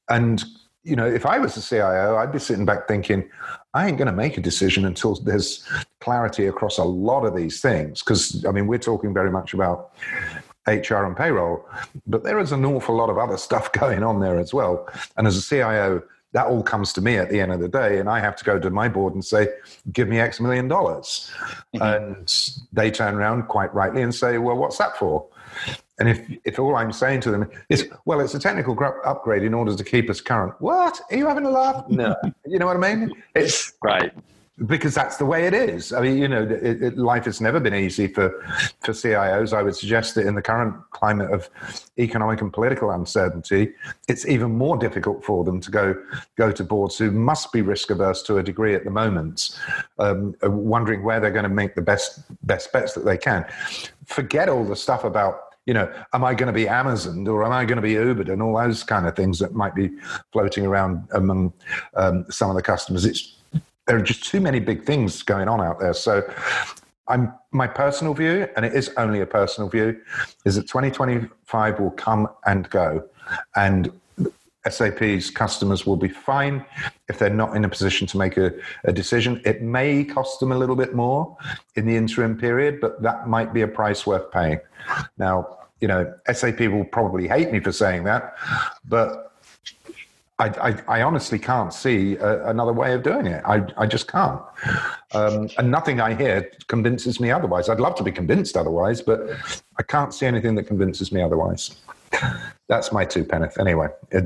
And 0.09 0.43
you 0.83 0.95
know, 0.95 1.05
if 1.05 1.25
I 1.25 1.37
was 1.37 1.55
the 1.55 1.61
CIO, 1.61 2.17
I'd 2.17 2.31
be 2.31 2.39
sitting 2.39 2.65
back 2.65 2.87
thinking, 2.87 3.29
I 3.73 3.87
ain't 3.87 3.97
going 3.97 4.07
to 4.07 4.13
make 4.13 4.37
a 4.37 4.41
decision 4.41 4.85
until 4.85 5.15
there's 5.15 5.67
clarity 5.99 6.47
across 6.47 6.77
a 6.77 6.83
lot 6.83 7.23
of 7.23 7.35
these 7.35 7.61
things. 7.61 8.01
Because, 8.01 8.43
I 8.45 8.51
mean, 8.51 8.67
we're 8.67 8.79
talking 8.79 9.13
very 9.13 9.31
much 9.31 9.53
about 9.53 9.91
HR 10.67 11.05
and 11.05 11.15
payroll, 11.15 11.65
but 12.07 12.23
there 12.23 12.39
is 12.39 12.51
an 12.51 12.65
awful 12.65 12.95
lot 12.95 13.09
of 13.09 13.17
other 13.17 13.37
stuff 13.37 13.71
going 13.79 14.03
on 14.03 14.19
there 14.19 14.39
as 14.39 14.53
well. 14.53 14.87
And 15.17 15.27
as 15.27 15.37
a 15.37 15.41
CIO, 15.41 16.03
that 16.33 16.47
all 16.47 16.63
comes 16.63 16.93
to 16.93 17.01
me 17.01 17.17
at 17.17 17.29
the 17.29 17.39
end 17.39 17.51
of 17.51 17.59
the 17.59 17.67
day, 17.67 17.99
and 17.99 18.09
I 18.09 18.19
have 18.19 18.35
to 18.37 18.43
go 18.43 18.59
to 18.59 18.69
my 18.69 18.87
board 18.87 19.13
and 19.13 19.23
say, 19.23 19.49
"Give 19.91 20.07
me 20.07 20.19
X 20.19 20.39
million 20.39 20.67
dollars," 20.67 21.29
mm-hmm. 21.73 21.81
and 21.81 22.33
they 22.71 22.91
turn 22.91 23.15
around 23.15 23.43
quite 23.43 23.73
rightly 23.73 24.01
and 24.01 24.13
say, 24.13 24.37
"Well, 24.37 24.57
what's 24.57 24.77
that 24.77 24.97
for?" 24.97 25.27
And 25.99 26.09
if, 26.09 26.19
if 26.45 26.57
all 26.57 26.75
I'm 26.75 26.91
saying 26.91 27.21
to 27.21 27.31
them 27.31 27.47
is, 27.69 27.87
well, 28.05 28.21
it's 28.21 28.33
a 28.33 28.39
technical 28.39 28.75
upgrade 29.05 29.43
in 29.43 29.53
order 29.53 29.75
to 29.75 29.83
keep 29.83 30.09
us 30.09 30.19
current. 30.19 30.55
What? 30.59 30.99
Are 31.11 31.15
you 31.15 31.27
having 31.27 31.45
a 31.45 31.49
laugh? 31.51 31.87
No. 31.89 32.15
you 32.47 32.57
know 32.57 32.65
what 32.65 32.75
I 32.75 32.95
mean? 32.95 33.11
It's 33.35 33.73
right 33.83 34.11
because 34.65 34.93
that's 34.93 35.17
the 35.17 35.25
way 35.25 35.47
it 35.47 35.53
is. 35.53 35.91
I 35.91 36.01
mean, 36.01 36.17
you 36.17 36.27
know, 36.27 36.43
it, 36.43 36.83
it, 36.83 36.97
life 36.97 37.25
has 37.25 37.41
never 37.41 37.59
been 37.59 37.73
easy 37.73 38.07
for 38.07 38.29
for 38.81 38.91
CIOs. 38.91 39.53
I 39.53 39.63
would 39.63 39.75
suggest 39.75 40.15
that 40.15 40.27
in 40.27 40.35
the 40.35 40.41
current 40.41 40.75
climate 40.91 41.31
of 41.31 41.49
economic 41.97 42.41
and 42.41 42.53
political 42.53 42.91
uncertainty, 42.91 43.73
it's 44.07 44.27
even 44.27 44.51
more 44.51 44.77
difficult 44.77 45.23
for 45.23 45.43
them 45.43 45.59
to 45.61 45.71
go 45.71 45.95
go 46.37 46.51
to 46.51 46.63
boards 46.63 46.97
who 46.97 47.11
must 47.11 47.51
be 47.51 47.61
risk 47.61 47.89
averse 47.89 48.21
to 48.23 48.37
a 48.37 48.43
degree 48.43 48.75
at 48.75 48.83
the 48.83 48.91
moment, 48.91 49.59
um, 49.99 50.35
wondering 50.43 51.03
where 51.03 51.19
they're 51.19 51.31
going 51.31 51.43
to 51.43 51.49
make 51.49 51.75
the 51.75 51.81
best 51.81 52.21
best 52.45 52.71
bets 52.71 52.93
that 52.93 53.05
they 53.05 53.17
can. 53.17 53.45
Forget 54.05 54.49
all 54.49 54.63
the 54.63 54.75
stuff 54.75 55.03
about 55.03 55.41
you 55.67 55.75
know, 55.75 55.93
am 56.13 56.23
I 56.23 56.33
going 56.33 56.47
to 56.47 56.53
be 56.53 56.65
Amazoned 56.65 57.27
or 57.27 57.45
am 57.45 57.51
I 57.51 57.65
going 57.65 57.75
to 57.75 57.83
be 57.83 57.93
Ubered 57.93 58.29
and 58.29 58.41
all 58.41 58.57
those 58.57 58.83
kind 58.83 59.05
of 59.05 59.15
things 59.15 59.37
that 59.39 59.53
might 59.53 59.75
be 59.75 59.91
floating 60.31 60.65
around 60.65 61.07
among 61.13 61.53
um, 61.93 62.25
some 62.31 62.49
of 62.49 62.55
the 62.55 62.63
customers. 62.63 63.05
It's 63.05 63.40
there 63.87 63.97
are 63.97 64.01
just 64.01 64.23
too 64.23 64.39
many 64.39 64.59
big 64.59 64.83
things 64.83 65.23
going 65.23 65.47
on 65.47 65.61
out 65.61 65.79
there. 65.79 65.93
So, 65.93 66.23
I'm 67.07 67.33
my 67.51 67.67
personal 67.67 68.13
view, 68.13 68.47
and 68.55 68.65
it 68.65 68.73
is 68.73 68.89
only 68.95 69.19
a 69.19 69.25
personal 69.25 69.69
view, 69.69 69.99
is 70.45 70.55
that 70.55 70.67
2025 70.67 71.79
will 71.79 71.91
come 71.91 72.29
and 72.45 72.69
go, 72.69 73.03
and 73.55 73.91
SAP's 74.69 75.29
customers 75.29 75.85
will 75.85 75.97
be 75.97 76.07
fine 76.07 76.63
if 77.09 77.17
they're 77.17 77.29
not 77.29 77.55
in 77.55 77.65
a 77.65 77.69
position 77.69 78.07
to 78.07 78.17
make 78.17 78.37
a, 78.37 78.53
a, 78.83 78.93
decision. 78.93 79.41
It 79.43 79.61
may 79.61 80.03
cost 80.03 80.39
them 80.39 80.51
a 80.51 80.57
little 80.57 80.75
bit 80.75 80.93
more 80.93 81.35
in 81.75 81.87
the 81.87 81.95
interim 81.95 82.37
period, 82.37 82.79
but 82.79 83.01
that 83.01 83.27
might 83.27 83.53
be 83.53 83.61
a 83.61 83.67
price 83.67 84.05
worth 84.05 84.31
paying. 84.31 84.59
Now, 85.17 85.57
you 85.79 85.87
know, 85.87 86.13
SAP 86.31 86.59
will 86.59 86.85
probably 86.85 87.27
hate 87.27 87.51
me 87.51 87.59
for 87.59 87.71
saying 87.71 88.03
that, 88.03 88.35
but 88.87 89.30
I, 90.41 90.69
I, 90.69 90.99
I 90.99 91.01
honestly 91.03 91.37
can't 91.37 91.71
see 91.71 92.15
a, 92.15 92.47
another 92.49 92.73
way 92.73 92.93
of 92.93 93.03
doing 93.03 93.27
it. 93.27 93.43
I, 93.45 93.61
I 93.77 93.85
just 93.85 94.07
can't. 94.07 94.41
Um, 95.13 95.49
and 95.59 95.69
nothing 95.69 96.01
I 96.01 96.15
hear 96.15 96.49
convinces 96.67 97.19
me 97.19 97.29
otherwise. 97.29 97.69
I'd 97.69 97.79
love 97.79 97.93
to 97.95 98.03
be 98.03 98.11
convinced 98.11 98.57
otherwise, 98.57 99.01
but 99.01 99.29
I 99.77 99.83
can't 99.83 100.13
see 100.13 100.25
anything 100.25 100.55
that 100.55 100.63
convinces 100.63 101.11
me 101.11 101.21
otherwise. 101.21 101.79
That's 102.67 102.91
my 102.91 103.05
two 103.05 103.23
penneth. 103.23 103.59
Anyway, 103.59 103.87
I, 104.13 104.17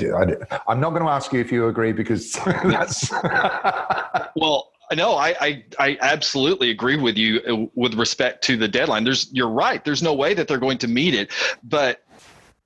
am 0.72 0.80
not 0.80 0.92
going 0.92 1.04
to 1.04 1.10
ask 1.10 1.34
you 1.34 1.42
if 1.42 1.52
you 1.52 1.68
agree 1.68 1.92
because 1.92 2.32
that's. 2.64 3.12
well, 4.38 4.72
no, 4.94 5.16
I, 5.16 5.36
I, 5.42 5.64
I 5.80 5.98
absolutely 6.00 6.70
agree 6.70 6.96
with 6.96 7.18
you 7.18 7.42
uh, 7.42 7.70
with 7.76 7.96
respect 7.96 8.42
to 8.46 8.56
the 8.56 8.70
deadline. 8.70 9.04
There's 9.04 9.28
you're 9.34 9.50
right. 9.50 9.84
There's 9.84 10.02
no 10.02 10.14
way 10.14 10.34
that 10.34 10.48
they're 10.48 10.60
going 10.60 10.78
to 10.78 10.88
meet 10.88 11.14
it, 11.14 11.32
but 11.64 12.06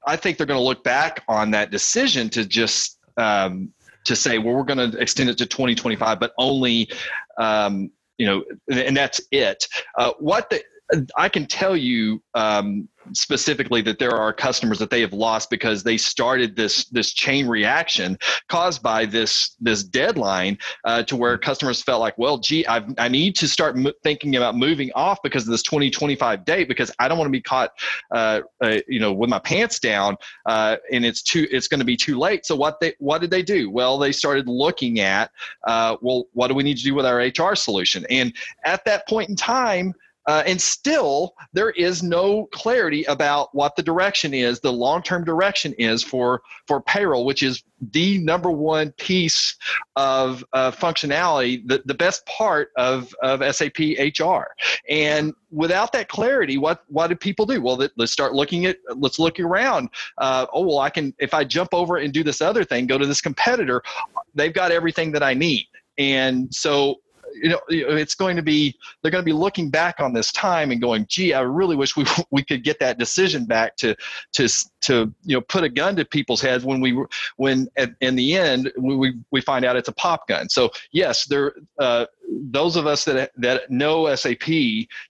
I 0.06 0.18
think 0.18 0.38
they're 0.38 0.48
going 0.48 0.60
to 0.60 0.64
look 0.64 0.84
back 0.84 1.24
on 1.28 1.52
that 1.52 1.72
decision 1.72 2.30
to 2.32 2.46
just 2.46 2.99
um, 3.20 3.74
to 4.06 4.16
say, 4.16 4.38
well, 4.38 4.56
we're 4.56 4.64
going 4.64 4.92
to 4.92 4.98
extend 4.98 5.30
it 5.30 5.38
to 5.38 5.46
2025, 5.46 6.20
but 6.20 6.34
only, 6.38 6.90
um, 7.38 7.92
you 8.18 8.26
know, 8.26 8.44
and 8.72 8.96
that's 8.96 9.22
it. 9.32 9.68
Uh, 9.98 10.14
what 10.20 10.50
the, 10.50 10.64
I 11.18 11.30
can 11.30 11.46
tell 11.46 11.76
you 11.76 12.22
um, 12.34 12.90
specifically 13.14 13.82
that 13.82 14.00
there 14.00 14.16
are 14.16 14.34
customers 14.34 14.80
that 14.80 14.90
they 14.90 15.02
have 15.02 15.14
lost 15.14 15.50
because 15.50 15.84
they 15.84 15.98
started 15.98 16.56
this 16.56 16.86
this 16.86 17.12
chain 17.14 17.48
reaction 17.48 18.18
caused 18.48 18.82
by 18.82 19.06
this 19.06 19.56
this 19.60 19.84
deadline 19.84 20.58
uh, 20.86 21.04
to 21.04 21.16
where 21.16 21.38
customers 21.38 21.82
felt 21.82 22.00
like, 22.00 22.18
well, 22.18 22.38
gee, 22.38 22.66
I've, 22.68 22.94
i 22.98 23.08
need 23.08 23.36
to 23.38 23.48
start 23.48 23.78
thinking 24.04 24.36
about 24.36 24.56
moving 24.56 24.92
off 24.96 25.20
because 25.24 25.44
of 25.44 25.52
this 25.52 25.64
2025 25.64 26.46
date 26.46 26.68
because 26.68 26.92
I 27.00 27.08
don't 27.08 27.18
want 27.18 27.28
to 27.28 27.32
be 27.32 27.42
caught, 27.42 27.72
uh, 28.12 28.42
uh, 28.62 28.78
you 28.88 29.00
know, 29.00 29.14
with 29.14 29.30
my 29.30 29.40
pants 29.40 29.80
down 29.80 30.18
uh, 30.46 30.78
and 30.92 31.06
it's 31.06 31.22
too 31.22 31.48
it's 31.52 31.68
going 31.68 31.80
to 31.80 31.86
be 31.86 31.98
too 31.98 32.18
late. 32.18 32.46
So 32.46 32.56
what 32.56 32.80
they 32.80 32.94
what 33.00 33.22
did 33.22 33.32
they 33.32 33.44
do? 33.44 33.70
Well, 33.70 33.98
they 33.98 34.12
started 34.12 34.48
looking 34.48 35.00
at, 35.00 35.32
uh, 35.66 35.98
well, 36.02 36.26
what 36.34 36.48
do 36.48 36.54
we 36.54 36.64
need 36.64 36.78
to 36.78 36.84
do 36.84 36.96
with 36.96 37.06
our 37.06 37.18
HR 37.18 37.56
solution? 37.56 38.06
And 38.10 38.34
at 38.64 38.86
that 38.86 39.08
point 39.08 39.30
in 39.30 39.36
time 39.36 39.94
uh, 40.30 40.44
and 40.46 40.62
still, 40.62 41.34
there 41.54 41.72
is 41.72 42.04
no 42.04 42.46
clarity 42.52 43.04
about 43.06 43.50
what 43.56 43.76
the 43.76 43.82
direction 43.82 44.32
is, 44.32 44.60
the 44.60 44.72
long-term 44.72 45.24
direction 45.24 45.74
is 45.80 46.04
for 46.04 46.44
for 46.68 46.80
payroll, 46.82 47.26
which 47.26 47.42
is 47.42 47.64
the 47.92 48.20
number 48.20 48.52
one 48.52 48.92
piece 48.92 49.56
of 49.96 50.46
uh, 50.54 50.70
functionality, 50.70 51.68
the, 51.68 51.82
the 51.86 51.96
best 51.96 52.24
part 52.28 52.70
of, 52.78 53.12
of 53.24 53.42
SAP 53.56 53.80
HR. 53.80 54.44
And 54.88 55.34
without 55.50 55.92
that 55.94 56.10
clarity, 56.10 56.60
what 56.60 56.84
what 56.90 57.08
do 57.08 57.16
people 57.16 57.48
do? 57.48 57.60
Well, 57.60 57.90
let's 57.98 58.12
start 58.12 58.36
looking 58.36 58.68
at 58.68 58.78
let's 58.98 59.18
look 59.18 59.40
around. 59.40 59.90
Uh, 60.20 60.46
oh 60.54 60.62
well, 60.62 60.78
I 60.78 60.92
can 60.92 61.12
if 61.18 61.34
I 61.34 61.44
jump 61.44 61.74
over 61.74 61.98
and 61.98 62.14
do 62.14 62.24
this 62.24 62.40
other 62.40 62.64
thing, 62.64 62.86
go 62.86 63.00
to 63.00 63.08
this 63.08 63.20
competitor, 63.20 63.82
they've 64.36 64.54
got 64.54 64.72
everything 64.72 65.12
that 65.14 65.24
I 65.24 65.34
need. 65.34 65.66
And 65.98 66.54
so 66.54 66.98
you 67.42 67.50
know 67.50 67.60
it's 67.70 68.16
going 68.16 68.36
to 68.36 68.42
be 68.44 68.76
they're 69.02 69.12
going 69.12 69.24
to 69.24 69.26
be 69.26 69.34
looking 69.34 69.70
back 69.70 70.00
on 70.00 70.14
this 70.14 70.32
time 70.32 70.72
and 70.72 70.82
going 70.82 71.06
gee 71.08 71.34
i 71.34 71.42
really 71.42 71.76
wish 71.76 71.96
we 71.96 72.06
we 72.32 72.44
could 72.44 72.64
get 72.64 72.80
that 72.80 72.98
decision 72.98 73.46
back 73.46 73.76
to 73.78 73.96
to 74.32 74.48
to 74.82 75.14
you 75.24 75.36
know 75.36 75.42
put 75.42 75.64
a 75.64 75.70
gun 75.70 75.96
to 75.96 76.06
people's 76.06 76.42
heads 76.42 76.64
when 76.64 76.82
we 76.82 76.98
when 77.38 77.68
at, 77.78 77.92
in 78.02 78.16
the 78.16 78.36
end 78.36 78.72
we 78.78 79.14
we 79.32 79.42
find 79.42 79.66
out 79.66 79.76
it's 79.76 79.90
a 79.90 79.94
pop 79.94 80.28
gun. 80.28 80.50
So 80.50 80.70
yes 80.92 81.26
there 81.26 81.54
uh, 81.80 82.06
those 82.30 82.76
of 82.76 82.86
us 82.86 83.06
that 83.06 83.32
that 83.38 83.70
know 83.70 84.14
SAP 84.16 84.48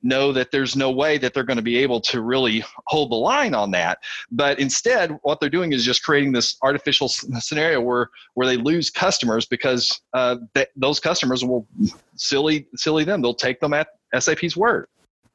know 0.02 0.32
that 0.32 0.52
there's 0.52 0.76
no 0.76 0.92
way 0.92 1.18
that 1.18 1.34
they're 1.34 1.44
going 1.44 1.58
to 1.58 1.64
be 1.64 1.78
able 1.78 2.00
to 2.02 2.22
really 2.22 2.64
hold 2.86 3.12
the 3.12 3.16
line 3.16 3.54
on 3.54 3.72
that. 3.72 4.00
But 4.32 4.60
instead, 4.60 5.18
what 5.24 5.40
they're 5.40 5.50
doing 5.50 5.74
is 5.74 5.84
just 5.84 6.04
creating 6.04 6.32
this 6.32 6.58
artificial 6.62 7.08
scenario 7.08 7.82
where 7.82 8.10
where 8.36 8.48
they 8.48 8.58
lose 8.58 8.90
customers 8.90 9.46
because 9.46 10.02
uh, 10.14 10.38
those 10.76 11.00
customers 11.00 11.44
will 11.44 11.68
silly 12.16 12.68
silly 12.76 13.04
them. 13.04 13.22
They'll 13.22 13.34
take 13.34 13.60
them 13.60 13.74
at 13.74 13.88
SAP's 14.18 14.56
word. 14.56 14.88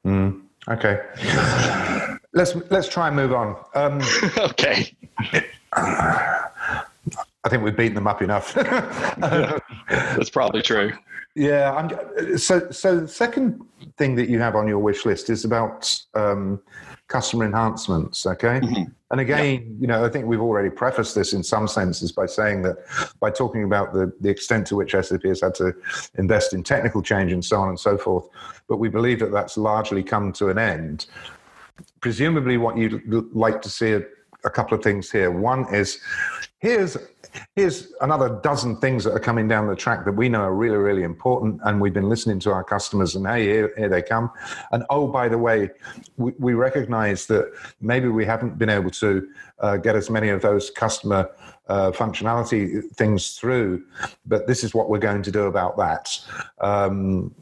Mm, 0.07 0.43
okay. 0.69 1.01
Let's 2.33 2.55
let's 2.71 2.89
try 2.89 3.09
and 3.09 3.17
move 3.17 3.33
on. 3.33 3.57
Um, 3.75 4.01
okay. 4.39 4.95
I 7.45 7.49
think 7.51 7.63
we've 7.63 7.77
beaten 7.77 7.95
them 7.95 8.07
up 8.07 8.23
enough. 8.23 8.55
That's 9.89 10.31
probably 10.31 10.63
true. 10.63 10.93
Yeah. 11.35 11.73
I'm, 11.73 12.39
so, 12.39 12.71
so 12.71 13.01
the 13.01 13.09
second 13.09 13.61
thing 13.99 14.15
that 14.17 14.31
you 14.31 14.41
have 14.41 14.57
on 14.57 14.67
your 14.67 14.79
wish 14.79 15.05
list 15.05 15.29
is 15.29 15.45
about 15.45 15.95
um, 16.15 16.61
customer 17.09 17.45
enhancements. 17.45 18.25
Okay. 18.25 18.61
Mm-hmm. 18.61 18.85
And 19.11 19.21
again, 19.21 19.77
you 19.79 19.87
know, 19.87 20.05
I 20.05 20.09
think 20.09 20.27
we've 20.27 20.41
already 20.41 20.71
prefaced 20.71 21.15
this 21.15 21.35
in 21.35 21.43
some 21.43 21.69
senses 21.69 22.13
by 22.13 22.27
saying 22.27 22.63
that 22.63 22.79
by 23.21 23.31
talking 23.31 23.65
about 23.65 23.93
the, 23.93 24.13
the 24.21 24.31
extent 24.31 24.67
to 24.69 24.77
which 24.77 24.93
SAP 24.93 25.23
has 25.25 25.43
had 25.43 25.55
to 25.57 25.75
invest 26.17 26.55
in 26.55 26.63
technical 26.63 27.03
change 27.03 27.31
and 27.31 27.45
so 27.45 27.59
on 27.59 27.69
and 27.69 27.79
so 27.79 27.99
forth. 27.99 28.27
But 28.69 28.79
we 28.79 28.89
believe 28.89 29.21
that 29.21 29.33
that's 29.33 29.57
largely 29.57 30.03
come 30.03 30.33
to 30.33 30.49
an 30.49 30.59
end. 30.59 31.07
Presumably, 32.01 32.57
what 32.57 32.77
you'd 32.77 33.03
like 33.35 33.61
to 33.63 33.69
see 33.69 33.93
a, 33.93 34.03
a 34.45 34.51
couple 34.51 34.77
of 34.77 34.83
things 34.83 35.11
here. 35.11 35.31
One 35.31 35.73
is 35.73 36.01
here's 36.59 36.97
here's 37.57 37.93
another 38.01 38.41
dozen 38.43 38.77
things 38.77 39.05
that 39.05 39.13
are 39.13 39.21
coming 39.21 39.49
down 39.49 39.67
the 39.67 39.77
track 39.77 40.05
that 40.05 40.13
we 40.13 40.29
know 40.29 40.41
are 40.41 40.55
really, 40.55 40.77
really 40.77 41.03
important. 41.03 41.61
And 41.65 41.81
we've 41.81 41.93
been 41.93 42.09
listening 42.09 42.41
to 42.41 42.53
our 42.53 42.65
customers, 42.65 43.15
and 43.15 43.27
hey, 43.27 43.45
here, 43.45 43.73
here 43.77 43.89
they 43.89 44.03
come. 44.03 44.31
And 44.73 44.85
oh, 44.91 45.07
by 45.07 45.29
the 45.29 45.39
way, 45.39 45.71
we, 46.17 46.33
we 46.39 46.55
recognize 46.55 47.27
that 47.27 47.53
maybe 47.81 48.09
we 48.09 48.25
haven't 48.25 48.59
been 48.59 48.71
able 48.71 48.91
to 48.91 49.29
uh, 49.59 49.77
get 49.77 49.97
as 49.97 50.11
many 50.11 50.29
of 50.29 50.43
those 50.43 50.71
customer 50.71 51.31
uh, 51.69 51.91
functionality 51.93 52.85
things 52.95 53.37
through, 53.37 53.85
but 54.27 54.47
this 54.47 54.65
is 54.65 54.75
what 54.75 54.91
we're 54.91 54.99
going 54.99 55.23
to 55.23 55.31
do 55.31 55.45
about 55.45 55.77
that. 55.77 56.19
Um, 56.61 57.35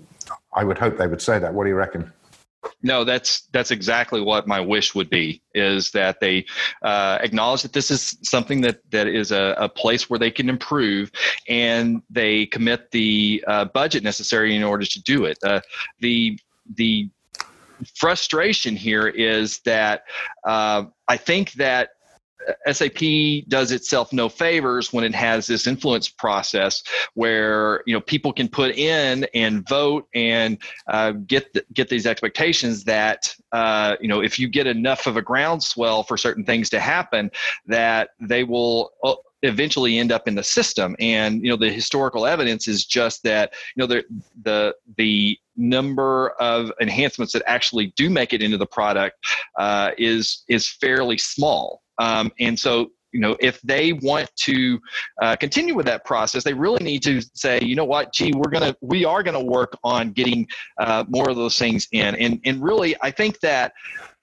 I 0.55 0.64
would 0.64 0.78
hope 0.78 0.97
they 0.97 1.07
would 1.07 1.22
say 1.22 1.38
that. 1.38 1.53
What 1.55 1.64
do 1.64 1.70
you 1.70 1.76
reckon? 1.76 2.12
No, 2.82 3.04
that's 3.04 3.42
that's 3.52 3.70
exactly 3.70 4.20
what 4.20 4.46
my 4.46 4.60
wish 4.60 4.94
would 4.94 5.10
be. 5.10 5.42
Is 5.54 5.90
that 5.92 6.20
they 6.20 6.46
uh, 6.82 7.18
acknowledge 7.20 7.62
that 7.62 7.72
this 7.72 7.90
is 7.90 8.18
something 8.22 8.60
that 8.62 8.80
that 8.90 9.06
is 9.06 9.32
a, 9.32 9.54
a, 9.58 9.68
place 9.68 10.08
where 10.08 10.18
they 10.18 10.30
can 10.30 10.48
improve, 10.48 11.10
and 11.48 12.02
they 12.10 12.46
commit 12.46 12.90
the 12.90 13.44
uh, 13.46 13.64
budget 13.66 14.02
necessary 14.02 14.54
in 14.54 14.62
order 14.62 14.84
to 14.84 15.02
do 15.02 15.24
it. 15.24 15.38
Uh, 15.42 15.60
the 16.00 16.38
the 16.76 17.08
frustration 17.96 18.76
here 18.76 19.08
is 19.08 19.60
that 19.60 20.04
uh, 20.44 20.84
I 21.08 21.16
think 21.16 21.52
that 21.52 21.90
SAP 22.70 23.47
does 23.49 23.72
itself 23.72 24.12
no 24.12 24.28
favors 24.28 24.93
when 24.93 25.05
it 25.05 25.14
has 25.14 25.47
this 25.47 25.66
influence 25.66 26.09
process 26.09 26.82
where 27.14 27.82
you 27.86 27.95
know 27.95 28.01
people 28.01 28.32
can 28.32 28.49
put 28.49 28.74
in 28.76 29.26
and 29.34 29.66
vote 29.68 30.09
and 30.14 30.59
uh, 30.88 31.12
get 31.12 31.53
the, 31.53 31.64
get 31.72 31.88
these 31.88 32.07
expectations 32.07 32.84
that 32.84 33.34
uh, 33.53 33.97
you 34.01 34.09
know 34.09 34.20
if 34.20 34.38
you 34.38 34.49
get 34.49 34.66
enough 34.66 35.07
of 35.07 35.16
a 35.16 35.22
groundswell 35.22 36.03
for 36.03 36.16
certain 36.16 36.45
things 36.45 36.70
to 36.70 36.80
happen 36.80 37.30
that 37.66 38.11
they 38.20 38.45
will 38.45 38.93
uh, 39.05 39.14
eventually 39.43 39.99
end 39.99 40.12
up 40.12 40.28
in 40.28 40.34
the 40.34 40.43
system. 40.43 40.97
And 40.99 41.43
you 41.43 41.51
know 41.51 41.57
the 41.57 41.70
historical 41.70 42.26
evidence 42.26 42.68
is 42.68 42.84
just 42.84 43.22
that 43.24 43.53
you 43.74 43.80
know 43.80 43.86
the 43.86 44.05
the 44.43 44.74
the 44.97 45.38
number 45.57 46.30
of 46.40 46.72
enhancements 46.80 47.32
that 47.34 47.43
actually 47.47 47.93
do 47.97 48.09
make 48.09 48.32
it 48.32 48.43
into 48.43 48.57
the 48.57 48.66
product 48.66 49.16
uh, 49.59 49.90
is 49.99 50.45
is 50.49 50.68
fairly 50.68 51.18
small 51.18 51.82
um, 52.03 52.32
and 52.40 52.59
so, 52.59 52.90
you 53.12 53.20
know, 53.20 53.36
if 53.40 53.61
they 53.62 53.92
want 53.92 54.28
to 54.36 54.80
uh, 55.20 55.36
continue 55.36 55.74
with 55.74 55.86
that 55.86 56.05
process, 56.05 56.42
they 56.42 56.55
really 56.55 56.82
need 56.82 57.03
to 57.05 57.22
say, 57.34 57.61
you 57.62 57.76
know 57.76 57.84
what, 57.84 58.12
gee, 58.12 58.32
we're 58.34 58.50
gonna, 58.50 58.74
we 58.80 59.05
are 59.05 59.22
gonna 59.22 59.44
work 59.44 59.78
on 59.84 60.11
getting 60.11 60.48
uh, 60.78 61.05
more 61.09 61.30
of 61.30 61.36
those 61.36 61.57
things 61.59 61.86
in. 61.92 62.16
And 62.16 62.40
and 62.44 62.61
really, 62.62 62.96
I 63.00 63.12
think 63.12 63.38
that, 63.40 63.72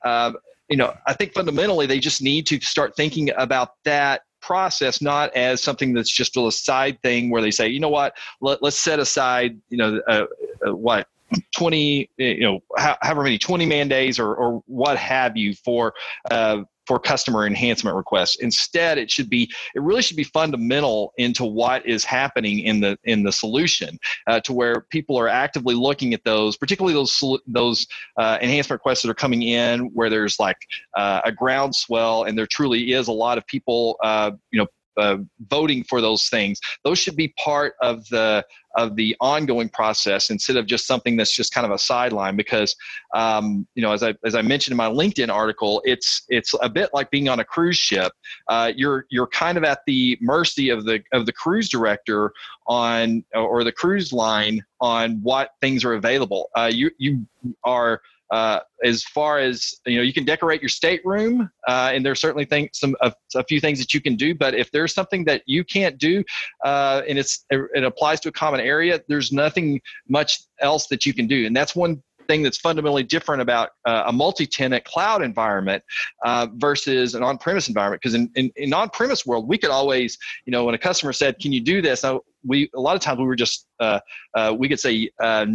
uh, 0.04 0.34
you 0.70 0.76
know, 0.76 0.94
I 1.08 1.14
think 1.14 1.34
fundamentally 1.34 1.86
they 1.86 2.00
just 2.00 2.22
need 2.22 2.46
to 2.48 2.60
start 2.60 2.96
thinking 2.98 3.32
about 3.38 3.76
that 3.86 4.24
process 4.42 5.02
not 5.02 5.36
as 5.36 5.62
something 5.62 5.94
that's 5.94 6.10
just 6.10 6.38
a 6.38 6.52
side 6.52 6.98
thing 7.02 7.30
where 7.30 7.42
they 7.42 7.52
say 7.52 7.68
you 7.68 7.78
know 7.78 7.90
what 7.90 8.16
let, 8.40 8.64
us 8.64 8.78
set 8.78 8.98
aside 8.98 9.60
you 9.68 9.78
know 9.78 10.00
uh, 10.08 10.26
uh, 10.66 10.74
what 10.74 11.10
20 11.56 12.10
you 12.18 12.40
know 12.40 12.60
however 12.78 13.24
many 13.24 13.38
20 13.38 13.66
man 13.66 13.90
days 13.90 14.18
or, 14.18 14.34
or 14.34 14.64
what 14.66 14.98
have 14.98 15.36
you 15.36 15.54
for 15.54 15.94
uh, 16.32 16.62
for 16.90 16.98
customer 16.98 17.46
enhancement 17.46 17.96
requests. 17.96 18.38
Instead, 18.38 18.98
it 18.98 19.12
should 19.12 19.30
be 19.30 19.44
it 19.76 19.82
really 19.84 20.02
should 20.02 20.18
be 20.18 20.24
fundamental 20.24 21.14
into 21.18 21.46
what 21.46 21.86
is 21.86 22.04
happening 22.04 22.62
in 22.62 22.80
the 22.80 22.98
in 23.04 23.22
the 23.22 23.32
solution 23.32 24.00
uh, 24.26 24.40
to 24.40 24.54
where 24.54 24.82
people 24.90 25.16
are 25.16 25.28
actively 25.28 25.76
looking 25.76 26.16
at 26.16 26.24
those, 26.24 26.58
particularly 26.58 26.96
those 26.96 27.40
those 27.46 27.86
uh, 28.18 28.40
enhancement 28.42 28.80
requests 28.80 29.04
that 29.04 29.10
are 29.12 29.14
coming 29.14 29.44
in 29.44 29.82
where 29.94 30.10
there's 30.10 30.40
like 30.40 30.58
uh, 30.98 31.22
a 31.26 31.32
groundswell 31.32 32.24
and 32.24 32.36
there 32.36 32.48
truly 32.48 32.92
is 32.94 33.08
a 33.08 33.12
lot 33.12 33.38
of 33.38 33.46
people 33.46 33.96
uh, 34.04 34.32
you 34.50 34.60
know 34.60 34.66
uh, 35.00 35.18
voting 35.50 35.84
for 35.84 36.02
those 36.02 36.28
things. 36.28 36.60
Those 36.84 37.00
should 37.00 37.16
be 37.16 37.30
part 37.44 37.74
of 37.82 38.08
the 38.10 38.46
of 38.78 38.96
the 38.96 39.16
ongoing 39.20 39.68
process 39.68 40.30
instead 40.30 40.56
of 40.56 40.68
just 40.68 40.86
something 40.86 41.18
that's 41.18 41.36
just 41.36 41.54
kind 41.54 41.66
of 41.66 41.72
a 41.72 41.78
sideline. 41.78 42.36
Because 42.36 42.76
um, 43.16 43.68
you 43.76 43.82
know, 43.82 43.92
as 43.92 44.04
I 44.04 44.14
as 44.26 44.36
I 44.36 44.42
mentioned 44.42 44.74
in 44.74 44.78
my 44.78 44.90
LinkedIn 44.90 45.30
article, 45.30 45.82
it's 45.86 46.24
it's 46.30 46.54
a 46.62 46.70
bit 46.70 46.90
like 46.94 47.10
being 47.12 47.30
on 47.30 47.40
a 47.40 47.46
cruise 47.46 47.78
ship. 47.78 48.12
Uh, 48.48 48.72
you're 48.76 49.06
you're 49.10 49.28
kind 49.28 49.58
of 49.58 49.64
at 49.64 49.80
the 49.88 50.18
mercy 50.22 50.70
of 50.70 50.86
the 50.86 51.02
of 51.14 51.26
the 51.26 51.34
cruise 51.34 51.70
director 51.70 52.32
on 52.68 53.24
or 53.34 53.64
the 53.64 53.72
cruise 53.72 54.14
line 54.14 54.64
on 54.82 55.22
what 55.22 55.52
things 55.62 55.84
are 55.84 55.94
available. 55.94 56.50
Uh, 56.56 56.70
you 56.72 56.92
you 56.98 57.26
are 57.64 58.02
uh, 58.32 58.60
as 58.84 59.04
far 59.04 59.40
as 59.40 59.74
you 59.86 59.98
know, 59.98 60.04
you 60.04 60.14
can 60.14 60.26
decorate 60.26 60.62
your 60.62 60.70
stateroom, 60.70 61.50
uh, 61.68 61.92
and 61.94 62.06
there's 62.06 62.20
certainly 62.20 62.46
things, 62.46 62.70
some 62.74 62.96
a, 63.02 63.14
a, 63.36 63.44
few 63.44 63.60
things 63.60 63.80
that 63.80 63.94
you 63.94 64.02
can 64.02 64.16
do. 64.16 64.36
But 64.36 64.54
if 64.54 64.72
there's 64.72 64.94
something 64.94 65.26
that 65.26 65.44
you 65.46 65.64
can't 65.64 65.98
do, 65.98 66.24
uh, 66.64 67.02
and 67.08 67.18
it's 67.18 67.46
it 67.50 67.84
applies 67.84 68.20
to 68.22 68.30
a 68.30 68.32
common 68.32 68.60
area, 68.60 69.02
there's 69.08 69.32
nothing 69.32 69.82
much 70.08 70.42
else 70.60 70.88
that 70.88 71.06
you 71.06 71.14
can 71.14 71.28
do, 71.28 71.46
and 71.46 71.56
that's 71.56 71.76
one 71.76 72.02
thing 72.30 72.44
that's 72.44 72.60
fundamentally 72.60 73.04
different 73.04 73.42
about 73.42 73.72
uh, 73.86 74.04
a 74.06 74.14
multi-tenant 74.14 74.86
cloud 74.86 75.24
environment 75.24 75.84
uh, 76.24 76.48
versus 76.58 77.16
an 77.16 77.24
on-premise 77.24 77.68
environment. 77.68 78.02
Because 78.02 78.14
in, 78.14 78.30
in, 78.36 78.52
in 78.56 78.72
on-premise 78.72 79.26
world, 79.26 79.48
we 79.50 79.58
could 79.58 79.72
always, 79.72 80.18
you 80.46 80.52
know, 80.52 80.66
when 80.66 80.76
a 80.76 80.78
customer 80.78 81.12
said, 81.12 81.40
"Can 81.40 81.52
you 81.52 81.60
do 81.60 81.82
this?" 81.82 82.06
We 82.46 82.70
a 82.76 82.80
lot 82.80 82.96
of 82.96 83.02
times 83.02 83.20
we 83.20 83.26
were 83.26 83.36
just 83.36 83.68
uh, 83.82 84.00
uh 84.36 84.56
we 84.58 84.70
could 84.70 84.80
say 84.80 85.10
uh, 85.22 85.48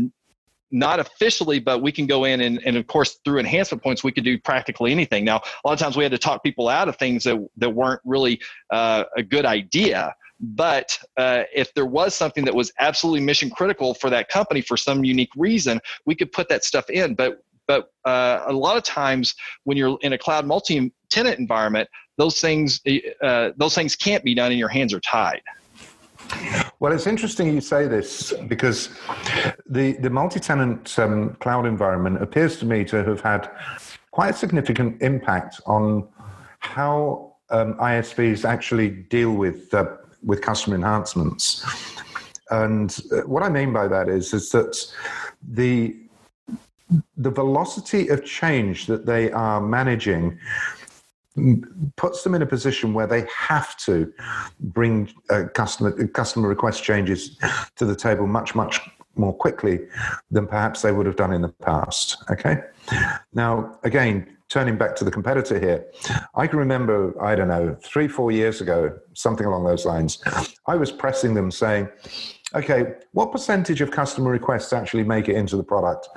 not 0.74 0.98
officially, 0.98 1.60
but 1.60 1.80
we 1.80 1.92
can 1.92 2.04
go 2.04 2.24
in 2.24 2.40
and, 2.40 2.60
and 2.66 2.76
of 2.76 2.86
course 2.88 3.20
through 3.24 3.38
enhancement 3.38 3.80
points 3.80 4.02
we 4.02 4.10
could 4.10 4.24
do 4.24 4.36
practically 4.36 4.90
anything. 4.90 5.24
Now, 5.24 5.36
a 5.36 5.68
lot 5.68 5.72
of 5.72 5.78
times 5.78 5.96
we 5.96 6.02
had 6.02 6.10
to 6.10 6.18
talk 6.18 6.42
people 6.42 6.68
out 6.68 6.88
of 6.88 6.96
things 6.96 7.22
that 7.24 7.38
that 7.58 7.70
weren't 7.70 8.00
really 8.04 8.40
uh, 8.70 9.04
a 9.16 9.22
good 9.22 9.46
idea. 9.46 10.14
But 10.40 10.98
uh, 11.16 11.44
if 11.54 11.72
there 11.74 11.86
was 11.86 12.14
something 12.14 12.44
that 12.44 12.54
was 12.54 12.72
absolutely 12.80 13.20
mission 13.20 13.50
critical 13.50 13.94
for 13.94 14.10
that 14.10 14.28
company 14.28 14.60
for 14.60 14.76
some 14.76 15.04
unique 15.04 15.30
reason, 15.36 15.80
we 16.06 16.16
could 16.16 16.32
put 16.32 16.48
that 16.48 16.64
stuff 16.64 16.90
in. 16.90 17.14
But 17.14 17.38
but 17.68 17.92
uh, 18.04 18.42
a 18.46 18.52
lot 18.52 18.76
of 18.76 18.82
times 18.82 19.34
when 19.62 19.76
you're 19.76 19.96
in 20.02 20.12
a 20.12 20.18
cloud 20.18 20.44
multi-tenant 20.44 21.38
environment, 21.38 21.88
those 22.18 22.40
things 22.40 22.80
uh, 23.22 23.50
those 23.56 23.76
things 23.76 23.94
can't 23.94 24.24
be 24.24 24.34
done, 24.34 24.50
and 24.50 24.58
your 24.58 24.68
hands 24.68 24.92
are 24.92 25.00
tied. 25.00 25.40
Well, 26.80 26.92
it's 26.92 27.06
interesting 27.06 27.52
you 27.54 27.60
say 27.60 27.86
this 27.86 28.34
because 28.46 28.90
the, 29.66 29.92
the 29.92 30.10
multi 30.10 30.40
tenant 30.40 30.98
um, 30.98 31.34
cloud 31.40 31.66
environment 31.66 32.22
appears 32.22 32.58
to 32.58 32.66
me 32.66 32.84
to 32.84 33.02
have 33.04 33.20
had 33.20 33.50
quite 34.10 34.30
a 34.30 34.36
significant 34.36 35.00
impact 35.00 35.60
on 35.66 36.06
how 36.58 37.34
um, 37.50 37.74
ISVs 37.74 38.44
actually 38.44 38.90
deal 38.90 39.32
with, 39.32 39.72
uh, 39.72 39.86
with 40.22 40.40
customer 40.42 40.76
enhancements. 40.76 41.64
And 42.50 42.96
uh, 43.12 43.22
what 43.22 43.42
I 43.42 43.48
mean 43.48 43.72
by 43.72 43.88
that 43.88 44.08
is, 44.08 44.34
is 44.34 44.50
that 44.50 44.76
the, 45.42 45.96
the 47.16 47.30
velocity 47.30 48.08
of 48.08 48.24
change 48.24 48.86
that 48.86 49.06
they 49.06 49.30
are 49.32 49.60
managing 49.60 50.38
puts 51.96 52.22
them 52.22 52.34
in 52.34 52.42
a 52.42 52.46
position 52.46 52.94
where 52.94 53.06
they 53.06 53.26
have 53.36 53.76
to 53.78 54.12
bring 54.60 55.12
uh, 55.30 55.44
customer 55.54 56.06
customer 56.08 56.48
request 56.48 56.84
changes 56.84 57.38
to 57.76 57.84
the 57.84 57.96
table 57.96 58.26
much 58.26 58.54
much 58.54 58.80
more 59.16 59.32
quickly 59.32 59.80
than 60.30 60.46
perhaps 60.46 60.82
they 60.82 60.92
would 60.92 61.06
have 61.06 61.16
done 61.16 61.32
in 61.32 61.42
the 61.42 61.48
past. 61.48 62.22
Okay, 62.30 62.58
now 63.32 63.78
again. 63.82 64.28
Turning 64.50 64.76
back 64.76 64.94
to 64.94 65.04
the 65.04 65.10
competitor 65.10 65.58
here, 65.58 65.86
I 66.36 66.46
can 66.46 66.58
remember, 66.58 67.20
I 67.20 67.34
don't 67.34 67.48
know, 67.48 67.76
three, 67.82 68.06
four 68.06 68.30
years 68.30 68.60
ago, 68.60 68.96
something 69.14 69.46
along 69.46 69.64
those 69.64 69.84
lines, 69.86 70.22
I 70.68 70.76
was 70.76 70.92
pressing 70.92 71.34
them 71.34 71.50
saying, 71.50 71.88
okay, 72.54 72.94
what 73.12 73.32
percentage 73.32 73.80
of 73.80 73.90
customer 73.90 74.30
requests 74.30 74.72
actually 74.72 75.04
make 75.04 75.28
it 75.28 75.36
into 75.36 75.56
the 75.56 75.62
product? 75.62 76.08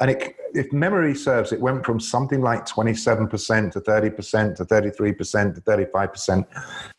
And 0.00 0.10
it, 0.10 0.36
if 0.54 0.72
memory 0.72 1.14
serves, 1.14 1.52
it 1.52 1.60
went 1.60 1.84
from 1.84 2.00
something 2.00 2.40
like 2.40 2.66
27% 2.66 3.72
to 3.72 3.80
30% 3.80 4.56
to 4.56 4.64
33% 4.64 5.54
to 5.54 5.60
35%. 5.60 6.46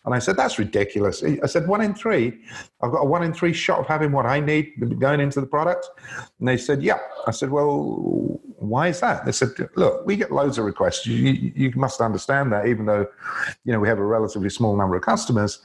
And 0.05 0.13
I 0.13 0.19
said, 0.19 0.37
that's 0.37 0.59
ridiculous. 0.59 1.23
I 1.23 1.45
said, 1.47 1.67
one 1.67 1.81
in 1.81 1.95
three, 1.95 2.39
I've 2.81 2.91
got 2.91 3.01
a 3.01 3.05
one 3.05 3.23
in 3.23 3.33
three 3.33 3.53
shot 3.53 3.79
of 3.79 3.87
having 3.87 4.11
what 4.11 4.25
I 4.25 4.39
need 4.39 4.73
going 4.99 5.19
into 5.19 5.41
the 5.41 5.47
product. 5.47 5.87
And 6.39 6.47
they 6.47 6.57
said, 6.57 6.83
yeah. 6.83 6.99
I 7.25 7.31
said, 7.31 7.49
well, 7.49 8.39
why 8.59 8.89
is 8.89 8.99
that? 8.99 9.25
They 9.25 9.31
said, 9.31 9.49
look, 9.75 10.05
we 10.05 10.15
get 10.15 10.31
loads 10.31 10.57
of 10.57 10.65
requests. 10.65 11.05
You, 11.05 11.51
you 11.55 11.71
must 11.75 12.01
understand 12.01 12.51
that, 12.53 12.67
even 12.67 12.85
though, 12.85 13.07
you 13.63 13.73
know, 13.73 13.79
we 13.79 13.87
have 13.87 13.99
a 13.99 14.05
relatively 14.05 14.49
small 14.49 14.75
number 14.75 14.95
of 14.95 15.01
customers. 15.01 15.59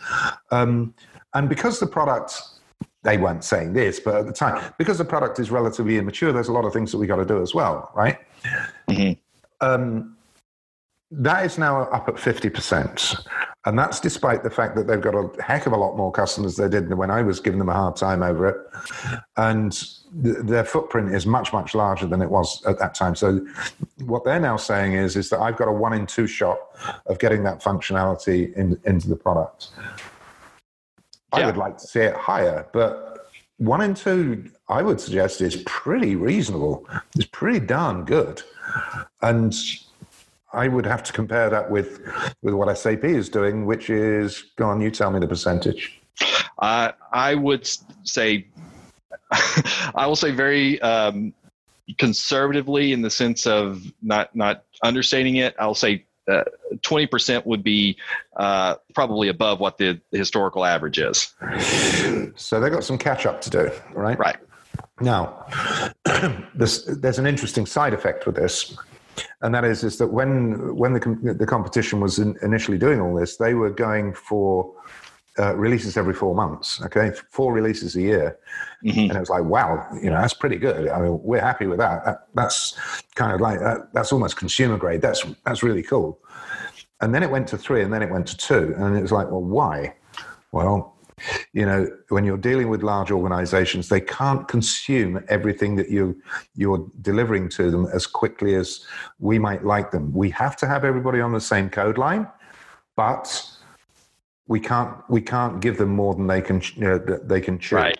Um, 0.51 0.95
and 1.35 1.49
because 1.49 1.81
the 1.81 1.87
product 1.87 2.43
they 3.03 3.19
weren't 3.19 3.45
saying 3.45 3.73
this, 3.73 3.99
but 3.99 4.15
at 4.15 4.27
the 4.27 4.33
time, 4.33 4.73
because 4.79 4.99
the 4.99 5.05
product 5.05 5.39
is 5.39 5.51
relatively 5.51 5.99
immature, 5.99 6.33
there's 6.33 6.49
a 6.49 6.53
lot 6.53 6.65
of 6.65 6.73
things 6.73 6.93
that 6.93 6.99
we 6.99 7.07
got 7.07 7.17
to 7.17 7.25
do 7.25 7.43
as 7.43 7.55
well, 7.55 7.91
right? 7.95 8.19
Mm-hmm. 8.89 9.13
Um, 9.61 10.17
that 11.11 11.45
is 11.45 11.59
now 11.59 11.83
up 11.83 12.09
at 12.09 12.15
50%. 12.15 13.27
And 13.65 13.79
that's 13.79 14.01
despite 14.01 14.43
the 14.43 14.51
fact 14.51 14.75
that 14.75 14.89
they've 14.89 15.01
got 15.01 15.15
a 15.15 15.31
heck 15.41 15.67
of 15.67 15.73
a 15.73 15.77
lot 15.77 15.97
more 15.97 16.11
customers 16.11 16.57
they 16.57 16.69
did 16.69 16.93
when 16.95 17.11
I 17.11 17.23
was 17.23 17.39
giving 17.39 17.61
them 17.61 17.69
a 17.69 17.75
hard 17.75 17.95
time 17.95 18.23
over 18.23 18.49
it. 18.49 18.57
And 19.37 19.73
th- 20.23 20.39
their 20.39 20.65
footprint 20.65 21.15
is 21.15 21.27
much, 21.27 21.53
much 21.53 21.75
larger 21.75 22.07
than 22.07 22.23
it 22.23 22.31
was 22.31 22.65
at 22.67 22.79
that 22.81 22.95
time. 22.95 23.15
So 23.15 23.47
what 24.05 24.25
they're 24.25 24.41
now 24.41 24.57
saying 24.57 24.95
is, 24.95 25.15
is 25.15 25.29
that 25.31 25.39
I've 25.39 25.57
got 25.57 25.69
a 25.69 25.73
one 25.73 25.93
in 25.93 26.07
two 26.07 26.27
shot 26.27 26.59
of 27.07 27.21
getting 27.21 27.45
that 27.45 27.63
functionality 27.63 28.53
in, 28.55 28.81
into 28.85 29.09
the 29.09 29.17
product. 29.17 29.69
I 31.33 31.47
would 31.47 31.57
like 31.57 31.79
to 31.79 31.87
see 31.87 32.01
it 32.01 32.15
higher, 32.15 32.67
but 32.73 33.13
one 33.59 33.81
and 33.81 33.97
two, 33.97 34.51
I 34.69 34.83
would 34.83 35.01
suggest, 35.01 35.41
is 35.41 35.63
pretty 35.67 36.17
reasonable. 36.17 36.87
It's 37.15 37.27
pretty 37.27 37.65
darn 37.65 38.05
good, 38.05 38.43
and 39.21 39.55
I 40.53 40.69
would 40.69 40.85
have 40.85 41.03
to 41.05 41.13
compare 41.13 41.49
that 41.51 41.71
with 41.71 42.01
with 42.43 42.55
what 42.55 42.77
SAP 42.77 43.05
is 43.05 43.29
doing, 43.29 43.67
which 43.67 43.89
is 43.89 44.51
go 44.57 44.69
on, 44.69 44.81
you 44.81 44.91
tell 44.91 45.11
me 45.11 45.21
the 45.21 45.29
percentage. 45.29 46.01
Uh, 46.59 46.93
I 47.13 47.35
would 47.35 47.69
say, 48.05 48.47
I 49.95 50.07
will 50.07 50.17
say 50.17 50.31
very 50.31 50.81
um, 50.83 51.33
conservatively 51.99 52.93
in 52.93 53.03
the 53.03 53.11
sense 53.11 53.47
of 53.47 53.83
not 54.03 54.35
not 54.35 54.65
understating 54.83 55.37
it. 55.37 55.55
I'll 55.59 55.75
say 55.75 56.05
uh, 56.29 56.43
twenty 56.83 57.07
percent 57.07 57.47
would 57.47 57.63
be 57.63 57.97
uh, 58.37 58.77
probably 58.95 59.29
above 59.29 59.61
what 59.61 59.79
the, 59.79 60.01
the, 60.11 60.19
historical 60.19 60.65
average 60.65 60.99
is. 60.99 61.35
So 62.37 62.61
they've 62.61 62.73
got 62.73 62.85
some 62.85 62.99
catch 62.99 63.27
up 63.27 63.41
to 63.43 63.51
do, 63.51 63.71
right? 63.95 64.19
Right. 64.19 64.37
Now, 65.01 65.47
this, 66.55 66.85
there's 66.85 67.19
an 67.19 67.27
interesting 67.27 67.67
side 67.67 67.93
effect 67.93 68.27
with 68.27 68.37
this, 68.37 68.77
and 69.43 69.55
that 69.55 69.65
is 69.65 69.85
is 69.85 69.99
that 69.99 70.09
when 70.09 70.75
when 70.77 70.95
the 70.95 71.35
the 71.39 71.47
competition 71.47 72.01
was 72.01 72.19
in, 72.19 72.37
initially 72.43 72.79
doing 72.79 73.01
all 73.01 73.15
this, 73.15 73.37
they 73.37 73.55
were 73.55 73.71
going 73.71 74.15
for 74.15 74.73
uh, 75.39 75.55
releases 75.57 75.97
every 75.97 76.15
four 76.15 76.35
months. 76.35 76.81
Okay, 76.83 77.13
four 77.31 77.53
releases 77.53 77.97
a 77.97 78.03
year, 78.03 78.39
mm-hmm. 78.85 79.01
and 79.01 79.13
it 79.13 79.21
was 79.21 79.31
like, 79.31 79.45
wow, 79.45 79.87
you 79.95 80.11
know, 80.11 80.21
that's 80.21 80.35
pretty 80.35 80.57
good. 80.57 80.89
I 80.89 81.01
mean, 81.01 81.19
we're 81.23 81.41
happy 81.41 81.67
with 81.67 81.79
that. 81.79 82.05
that 82.05 82.27
that's 82.35 82.75
kind 83.15 83.33
of 83.33 83.41
like 83.41 83.61
that, 83.61 83.93
that's 83.93 84.13
almost 84.13 84.37
consumer 84.37 84.77
grade. 84.77 85.01
That's 85.01 85.25
that's 85.45 85.63
really 85.63 85.83
cool. 85.83 86.19
And 87.01 87.15
then 87.15 87.23
it 87.23 87.31
went 87.31 87.49
to 87.49 87.59
three, 87.59 87.83
and 87.83 87.93
then 87.93 88.03
it 88.03 88.11
went 88.11 88.27
to 88.29 88.37
two, 88.37 88.75
and 88.77 88.97
it 88.97 89.03
was 89.03 89.13
like, 89.13 89.31
well, 89.31 89.43
why? 89.43 89.95
Well, 90.53 90.93
you 91.53 91.65
know, 91.65 91.89
when 92.09 92.25
you're 92.25 92.37
dealing 92.37 92.69
with 92.69 92.83
large 92.83 93.11
organizations, 93.11 93.89
they 93.89 94.01
can't 94.01 94.47
consume 94.49 95.25
everything 95.29 95.77
that 95.77 95.89
you 95.89 96.21
you're 96.55 96.87
delivering 97.01 97.49
to 97.51 97.71
them 97.71 97.87
as 97.93 98.07
quickly 98.07 98.55
as 98.55 98.85
we 99.19 99.39
might 99.39 99.65
like 99.65 99.91
them. 99.91 100.13
We 100.13 100.31
have 100.31 100.57
to 100.59 100.67
have 100.67 100.85
everybody 100.85 101.21
on 101.21 101.33
the 101.33 101.41
same 101.41 101.71
code 101.71 101.99
line, 101.99 102.27
but 102.97 103.45
we 104.53 104.61
can't 104.61 104.95
we 105.09 105.23
can't 105.23 105.61
give 105.61 105.79
them 105.79 105.89
more 105.89 106.15
than 106.15 106.27
they 106.27 106.43
can 106.43 106.61
you 106.77 106.83
know, 106.83 106.99
they 106.99 107.41
can 107.41 107.59
chew. 107.59 107.77
Right. 107.77 107.99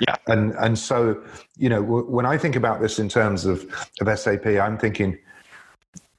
Yeah. 0.00 0.16
And 0.26 0.52
and 0.56 0.78
so 0.78 1.22
you 1.56 1.70
know 1.70 1.82
when 1.82 2.26
I 2.26 2.36
think 2.36 2.56
about 2.56 2.80
this 2.82 2.98
in 2.98 3.08
terms 3.08 3.46
of 3.46 3.58
of 4.02 4.18
SAP, 4.18 4.46
I'm 4.46 4.76
thinking 4.76 5.18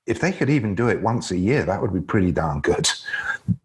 if 0.07 0.19
they 0.19 0.31
could 0.31 0.49
even 0.49 0.73
do 0.73 0.87
it 0.87 1.01
once 1.01 1.29
a 1.31 1.37
year, 1.37 1.63
that 1.65 1.81
would 1.81 1.93
be 1.93 2.01
pretty 2.01 2.31
darn 2.31 2.61
good. 2.61 2.89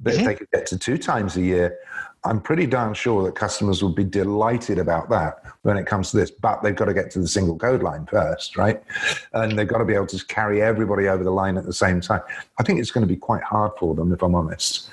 But 0.01 0.13
mm-hmm. 0.13 0.21
if 0.21 0.27
they 0.27 0.35
could 0.35 0.51
get 0.51 0.67
to 0.67 0.79
two 0.79 0.99
times 0.99 1.37
a 1.37 1.43
year, 1.43 1.79
I'm 2.25 2.41
pretty 2.41 2.67
darn 2.67 2.93
sure 2.93 3.23
that 3.25 3.35
customers 3.35 3.83
would 3.83 3.95
be 3.95 4.05
delighted 4.05 4.79
about 4.79 5.09
that 5.09 5.43
when 5.63 5.79
it 5.79 5.87
comes 5.87 6.11
to 6.11 6.19
this. 6.19 6.31
But 6.31 6.63
they've 6.63 6.77
got 6.77 6.87
to 6.87 6.95
get 6.95 7.11
to 7.13 7.19
the 7.19 7.29
single 7.29 7.57
code 7.57 7.83
line 7.83 8.05
first, 8.07 8.59
right? 8.59 8.83
And 9.33 9.59
they've 9.59 9.69
got 9.69 9.79
to 9.79 9.87
be 9.87 9.95
able 9.95 10.07
to 10.09 10.27
carry 10.27 10.61
everybody 10.61 11.09
over 11.09 11.25
the 11.25 11.31
line 11.31 11.57
at 11.57 11.65
the 11.65 11.73
same 11.73 12.03
time. 12.03 12.21
I 12.59 12.63
think 12.63 12.79
it's 12.79 12.91
going 12.91 13.07
to 13.07 13.13
be 13.15 13.17
quite 13.17 13.43
hard 13.43 13.73
for 13.79 13.95
them, 13.95 14.13
if 14.13 14.23
I'm 14.23 14.35
honest. 14.35 14.90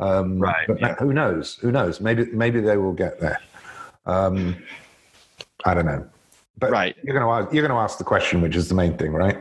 Um, 0.00 0.38
right. 0.38 0.66
But 0.66 0.80
yeah. 0.80 0.94
who 0.96 1.12
knows? 1.12 1.56
Who 1.56 1.70
knows? 1.70 2.00
Maybe 2.00 2.24
maybe 2.26 2.60
they 2.60 2.76
will 2.76 2.92
get 2.92 3.20
there. 3.20 3.40
Um, 4.06 4.56
I 5.64 5.74
don't 5.74 5.86
know. 5.86 6.08
But 6.58 6.70
right. 6.70 6.96
you're 7.02 7.18
going 7.18 7.46
to 7.46 7.54
you're 7.54 7.66
going 7.66 7.76
to 7.76 7.82
ask 7.82 7.98
the 7.98 8.04
question, 8.04 8.40
which 8.40 8.56
is 8.56 8.68
the 8.68 8.74
main 8.74 8.96
thing, 8.96 9.12
right? 9.12 9.38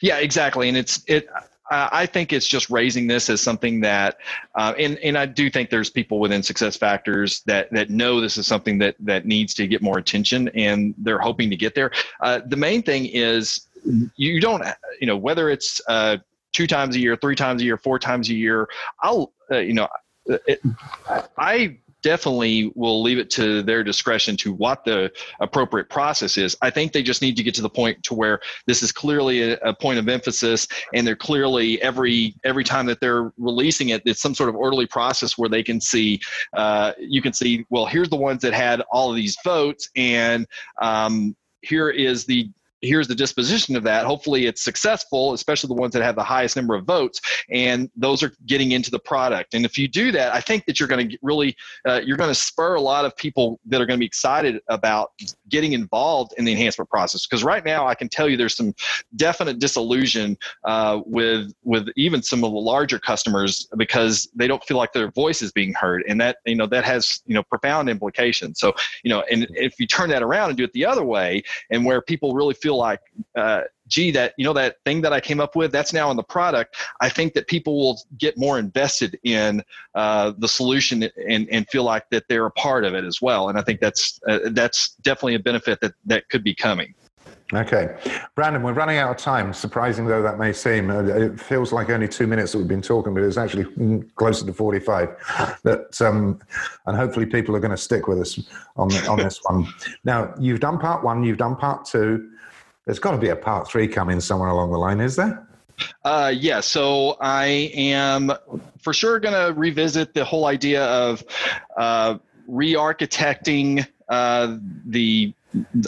Yeah, 0.00 0.18
exactly. 0.18 0.68
And 0.68 0.76
it's 0.76 1.02
it. 1.06 1.28
I 1.72 2.04
think 2.04 2.32
it's 2.32 2.48
just 2.48 2.68
raising 2.68 3.06
this 3.06 3.30
as 3.30 3.40
something 3.40 3.80
that, 3.82 4.16
uh, 4.56 4.74
and 4.76 4.98
and 4.98 5.16
I 5.16 5.24
do 5.26 5.48
think 5.48 5.70
there's 5.70 5.88
people 5.88 6.18
within 6.18 6.42
Success 6.42 6.76
Factors 6.76 7.42
that 7.46 7.70
that 7.70 7.90
know 7.90 8.20
this 8.20 8.36
is 8.36 8.46
something 8.46 8.78
that 8.78 8.96
that 8.98 9.24
needs 9.24 9.54
to 9.54 9.68
get 9.68 9.80
more 9.80 9.96
attention, 9.96 10.48
and 10.48 10.94
they're 10.98 11.20
hoping 11.20 11.48
to 11.48 11.56
get 11.56 11.76
there. 11.76 11.92
Uh, 12.20 12.40
the 12.44 12.56
main 12.56 12.82
thing 12.82 13.06
is 13.06 13.68
you 14.16 14.40
don't, 14.40 14.64
you 15.00 15.06
know, 15.06 15.16
whether 15.16 15.48
it's 15.48 15.80
uh, 15.88 16.16
two 16.52 16.66
times 16.66 16.96
a 16.96 17.00
year, 17.00 17.16
three 17.16 17.36
times 17.36 17.62
a 17.62 17.64
year, 17.64 17.76
four 17.76 17.98
times 17.98 18.28
a 18.30 18.34
year, 18.34 18.68
I'll, 19.02 19.32
uh, 19.50 19.58
you 19.58 19.74
know, 19.74 19.88
it, 20.26 20.60
I 21.38 21.78
definitely 22.02 22.72
will 22.74 23.02
leave 23.02 23.18
it 23.18 23.30
to 23.30 23.62
their 23.62 23.84
discretion 23.84 24.36
to 24.36 24.52
what 24.52 24.84
the 24.84 25.12
appropriate 25.40 25.88
process 25.88 26.36
is. 26.36 26.56
I 26.62 26.70
think 26.70 26.92
they 26.92 27.02
just 27.02 27.22
need 27.22 27.36
to 27.36 27.42
get 27.42 27.54
to 27.56 27.62
the 27.62 27.68
point 27.68 28.02
to 28.04 28.14
where 28.14 28.40
this 28.66 28.82
is 28.82 28.92
clearly 28.92 29.52
a, 29.52 29.58
a, 29.58 29.74
point 29.74 29.98
of 29.98 30.08
emphasis, 30.08 30.66
and 30.94 31.06
they're 31.06 31.16
clearly 31.16 31.80
every 31.82 32.34
every 32.44 32.64
time 32.64 32.86
that 32.86 33.00
they're 33.00 33.32
releasing 33.38 33.90
it, 33.90 34.02
it's 34.04 34.20
some 34.20 34.34
sort 34.34 34.48
of 34.48 34.56
orderly 34.56 34.86
process 34.86 35.38
where 35.38 35.48
they 35.48 35.62
can 35.62 35.80
see, 35.80 36.20
uh, 36.54 36.92
you 36.98 37.22
can 37.22 37.32
see, 37.32 37.64
well, 37.70 37.86
here's 37.86 38.08
the 38.08 38.16
ones 38.16 38.42
that 38.42 38.52
had 38.52 38.82
all 38.92 39.10
of 39.10 39.16
these 39.16 39.36
votes, 39.44 39.90
and 39.96 40.46
um, 40.80 41.36
here 41.62 41.90
is 41.90 42.24
the 42.24 42.50
here's 42.82 43.08
the 43.08 43.14
disposition 43.14 43.76
of 43.76 43.82
that. 43.84 44.06
Hopefully, 44.06 44.46
it's 44.46 44.62
successful, 44.62 45.32
especially 45.32 45.68
the 45.68 45.74
ones 45.74 45.92
that 45.92 46.02
have 46.02 46.16
the 46.16 46.24
highest 46.24 46.56
number 46.56 46.74
of 46.74 46.84
votes, 46.84 47.20
and 47.50 47.90
those 47.96 48.22
are 48.22 48.32
getting 48.46 48.72
into 48.72 48.90
the 48.90 48.98
product. 48.98 49.54
And 49.54 49.64
if 49.64 49.78
you 49.78 49.88
do 49.88 50.12
that, 50.12 50.34
I 50.34 50.40
think 50.40 50.66
that 50.66 50.78
you're 50.78 50.88
going 50.88 51.10
to 51.10 51.18
really 51.22 51.56
uh, 51.86 52.00
you're 52.04 52.16
going 52.16 52.30
to 52.30 52.34
spur 52.34 52.74
a 52.74 52.80
lot 52.80 53.04
of 53.04 53.16
people 53.16 53.60
that 53.66 53.80
are 53.80 53.86
going 53.86 53.98
to 53.98 54.00
be 54.00 54.06
excited 54.06 54.60
about 54.68 55.12
getting 55.48 55.72
involved 55.72 56.32
in 56.38 56.44
the 56.44 56.52
enhancement 56.52 56.90
process. 56.90 57.26
Because 57.26 57.44
right 57.44 57.64
now, 57.64 57.86
I 57.86 57.94
can 57.94 58.08
tell 58.08 58.28
you 58.28 58.36
there's 58.36 58.56
some 58.56 58.74
definite 59.16 59.58
disillusion 59.58 60.36
uh, 60.64 61.00
with 61.06 61.52
with 61.64 61.88
even 61.96 62.22
some 62.22 62.44
of 62.44 62.52
the 62.52 62.58
larger 62.58 62.98
customers 62.98 63.68
because 63.76 64.28
they 64.34 64.46
don't 64.46 64.62
feel 64.64 64.76
like 64.76 64.92
their 64.92 65.10
voice 65.10 65.42
is 65.42 65.52
being 65.52 65.74
heard, 65.74 66.02
and 66.08 66.20
that 66.20 66.38
you 66.46 66.56
know 66.56 66.66
that 66.66 66.84
has 66.84 67.22
you 67.26 67.34
know 67.34 67.42
profound 67.42 67.88
implications. 67.88 68.58
So 68.60 68.74
you 69.04 69.10
know, 69.10 69.22
and 69.30 69.46
if 69.50 69.78
you 69.78 69.86
turn 69.86 70.10
that 70.10 70.22
around 70.22 70.50
and 70.50 70.58
do 70.58 70.64
it 70.64 70.72
the 70.72 70.86
other 70.86 71.04
way, 71.04 71.42
and 71.70 71.84
where 71.84 72.00
people 72.00 72.34
really 72.34 72.54
feel 72.54 72.69
feel 72.70 72.76
like 72.76 73.00
uh, 73.36 73.62
gee 73.88 74.12
that 74.12 74.32
you 74.36 74.44
know 74.44 74.52
that 74.52 74.76
thing 74.84 75.00
that 75.00 75.12
i 75.12 75.18
came 75.18 75.40
up 75.40 75.56
with 75.56 75.72
that's 75.72 75.92
now 75.92 76.08
in 76.12 76.16
the 76.16 76.22
product 76.22 76.76
i 77.00 77.08
think 77.08 77.34
that 77.34 77.48
people 77.48 77.76
will 77.76 78.00
get 78.16 78.38
more 78.38 78.60
invested 78.60 79.18
in 79.24 79.60
uh, 79.96 80.32
the 80.38 80.46
solution 80.46 81.02
and, 81.28 81.48
and 81.50 81.68
feel 81.68 81.82
like 81.82 82.08
that 82.10 82.22
they're 82.28 82.46
a 82.46 82.50
part 82.52 82.84
of 82.84 82.94
it 82.94 83.04
as 83.04 83.20
well 83.20 83.48
and 83.48 83.58
i 83.58 83.62
think 83.62 83.80
that's 83.80 84.20
uh, 84.28 84.38
that's 84.52 84.90
definitely 85.02 85.34
a 85.34 85.40
benefit 85.40 85.80
that 85.80 85.94
that 86.06 86.28
could 86.28 86.44
be 86.44 86.54
coming 86.54 86.94
Okay. 87.52 87.96
Brandon, 88.36 88.62
we're 88.62 88.72
running 88.72 88.98
out 88.98 89.10
of 89.10 89.16
time, 89.16 89.52
surprising 89.52 90.06
though 90.06 90.22
that 90.22 90.38
may 90.38 90.52
seem. 90.52 90.90
Uh, 90.90 91.02
it 91.02 91.40
feels 91.40 91.72
like 91.72 91.90
only 91.90 92.06
two 92.06 92.26
minutes 92.26 92.52
that 92.52 92.58
we've 92.58 92.68
been 92.68 92.82
talking, 92.82 93.12
but 93.12 93.24
it's 93.24 93.36
actually 93.36 94.04
closer 94.14 94.46
to 94.46 94.52
45. 94.52 95.58
That, 95.64 96.00
um, 96.00 96.40
and 96.86 96.96
hopefully 96.96 97.26
people 97.26 97.56
are 97.56 97.60
going 97.60 97.72
to 97.72 97.76
stick 97.76 98.06
with 98.06 98.20
us 98.20 98.38
on, 98.76 98.92
on 99.08 99.18
this 99.18 99.40
one. 99.42 99.66
Now, 100.04 100.32
you've 100.38 100.60
done 100.60 100.78
part 100.78 101.02
one, 101.02 101.24
you've 101.24 101.38
done 101.38 101.56
part 101.56 101.84
two. 101.84 102.29
There's 102.90 102.98
got 102.98 103.12
to 103.12 103.18
be 103.18 103.28
a 103.28 103.36
part 103.36 103.68
three 103.68 103.86
coming 103.86 104.18
somewhere 104.18 104.48
along 104.48 104.72
the 104.72 104.76
line, 104.76 104.98
is 104.98 105.14
there? 105.14 105.46
Uh, 106.04 106.34
yeah, 106.36 106.58
so 106.58 107.16
I 107.20 107.70
am 107.72 108.32
for 108.80 108.92
sure 108.92 109.20
going 109.20 109.32
to 109.32 109.56
revisit 109.56 110.12
the 110.12 110.24
whole 110.24 110.46
idea 110.46 110.84
of 110.86 111.22
uh, 111.76 112.18
re 112.48 112.72
architecting 112.72 113.86
uh, 114.08 114.56
the 114.86 115.32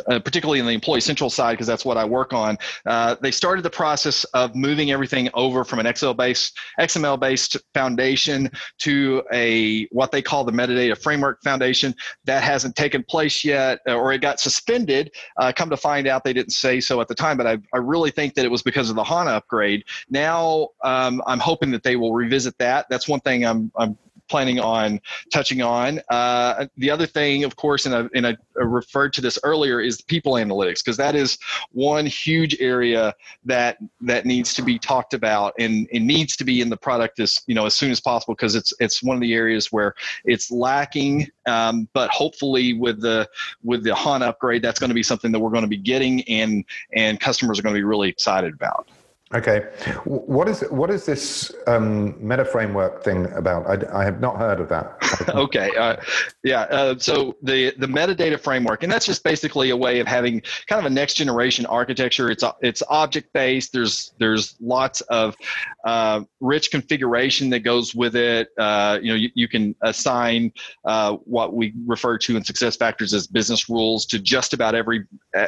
uh, 0.08 0.18
particularly 0.20 0.58
in 0.58 0.66
the 0.66 0.72
employee 0.72 1.00
central 1.00 1.30
side, 1.30 1.52
because 1.52 1.66
that's 1.66 1.84
what 1.84 1.96
I 1.96 2.04
work 2.04 2.32
on. 2.32 2.58
Uh, 2.86 3.16
they 3.20 3.30
started 3.30 3.62
the 3.62 3.70
process 3.70 4.24
of 4.34 4.54
moving 4.54 4.90
everything 4.90 5.28
over 5.34 5.64
from 5.64 5.78
an 5.78 5.86
Excel 5.86 6.14
based, 6.14 6.58
XML 6.80 7.18
based 7.18 7.56
foundation 7.74 8.50
to 8.78 9.22
a 9.32 9.86
what 9.86 10.10
they 10.12 10.22
call 10.22 10.44
the 10.44 10.52
metadata 10.52 11.00
framework 11.00 11.42
foundation. 11.42 11.94
That 12.24 12.42
hasn't 12.42 12.76
taken 12.76 13.02
place 13.04 13.44
yet, 13.44 13.80
uh, 13.88 13.94
or 13.94 14.12
it 14.12 14.20
got 14.20 14.40
suspended. 14.40 15.12
Uh, 15.36 15.52
come 15.54 15.70
to 15.70 15.76
find 15.76 16.06
out, 16.06 16.24
they 16.24 16.32
didn't 16.32 16.52
say 16.52 16.80
so 16.80 17.00
at 17.00 17.08
the 17.08 17.14
time, 17.14 17.36
but 17.36 17.46
I, 17.46 17.58
I 17.72 17.78
really 17.78 18.10
think 18.10 18.34
that 18.34 18.44
it 18.44 18.50
was 18.50 18.62
because 18.62 18.90
of 18.90 18.96
the 18.96 19.04
HANA 19.04 19.30
upgrade. 19.30 19.84
Now 20.10 20.68
um, 20.82 21.22
I'm 21.26 21.38
hoping 21.38 21.70
that 21.72 21.82
they 21.82 21.96
will 21.96 22.14
revisit 22.14 22.56
that. 22.58 22.86
That's 22.90 23.08
one 23.08 23.20
thing 23.20 23.44
I'm, 23.44 23.70
I'm 23.76 23.96
planning 24.28 24.60
on 24.60 25.00
touching 25.32 25.62
on. 25.62 26.00
Uh, 26.10 26.66
the 26.76 26.90
other 26.90 27.06
thing, 27.06 27.44
of 27.44 27.56
course, 27.56 27.86
and 27.86 27.94
I, 27.94 28.08
and 28.14 28.26
I 28.26 28.36
referred 28.56 29.12
to 29.14 29.20
this 29.20 29.38
earlier, 29.44 29.80
is 29.80 30.00
people 30.00 30.34
analytics 30.34 30.84
because 30.84 30.96
that 30.96 31.14
is 31.14 31.38
one 31.72 32.06
huge 32.06 32.56
area 32.60 33.14
that 33.44 33.78
that 34.00 34.26
needs 34.26 34.54
to 34.54 34.62
be 34.62 34.78
talked 34.78 35.14
about 35.14 35.52
and 35.58 35.88
it 35.90 36.00
needs 36.00 36.36
to 36.36 36.44
be 36.44 36.60
in 36.60 36.68
the 36.68 36.76
product 36.76 37.20
as 37.20 37.40
you 37.46 37.54
know 37.54 37.66
as 37.66 37.74
soon 37.74 37.90
as 37.90 38.00
possible 38.00 38.34
because 38.34 38.54
it's 38.54 38.72
it's 38.80 39.02
one 39.02 39.16
of 39.16 39.20
the 39.20 39.34
areas 39.34 39.70
where 39.72 39.94
it's 40.24 40.50
lacking. 40.50 41.28
Um, 41.46 41.88
but 41.92 42.10
hopefully, 42.10 42.74
with 42.74 43.00
the 43.00 43.28
with 43.62 43.84
the 43.84 43.94
HANA 43.94 44.26
upgrade, 44.26 44.62
that's 44.62 44.78
going 44.78 44.90
to 44.90 44.94
be 44.94 45.02
something 45.02 45.32
that 45.32 45.40
we're 45.40 45.50
going 45.50 45.62
to 45.62 45.68
be 45.68 45.76
getting 45.76 46.22
and 46.28 46.64
and 46.94 47.20
customers 47.20 47.58
are 47.58 47.62
going 47.62 47.74
to 47.74 47.78
be 47.78 47.84
really 47.84 48.08
excited 48.08 48.54
about. 48.54 48.88
Okay, 49.34 49.60
what 50.04 50.46
is 50.46 50.60
what 50.68 50.90
is 50.90 51.06
this 51.06 51.52
um, 51.66 52.14
meta 52.20 52.44
framework 52.44 53.02
thing 53.02 53.32
about? 53.32 53.66
I, 53.66 54.00
I, 54.00 54.04
have 54.04 54.20
not 54.20 54.36
heard 54.36 54.60
of 54.60 54.68
that. 54.68 55.28
okay, 55.34 55.70
uh, 55.74 55.96
yeah. 56.44 56.62
Uh, 56.62 56.98
so 56.98 57.34
the 57.42 57.72
the 57.78 57.86
metadata 57.86 58.38
framework, 58.38 58.82
and 58.82 58.92
that's 58.92 59.06
just 59.06 59.24
basically 59.24 59.70
a 59.70 59.76
way 59.76 60.00
of 60.00 60.06
having 60.06 60.42
kind 60.66 60.80
of 60.80 60.84
a 60.84 60.90
next 60.90 61.14
generation 61.14 61.64
architecture. 61.64 62.30
It's 62.30 62.44
it's 62.60 62.82
object 62.90 63.32
based. 63.32 63.72
There's 63.72 64.12
there's 64.18 64.54
lots 64.60 65.00
of 65.02 65.34
uh, 65.86 66.24
rich 66.40 66.70
configuration 66.70 67.48
that 67.50 67.60
goes 67.60 67.94
with 67.94 68.16
it. 68.16 68.48
Uh, 68.58 68.98
you 69.00 69.08
know, 69.08 69.16
you, 69.16 69.30
you 69.34 69.48
can 69.48 69.74
assign 69.80 70.52
uh, 70.84 71.16
what 71.24 71.54
we 71.54 71.72
refer 71.86 72.18
to 72.18 72.36
in 72.36 72.44
success 72.44 72.76
factors 72.76 73.14
as 73.14 73.26
business 73.26 73.70
rules 73.70 74.04
to 74.06 74.18
just 74.18 74.52
about 74.52 74.74
every 74.74 75.06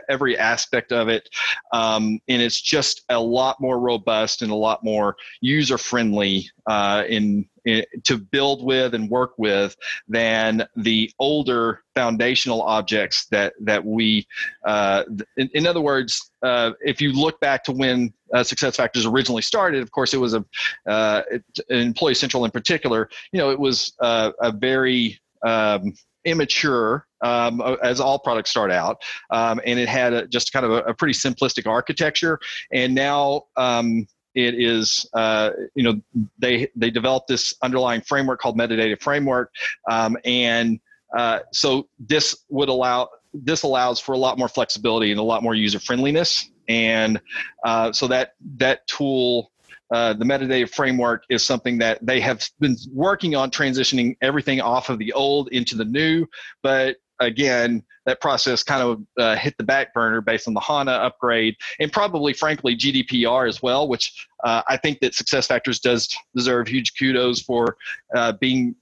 every 0.09 0.39
aspect 0.39 0.91
of 0.91 1.09
it, 1.09 1.29
um, 1.75 2.19
and 2.29 2.41
it's 2.41 2.59
just 2.59 3.05
a 3.11 3.21
lot 3.21 3.61
more 3.61 3.74
more 3.75 3.81
robust 3.81 4.43
and 4.43 4.51
a 4.51 4.55
lot 4.55 4.85
more 4.85 5.17
user 5.41 5.79
friendly 5.79 6.49
uh, 6.67 7.05
in, 7.09 7.47
in, 7.65 7.85
to 8.05 8.17
build 8.19 8.65
with 8.65 8.95
and 8.95 9.11
work 9.11 9.33
with 9.39 9.77
than 10.09 10.67
the 10.77 11.11
older 11.19 11.83
foundational 11.95 12.63
objects 12.63 13.27
that 13.31 13.55
that 13.61 13.85
we. 13.85 14.27
Uh, 14.65 15.05
in, 15.37 15.49
in, 15.55 15.67
other 15.67 15.81
words, 15.81 16.31
uh, 16.43 16.73
if 16.81 17.01
you 17.01 17.13
look 17.13 17.41
back 17.41 17.65
to 17.65 17.73
when 17.73 18.13
uh, 18.33 18.43
Success 18.43 18.77
Factors 18.77 19.07
originally 19.07 19.43
started, 19.43 19.83
of 19.83 19.91
course, 19.91 20.15
it 20.15 20.19
was 20.19 20.35
a 20.35 20.45
uh, 20.87 21.23
Employee 21.69 22.15
Central 22.15 22.45
in 22.45 22.51
particular. 22.51 23.09
You 23.33 23.39
know, 23.39 23.51
it 23.51 23.59
was 23.59 23.95
uh, 24.01 24.33
a 24.41 24.53
very 24.53 25.19
um, 25.45 25.95
immature 26.25 27.07
um, 27.23 27.61
as 27.83 28.01
all 28.01 28.19
products 28.19 28.51
start 28.51 28.71
out 28.71 29.03
um, 29.31 29.61
and 29.65 29.79
it 29.79 29.89
had 29.89 30.13
a, 30.13 30.27
just 30.27 30.53
kind 30.53 30.67
of 30.67 30.73
a, 30.73 30.79
a, 30.85 30.95
pretty 30.95 31.15
simplistic 31.15 31.67
architecture. 31.67 32.39
And 32.73 32.95
now 32.95 33.45
um, 33.57 34.07
it 34.35 34.55
is 34.55 35.07
uh, 35.15 35.51
you 35.75 35.85
know 35.85 36.01
they 36.39 36.69
they 36.77 36.91
developed 36.91 37.29
this 37.29 37.55
underlying 37.63 38.01
framework 38.01 38.41
called 38.41 38.59
metadata 38.59 39.01
framework 39.01 39.51
um, 39.91 40.17
and 40.25 40.81
uh, 41.17 41.41
so 41.53 41.89
this 41.99 42.45
would 42.49 42.69
allow 42.69 43.09
this 43.35 43.63
allows 43.63 44.01
for 44.01 44.13
a 44.13 44.19
lot 44.19 44.39
more 44.39 44.49
flexibility 44.49 45.11
and 45.11 45.19
a 45.19 45.23
lot 45.23 45.43
more 45.43 45.55
user 45.55 45.79
friendliness. 45.79 46.49
And 46.69 47.21
uh, 47.65 47.93
so 47.93 48.07
that 48.09 48.35
that 48.57 48.87
tool 48.87 49.51
uh, 49.93 50.13
the 50.15 50.25
metadata 50.25 50.69
framework 50.69 51.25
is 51.29 51.45
something 51.45 51.79
that 51.79 52.05
they 52.05 52.21
have 52.21 52.49
been 52.61 52.77
working 52.93 53.35
on 53.35 53.51
transitioning 53.51 54.17
everything 54.23 54.61
off 54.61 54.89
of 54.89 54.99
the 54.99 55.13
old 55.13 55.49
into 55.49 55.77
the 55.77 55.85
new. 55.85 56.27
But 56.63 56.97
again, 57.21 57.83
that 58.07 58.21
process 58.21 58.63
kind 58.63 58.83
of 58.83 59.03
uh, 59.19 59.37
hit 59.37 59.55
the 59.57 59.65
back 59.65 59.95
burner 59.95 60.21
based 60.21 60.47
on 60.47 60.55
the 60.55 60.61
HANA 60.61 60.91
upgrade 60.91 61.57
and 61.81 61.93
probably, 61.93 62.33
frankly, 62.33 62.77
GDPR 62.77 63.49
as 63.49 63.63
well, 63.63 63.89
which 63.89 64.27
uh, 64.45 64.63
I 64.69 64.77
think 64.77 65.01
that 65.01 65.13
SuccessFactors 65.13 65.81
does 65.81 66.15
deserve 66.35 66.69
huge 66.69 66.93
kudos 66.99 67.41
for 67.41 67.77
uh, 68.15 68.33
being 68.33 68.75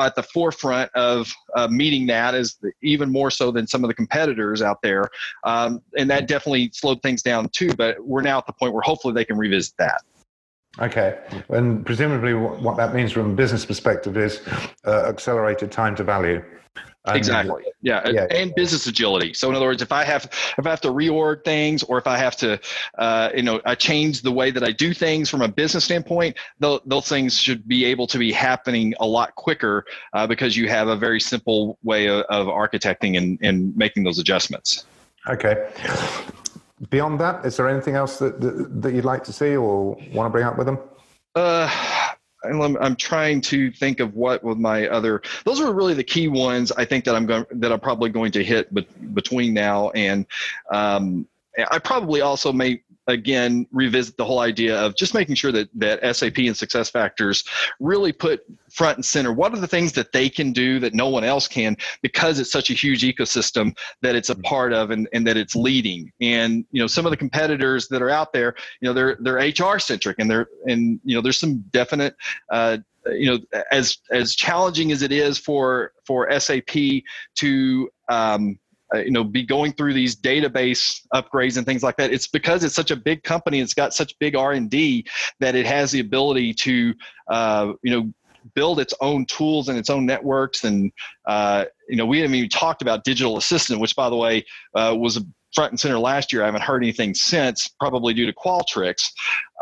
at 0.00 0.14
the 0.14 0.22
forefront 0.22 0.90
of 0.94 1.32
uh, 1.56 1.66
meeting 1.68 2.06
that 2.06 2.34
as 2.34 2.58
even 2.82 3.10
more 3.10 3.30
so 3.30 3.50
than 3.50 3.66
some 3.66 3.84
of 3.84 3.88
the 3.88 3.94
competitors 3.94 4.60
out 4.60 4.82
there. 4.82 5.08
Um, 5.44 5.82
and 5.96 6.10
that 6.10 6.28
definitely 6.28 6.70
slowed 6.74 7.02
things 7.02 7.22
down 7.22 7.48
too, 7.50 7.74
but 7.74 7.96
we're 8.04 8.22
now 8.22 8.38
at 8.38 8.46
the 8.46 8.52
point 8.52 8.74
where 8.74 8.82
hopefully 8.82 9.14
they 9.14 9.24
can 9.24 9.38
revisit 9.38 9.74
that. 9.78 10.02
Okay, 10.80 11.18
and 11.48 11.84
presumably 11.84 12.34
what 12.34 12.76
that 12.76 12.94
means 12.94 13.10
from 13.12 13.32
a 13.32 13.34
business 13.34 13.64
perspective 13.64 14.16
is 14.16 14.40
uh, 14.86 15.06
accelerated 15.08 15.72
time 15.72 15.96
to 15.96 16.04
value. 16.04 16.42
And 17.08 17.16
exactly. 17.16 17.64
Yeah. 17.80 18.08
yeah. 18.10 18.26
And 18.30 18.54
business 18.54 18.86
agility. 18.86 19.32
So 19.32 19.48
in 19.48 19.54
other 19.54 19.66
words, 19.66 19.82
if 19.82 19.92
I 19.92 20.04
have 20.04 20.24
if 20.58 20.66
I 20.66 20.70
have 20.70 20.80
to 20.82 20.88
reorg 20.88 21.44
things, 21.44 21.82
or 21.82 21.98
if 21.98 22.06
I 22.06 22.18
have 22.18 22.36
to, 22.36 22.60
uh, 22.98 23.30
you 23.34 23.42
know, 23.42 23.60
I 23.64 23.74
change 23.74 24.22
the 24.22 24.32
way 24.32 24.50
that 24.50 24.62
I 24.62 24.72
do 24.72 24.92
things 24.92 25.30
from 25.30 25.42
a 25.42 25.48
business 25.48 25.84
standpoint, 25.84 26.36
those, 26.58 26.80
those 26.84 27.08
things 27.08 27.38
should 27.38 27.66
be 27.66 27.84
able 27.86 28.06
to 28.08 28.18
be 28.18 28.30
happening 28.32 28.94
a 29.00 29.06
lot 29.06 29.34
quicker 29.36 29.84
uh, 30.12 30.26
because 30.26 30.56
you 30.56 30.68
have 30.68 30.88
a 30.88 30.96
very 30.96 31.20
simple 31.20 31.78
way 31.82 32.08
of, 32.08 32.24
of 32.28 32.48
architecting 32.48 33.16
and, 33.16 33.38
and 33.42 33.76
making 33.76 34.04
those 34.04 34.18
adjustments. 34.18 34.84
Okay 35.28 35.70
beyond 36.90 37.20
that, 37.20 37.44
is 37.44 37.56
there 37.56 37.68
anything 37.68 37.94
else 37.94 38.18
that, 38.18 38.40
that, 38.40 38.82
that 38.82 38.94
you'd 38.94 39.04
like 39.04 39.24
to 39.24 39.32
see 39.32 39.56
or 39.56 39.96
want 40.12 40.26
to 40.26 40.30
bring 40.30 40.44
up 40.44 40.56
with 40.56 40.66
them? 40.66 40.78
Uh, 41.34 41.70
I'm, 42.44 42.76
I'm 42.76 42.96
trying 42.96 43.40
to 43.42 43.70
think 43.72 44.00
of 44.00 44.14
what 44.14 44.44
with 44.44 44.58
my 44.58 44.88
other. 44.88 45.22
Those 45.44 45.60
are 45.60 45.72
really 45.72 45.94
the 45.94 46.04
key 46.04 46.28
ones. 46.28 46.72
I 46.72 46.84
think 46.84 47.04
that 47.04 47.14
I'm 47.14 47.26
going 47.26 47.44
that 47.50 47.72
I'm 47.72 47.80
probably 47.80 48.10
going 48.10 48.32
to 48.32 48.44
hit 48.44 48.72
but 48.72 49.14
between 49.14 49.54
now 49.54 49.90
and. 49.90 50.26
Um, 50.70 51.26
I 51.72 51.80
probably 51.80 52.20
also 52.20 52.52
may 52.52 52.82
again 53.08 53.66
revisit 53.72 54.16
the 54.16 54.24
whole 54.24 54.40
idea 54.40 54.78
of 54.78 54.94
just 54.94 55.14
making 55.14 55.34
sure 55.34 55.50
that 55.50 55.68
that 55.74 56.14
SAP 56.14 56.38
and 56.38 56.56
success 56.56 56.90
factors 56.90 57.42
really 57.80 58.12
put 58.12 58.42
front 58.70 58.98
and 58.98 59.04
center 59.04 59.32
what 59.32 59.52
are 59.52 59.58
the 59.58 59.66
things 59.66 59.92
that 59.92 60.12
they 60.12 60.28
can 60.28 60.52
do 60.52 60.78
that 60.78 60.94
no 60.94 61.08
one 61.08 61.24
else 61.24 61.48
can 61.48 61.76
because 62.02 62.38
it's 62.38 62.52
such 62.52 62.70
a 62.70 62.74
huge 62.74 63.02
ecosystem 63.02 63.76
that 64.02 64.14
it's 64.14 64.28
a 64.28 64.34
mm-hmm. 64.34 64.42
part 64.42 64.72
of 64.72 64.90
and, 64.90 65.08
and 65.12 65.26
that 65.26 65.36
it's 65.36 65.56
leading 65.56 66.12
and 66.20 66.64
you 66.70 66.80
know 66.80 66.86
some 66.86 67.06
of 67.06 67.10
the 67.10 67.16
competitors 67.16 67.88
that 67.88 68.02
are 68.02 68.10
out 68.10 68.32
there 68.32 68.54
you 68.80 68.86
know 68.86 68.92
they're 68.92 69.16
they're 69.20 69.36
HR 69.38 69.78
centric 69.78 70.16
and 70.18 70.30
they're 70.30 70.48
and 70.66 71.00
you 71.02 71.14
know 71.14 71.22
there's 71.22 71.40
some 71.40 71.58
definite 71.72 72.14
uh, 72.50 72.76
you 73.06 73.30
know 73.30 73.38
as 73.70 73.98
as 74.10 74.34
challenging 74.34 74.92
as 74.92 75.00
it 75.02 75.12
is 75.12 75.38
for 75.38 75.92
for 76.04 76.30
SAP 76.38 77.02
to 77.36 77.88
um, 78.10 78.58
uh, 78.94 78.98
you 78.98 79.10
know 79.10 79.24
be 79.24 79.42
going 79.42 79.72
through 79.72 79.92
these 79.92 80.16
database 80.16 81.00
upgrades 81.14 81.56
and 81.56 81.66
things 81.66 81.82
like 81.82 81.96
that 81.96 82.12
it's 82.12 82.28
because 82.28 82.64
it's 82.64 82.74
such 82.74 82.90
a 82.90 82.96
big 82.96 83.22
company 83.22 83.60
it's 83.60 83.74
got 83.74 83.94
such 83.94 84.18
big 84.18 84.34
r&d 84.36 85.06
that 85.40 85.54
it 85.54 85.66
has 85.66 85.90
the 85.90 86.00
ability 86.00 86.52
to 86.52 86.94
uh, 87.28 87.72
you 87.82 87.90
know 87.90 88.12
build 88.54 88.80
its 88.80 88.94
own 89.00 89.26
tools 89.26 89.68
and 89.68 89.78
its 89.78 89.90
own 89.90 90.06
networks 90.06 90.64
and 90.64 90.90
uh, 91.26 91.64
you 91.88 91.96
know 91.96 92.06
we 92.06 92.18
haven't 92.18 92.34
even 92.34 92.48
talked 92.48 92.82
about 92.82 93.04
digital 93.04 93.36
assistant 93.36 93.80
which 93.80 93.94
by 93.94 94.08
the 94.08 94.16
way 94.16 94.44
uh, 94.74 94.94
was 94.96 95.22
front 95.54 95.72
and 95.72 95.80
center 95.80 95.98
last 95.98 96.32
year. 96.32 96.42
I 96.42 96.46
haven't 96.46 96.62
heard 96.62 96.82
anything 96.82 97.14
since 97.14 97.68
probably 97.80 98.14
due 98.14 98.26
to 98.26 98.32
qualtrics. 98.32 99.10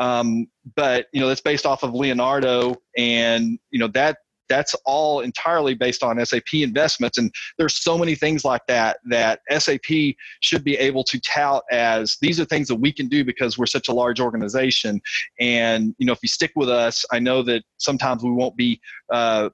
Um, 0.00 0.46
but 0.74 1.06
you 1.12 1.20
know 1.20 1.28
that's 1.28 1.40
based 1.40 1.66
off 1.66 1.82
of 1.82 1.94
leonardo 1.94 2.74
and 2.96 3.58
you 3.70 3.78
know 3.78 3.88
that 3.88 4.18
that's 4.48 4.74
all 4.84 5.20
entirely 5.20 5.74
based 5.74 6.02
on 6.02 6.24
SAP 6.24 6.54
investments. 6.54 7.18
And 7.18 7.32
there's 7.58 7.82
so 7.82 7.98
many 7.98 8.14
things 8.14 8.44
like 8.44 8.66
that 8.66 8.98
that 9.06 9.40
SAP 9.58 10.14
should 10.40 10.64
be 10.64 10.76
able 10.76 11.04
to 11.04 11.20
tout 11.20 11.64
as 11.70 12.16
these 12.20 12.40
are 12.40 12.44
things 12.44 12.68
that 12.68 12.76
we 12.76 12.92
can 12.92 13.08
do 13.08 13.24
because 13.24 13.58
we're 13.58 13.66
such 13.66 13.88
a 13.88 13.92
large 13.92 14.20
organization. 14.20 15.00
And 15.40 15.94
you 15.98 16.06
know, 16.06 16.12
if 16.12 16.20
you 16.22 16.28
stick 16.28 16.52
with 16.56 16.68
us, 16.68 17.04
I 17.12 17.18
know 17.18 17.42
that 17.42 17.62
sometimes 17.78 18.22
we 18.22 18.30
won't 18.30 18.56
be. 18.56 18.80
Uh, 19.12 19.50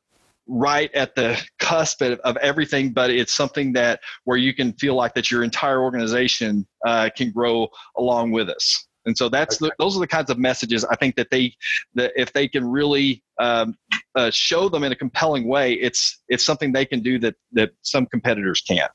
right 0.48 0.92
at 0.92 1.14
the 1.14 1.40
cusp 1.60 2.02
of, 2.02 2.36
everything 2.38 2.92
but 2.92 3.10
it's 3.10 3.32
something 3.32 3.72
that 3.72 4.00
where 4.24 4.36
you 4.36 4.52
can 4.52 4.72
feel 4.72 4.96
like 4.96 5.14
that 5.14 5.30
your 5.30 5.44
entire 5.44 5.80
organization 5.80 6.66
uh, 6.84 7.08
can 7.16 7.30
grow 7.30 7.68
along 7.96 8.32
with 8.32 8.48
us 8.48 8.88
and 9.06 9.16
so 9.16 9.28
that's 9.28 9.58
the, 9.58 9.72
those 9.78 9.96
are 9.96 10.00
the 10.00 10.06
kinds 10.06 10.30
of 10.30 10.38
messages 10.38 10.84
I 10.84 10.96
think 10.96 11.16
that 11.16 11.30
they 11.30 11.54
that 11.94 12.12
if 12.16 12.32
they 12.32 12.48
can 12.48 12.68
really 12.68 13.22
um, 13.38 13.76
uh, 14.14 14.30
show 14.30 14.68
them 14.68 14.84
in 14.84 14.92
a 14.92 14.96
compelling 14.96 15.48
way, 15.48 15.74
it's 15.74 16.20
it's 16.28 16.44
something 16.44 16.72
they 16.72 16.86
can 16.86 17.00
do 17.00 17.18
that 17.20 17.34
that 17.52 17.70
some 17.82 18.06
competitors 18.06 18.60
can't. 18.60 18.92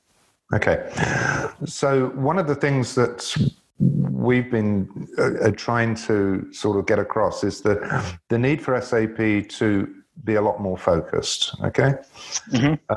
Okay, 0.54 0.90
so 1.66 2.08
one 2.10 2.40
of 2.40 2.48
the 2.48 2.56
things 2.56 2.96
that 2.96 3.36
we've 3.80 4.50
been 4.50 5.08
uh, 5.20 5.34
uh 5.48 5.52
trying 5.52 5.94
to 5.94 6.52
sort 6.52 6.78
of 6.80 6.88
get 6.88 7.00
across 7.00 7.44
is 7.44 7.62
the 7.62 8.18
the 8.30 8.38
need 8.38 8.62
for 8.62 8.80
SAP 8.82 9.50
to 9.50 9.94
be 10.24 10.36
a 10.36 10.42
lot 10.42 10.62
more 10.62 10.78
focused. 10.78 11.56
Okay. 11.64 11.94
Mm-hmm. 12.52 12.74
Uh, 12.90 12.96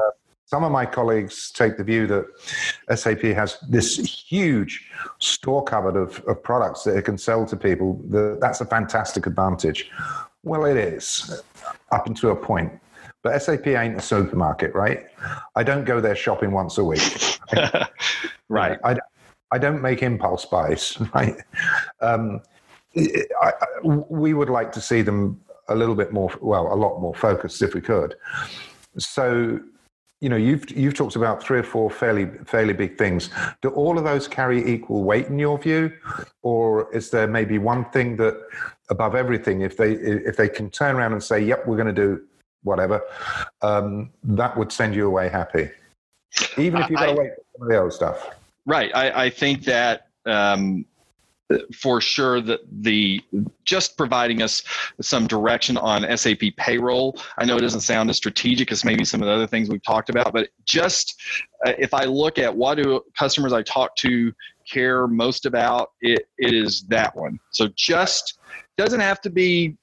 some 0.50 0.64
of 0.64 0.72
my 0.72 0.84
colleagues 0.84 1.52
take 1.52 1.76
the 1.76 1.84
view 1.84 2.08
that 2.08 2.98
SAP 2.98 3.20
has 3.20 3.58
this 3.68 3.96
huge 3.98 4.90
store 5.20 5.62
cupboard 5.62 5.94
of, 5.94 6.18
of 6.26 6.42
products 6.42 6.82
that 6.82 6.96
it 6.96 7.02
can 7.02 7.16
sell 7.16 7.46
to 7.46 7.56
people. 7.56 8.00
that's 8.40 8.60
a 8.60 8.64
fantastic 8.64 9.26
advantage. 9.26 9.92
Well, 10.42 10.64
it 10.64 10.76
is 10.76 11.40
up 11.92 12.08
until 12.08 12.32
a 12.32 12.36
point. 12.36 12.72
But 13.22 13.40
SAP 13.40 13.68
ain't 13.68 13.96
a 13.96 14.00
supermarket, 14.00 14.74
right? 14.74 15.06
I 15.54 15.62
don't 15.62 15.84
go 15.84 16.00
there 16.00 16.16
shopping 16.16 16.50
once 16.50 16.78
a 16.78 16.84
week. 16.84 17.38
right. 18.48 18.76
I, 18.82 18.96
I 19.52 19.58
don't 19.58 19.80
make 19.80 20.02
impulse 20.02 20.46
buys, 20.46 20.98
right? 21.14 21.36
Um, 22.00 22.40
I, 22.96 23.52
I, 23.60 23.66
we 23.84 24.34
would 24.34 24.50
like 24.50 24.72
to 24.72 24.80
see 24.80 25.02
them 25.02 25.40
a 25.68 25.76
little 25.76 25.94
bit 25.94 26.12
more, 26.12 26.32
well, 26.40 26.72
a 26.72 26.74
lot 26.74 26.98
more 26.98 27.14
focused 27.14 27.62
if 27.62 27.72
we 27.74 27.80
could. 27.80 28.16
So, 28.98 29.60
you 30.20 30.28
know, 30.28 30.36
you've 30.36 30.70
you've 30.70 30.94
talked 30.94 31.16
about 31.16 31.42
three 31.42 31.58
or 31.58 31.62
four 31.62 31.90
fairly 31.90 32.26
fairly 32.44 32.74
big 32.74 32.98
things. 32.98 33.30
Do 33.62 33.70
all 33.70 33.96
of 33.96 34.04
those 34.04 34.28
carry 34.28 34.66
equal 34.70 35.02
weight 35.02 35.26
in 35.26 35.38
your 35.38 35.58
view, 35.58 35.92
or 36.42 36.94
is 36.94 37.10
there 37.10 37.26
maybe 37.26 37.56
one 37.58 37.86
thing 37.86 38.16
that 38.16 38.38
above 38.90 39.14
everything, 39.14 39.62
if 39.62 39.76
they 39.78 39.92
if 39.92 40.36
they 40.36 40.48
can 40.48 40.68
turn 40.70 40.96
around 40.96 41.12
and 41.12 41.22
say, 41.22 41.40
"Yep, 41.40 41.66
we're 41.66 41.76
going 41.76 41.94
to 41.94 42.06
do 42.06 42.22
whatever," 42.64 43.02
um, 43.62 44.10
that 44.22 44.56
would 44.58 44.70
send 44.70 44.94
you 44.94 45.06
away 45.06 45.30
happy, 45.30 45.70
even 46.58 46.82
if 46.82 46.90
you've 46.90 46.98
got 46.98 47.06
to 47.06 47.14
wait 47.14 47.30
for 47.34 47.58
some 47.58 47.62
of 47.62 47.68
the 47.68 47.80
old 47.80 47.92
stuff. 47.92 48.30
Right. 48.66 48.90
I, 48.94 49.24
I 49.24 49.30
think 49.30 49.64
that 49.64 50.08
um, 50.26 50.84
for 51.74 52.00
sure 52.00 52.40
that 52.40 52.60
the 52.82 53.20
just 53.64 53.96
providing 53.96 54.42
us 54.42 54.62
some 55.00 55.26
direction 55.26 55.76
on 55.76 56.16
SAP 56.16 56.42
payroll. 56.56 57.18
I 57.38 57.44
know 57.44 57.56
it 57.56 57.60
doesn't 57.60 57.80
sound 57.80 58.10
as 58.10 58.16
strategic 58.16 58.70
as 58.72 58.84
maybe 58.84 59.04
some 59.04 59.20
of 59.22 59.26
the 59.26 59.32
other 59.32 59.46
things 59.46 59.68
we've 59.68 59.82
talked 59.82 60.10
about, 60.10 60.32
but 60.32 60.48
just 60.64 61.20
uh, 61.66 61.72
if 61.78 61.92
I 61.94 62.04
look 62.04 62.38
at 62.38 62.54
what 62.54 62.76
do 62.76 63.02
customers 63.18 63.52
I 63.52 63.62
talk 63.62 63.96
to 63.96 64.32
care 64.70 65.06
most 65.06 65.46
about, 65.46 65.90
it, 66.00 66.28
it 66.38 66.54
is 66.54 66.82
that 66.88 67.14
one. 67.16 67.38
So 67.50 67.68
just 67.76 68.38
doesn't 68.76 69.00
have 69.00 69.20
to 69.22 69.30
be 69.30 69.76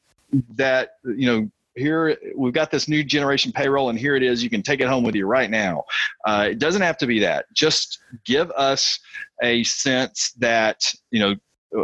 that 0.56 0.92
you 1.04 1.26
know 1.26 1.50
here 1.76 2.18
we've 2.36 2.54
got 2.54 2.72
this 2.72 2.88
new 2.88 3.04
generation 3.04 3.52
payroll 3.52 3.90
and 3.90 4.00
here 4.00 4.16
it 4.16 4.24
is 4.24 4.44
you 4.44 4.50
can 4.50 4.64
take 4.64 4.82
it 4.82 4.88
home 4.88 5.04
with 5.04 5.16
you 5.16 5.26
right 5.26 5.52
now 5.52 5.84
uh, 6.26 6.48
it 6.50 6.60
doesn't 6.60 6.82
have 6.82 6.98
to 6.98 7.06
be 7.06 7.20
that 7.20 7.46
just 7.54 8.00
give 8.26 8.50
us 8.52 9.00
a 9.44 9.64
sense 9.64 10.34
that 10.40 10.82
you 11.12 11.20
know 11.20 11.36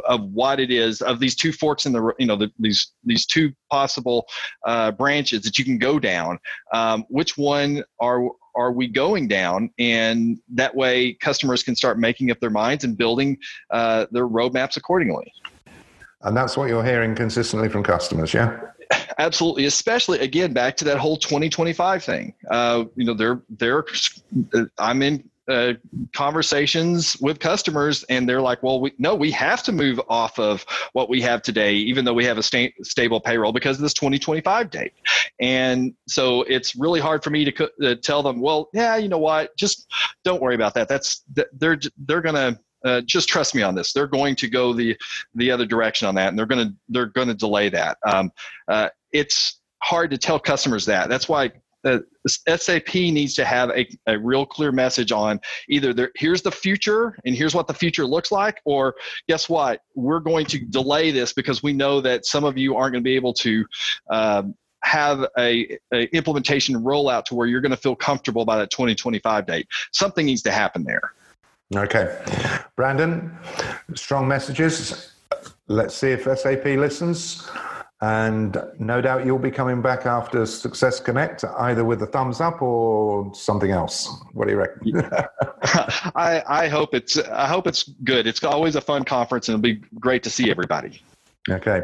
of 0.05 0.23
what 0.31 0.59
it 0.59 0.71
is 0.71 1.01
of 1.01 1.19
these 1.19 1.35
two 1.35 1.51
forks 1.51 1.85
in 1.85 1.93
the 1.93 2.13
you 2.17 2.25
know 2.25 2.35
the, 2.35 2.51
these 2.59 2.91
these 3.03 3.25
two 3.25 3.51
possible 3.69 4.25
uh, 4.65 4.91
branches 4.91 5.41
that 5.43 5.57
you 5.57 5.65
can 5.65 5.77
go 5.77 5.99
down. 5.99 6.39
Um, 6.73 7.05
which 7.09 7.37
one 7.37 7.83
are 7.99 8.23
are 8.55 8.71
we 8.71 8.87
going 8.87 9.27
down? 9.27 9.71
And 9.79 10.39
that 10.53 10.75
way 10.75 11.13
customers 11.15 11.63
can 11.63 11.75
start 11.75 11.99
making 11.99 12.31
up 12.31 12.39
their 12.39 12.49
minds 12.49 12.83
and 12.83 12.97
building 12.97 13.37
uh, 13.71 14.05
their 14.11 14.27
roadmaps 14.27 14.77
accordingly. 14.77 15.31
And 16.21 16.37
that's 16.37 16.55
what 16.55 16.69
you're 16.69 16.83
hearing 16.83 17.15
consistently 17.15 17.67
from 17.67 17.83
customers 17.83 18.33
yeah? 18.33 18.59
Absolutely 19.17 19.65
especially 19.65 20.19
again 20.19 20.53
back 20.53 20.77
to 20.77 20.85
that 20.85 20.97
whole 20.97 21.17
2025 21.17 22.03
thing. 22.03 22.33
Uh, 22.49 22.85
you 22.95 23.05
know 23.05 23.13
they're 23.13 23.41
they're 23.49 23.85
i'm 24.77 25.01
in 25.01 25.29
uh, 25.49 25.73
conversations 26.13 27.17
with 27.19 27.39
customers 27.39 28.03
and 28.03 28.27
they're 28.29 28.41
like 28.41 28.63
well 28.63 28.79
we 28.79 28.93
no 28.97 29.13
we 29.13 29.29
have 29.29 29.61
to 29.61 29.71
move 29.71 29.99
off 30.07 30.39
of 30.39 30.65
what 30.93 31.09
we 31.09 31.21
have 31.21 31.41
today 31.41 31.73
even 31.73 32.05
though 32.05 32.13
we 32.13 32.23
have 32.23 32.37
a 32.37 32.43
sta- 32.43 32.73
stable 32.81 33.19
payroll 33.19 33.51
because 33.51 33.75
of 33.77 33.81
this 33.81 33.93
2025 33.93 34.69
date 34.69 34.93
and 35.41 35.93
so 36.07 36.43
it's 36.43 36.75
really 36.75 36.99
hard 36.99 37.21
for 37.23 37.29
me 37.29 37.43
to 37.43 37.51
co- 37.51 37.95
tell 37.95 38.23
them 38.23 38.39
well 38.39 38.69
yeah 38.73 38.95
you 38.95 39.09
know 39.09 39.17
what 39.17 39.55
just 39.57 39.91
don't 40.23 40.41
worry 40.41 40.55
about 40.55 40.73
that 40.73 40.87
that's 40.87 41.23
they're 41.53 41.79
they're 42.05 42.21
gonna 42.21 42.57
uh, 42.85 43.01
just 43.01 43.29
trust 43.29 43.55
me 43.55 43.61
on 43.61 43.75
this. 43.75 43.93
They're 43.93 44.07
going 44.07 44.35
to 44.35 44.49
go 44.49 44.73
the 44.73 44.97
the 45.35 45.49
other 45.51 45.65
direction 45.65 46.05
on 46.07 46.15
that, 46.15 46.27
and 46.27 46.37
they're 46.37 46.45
going 46.45 46.67
to 46.67 46.75
they're 46.89 47.05
going 47.05 47.29
to 47.29 47.33
delay 47.33 47.69
that. 47.69 47.97
Um, 48.05 48.29
uh, 48.67 48.89
it's 49.13 49.61
hard 49.81 50.11
to 50.11 50.17
tell 50.17 50.39
customers 50.39 50.85
that. 50.85 51.09
That's 51.09 51.29
why 51.29 51.51
uh, 51.85 51.99
SAP 52.27 52.93
needs 52.95 53.33
to 53.35 53.45
have 53.45 53.69
a, 53.71 53.87
a 54.07 54.17
real 54.17 54.45
clear 54.45 54.71
message 54.71 55.11
on 55.11 55.39
either 55.69 55.93
there, 55.93 56.11
here's 56.15 56.41
the 56.41 56.51
future 56.51 57.17
and 57.25 57.35
here's 57.35 57.53
what 57.53 57.67
the 57.67 57.73
future 57.73 58.05
looks 58.05 58.31
like, 58.31 58.61
or 58.65 58.95
guess 59.27 59.49
what, 59.49 59.81
we're 59.95 60.19
going 60.19 60.45
to 60.45 60.59
delay 60.59 61.11
this 61.11 61.33
because 61.33 61.61
we 61.61 61.73
know 61.73 62.01
that 62.01 62.25
some 62.25 62.43
of 62.43 62.57
you 62.57 62.75
aren't 62.75 62.93
going 62.93 63.03
to 63.03 63.07
be 63.07 63.15
able 63.15 63.33
to 63.33 63.65
um, 64.09 64.55
have 64.83 65.25
a, 65.37 65.77
a, 65.93 66.03
implementation 66.15 66.75
rollout 66.75 67.25
to 67.25 67.35
where 67.35 67.47
you're 67.47 67.61
going 67.61 67.71
to 67.71 67.77
feel 67.77 67.95
comfortable 67.95 68.45
by 68.45 68.57
that 68.57 68.69
2025 68.69 69.45
date. 69.45 69.67
Something 69.91 70.25
needs 70.25 70.41
to 70.43 70.51
happen 70.51 70.83
there. 70.83 71.13
Okay, 71.75 72.21
Brandon, 72.75 73.35
strong 73.95 74.27
messages. 74.27 75.13
Let's 75.67 75.95
see 75.95 76.11
if 76.11 76.23
SAP 76.23 76.65
listens. 76.65 77.49
And 78.03 78.57
no 78.79 78.99
doubt 78.99 79.25
you'll 79.25 79.39
be 79.39 79.49
coming 79.49 79.81
back 79.81 80.05
after 80.05 80.45
Success 80.45 80.99
Connect, 80.99 81.45
either 81.45 81.85
with 81.85 82.03
a 82.03 82.05
thumbs 82.05 82.41
up 82.41 82.61
or 82.61 83.33
something 83.33 83.71
else. 83.71 84.13
What 84.33 84.45
do 84.45 84.51
you 84.51 84.59
reckon? 84.59 85.09
I, 86.13 86.43
I 86.45 86.67
hope 86.67 86.93
it's 86.93 87.17
I 87.17 87.47
hope 87.47 87.65
it's 87.65 87.83
good. 88.03 88.27
It's 88.27 88.43
always 88.43 88.75
a 88.75 88.81
fun 88.81 89.05
conference, 89.05 89.47
and 89.47 89.53
it'll 89.53 89.61
be 89.61 89.87
great 90.01 90.21
to 90.23 90.29
see 90.29 90.51
everybody. 90.51 91.01
Okay. 91.49 91.81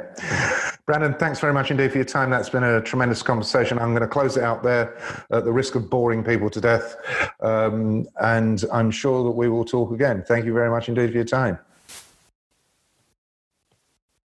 Brandon, 0.85 1.13
thanks 1.13 1.39
very 1.39 1.53
much 1.53 1.71
indeed 1.71 1.91
for 1.91 1.99
your 1.99 2.05
time. 2.05 2.29
That's 2.29 2.49
been 2.49 2.65
a 2.65 2.81
tremendous 2.81 3.21
conversation. 3.21 3.79
I'm 3.79 3.91
going 3.91 4.01
to 4.01 4.07
close 4.07 4.35
it 4.35 4.43
out 4.43 4.61
there 4.61 4.97
at 5.31 5.45
the 5.45 5.53
risk 5.53 5.75
of 5.75 5.89
boring 5.89 6.21
people 6.21 6.49
to 6.49 6.59
death. 6.59 6.97
Um, 7.39 8.07
and 8.21 8.65
I'm 8.73 8.91
sure 8.91 9.23
that 9.23 9.31
we 9.31 9.47
will 9.47 9.65
talk 9.65 9.93
again. 9.93 10.25
Thank 10.27 10.45
you 10.45 10.53
very 10.53 10.69
much 10.69 10.89
indeed 10.89 11.11
for 11.11 11.15
your 11.15 11.23
time. 11.23 11.59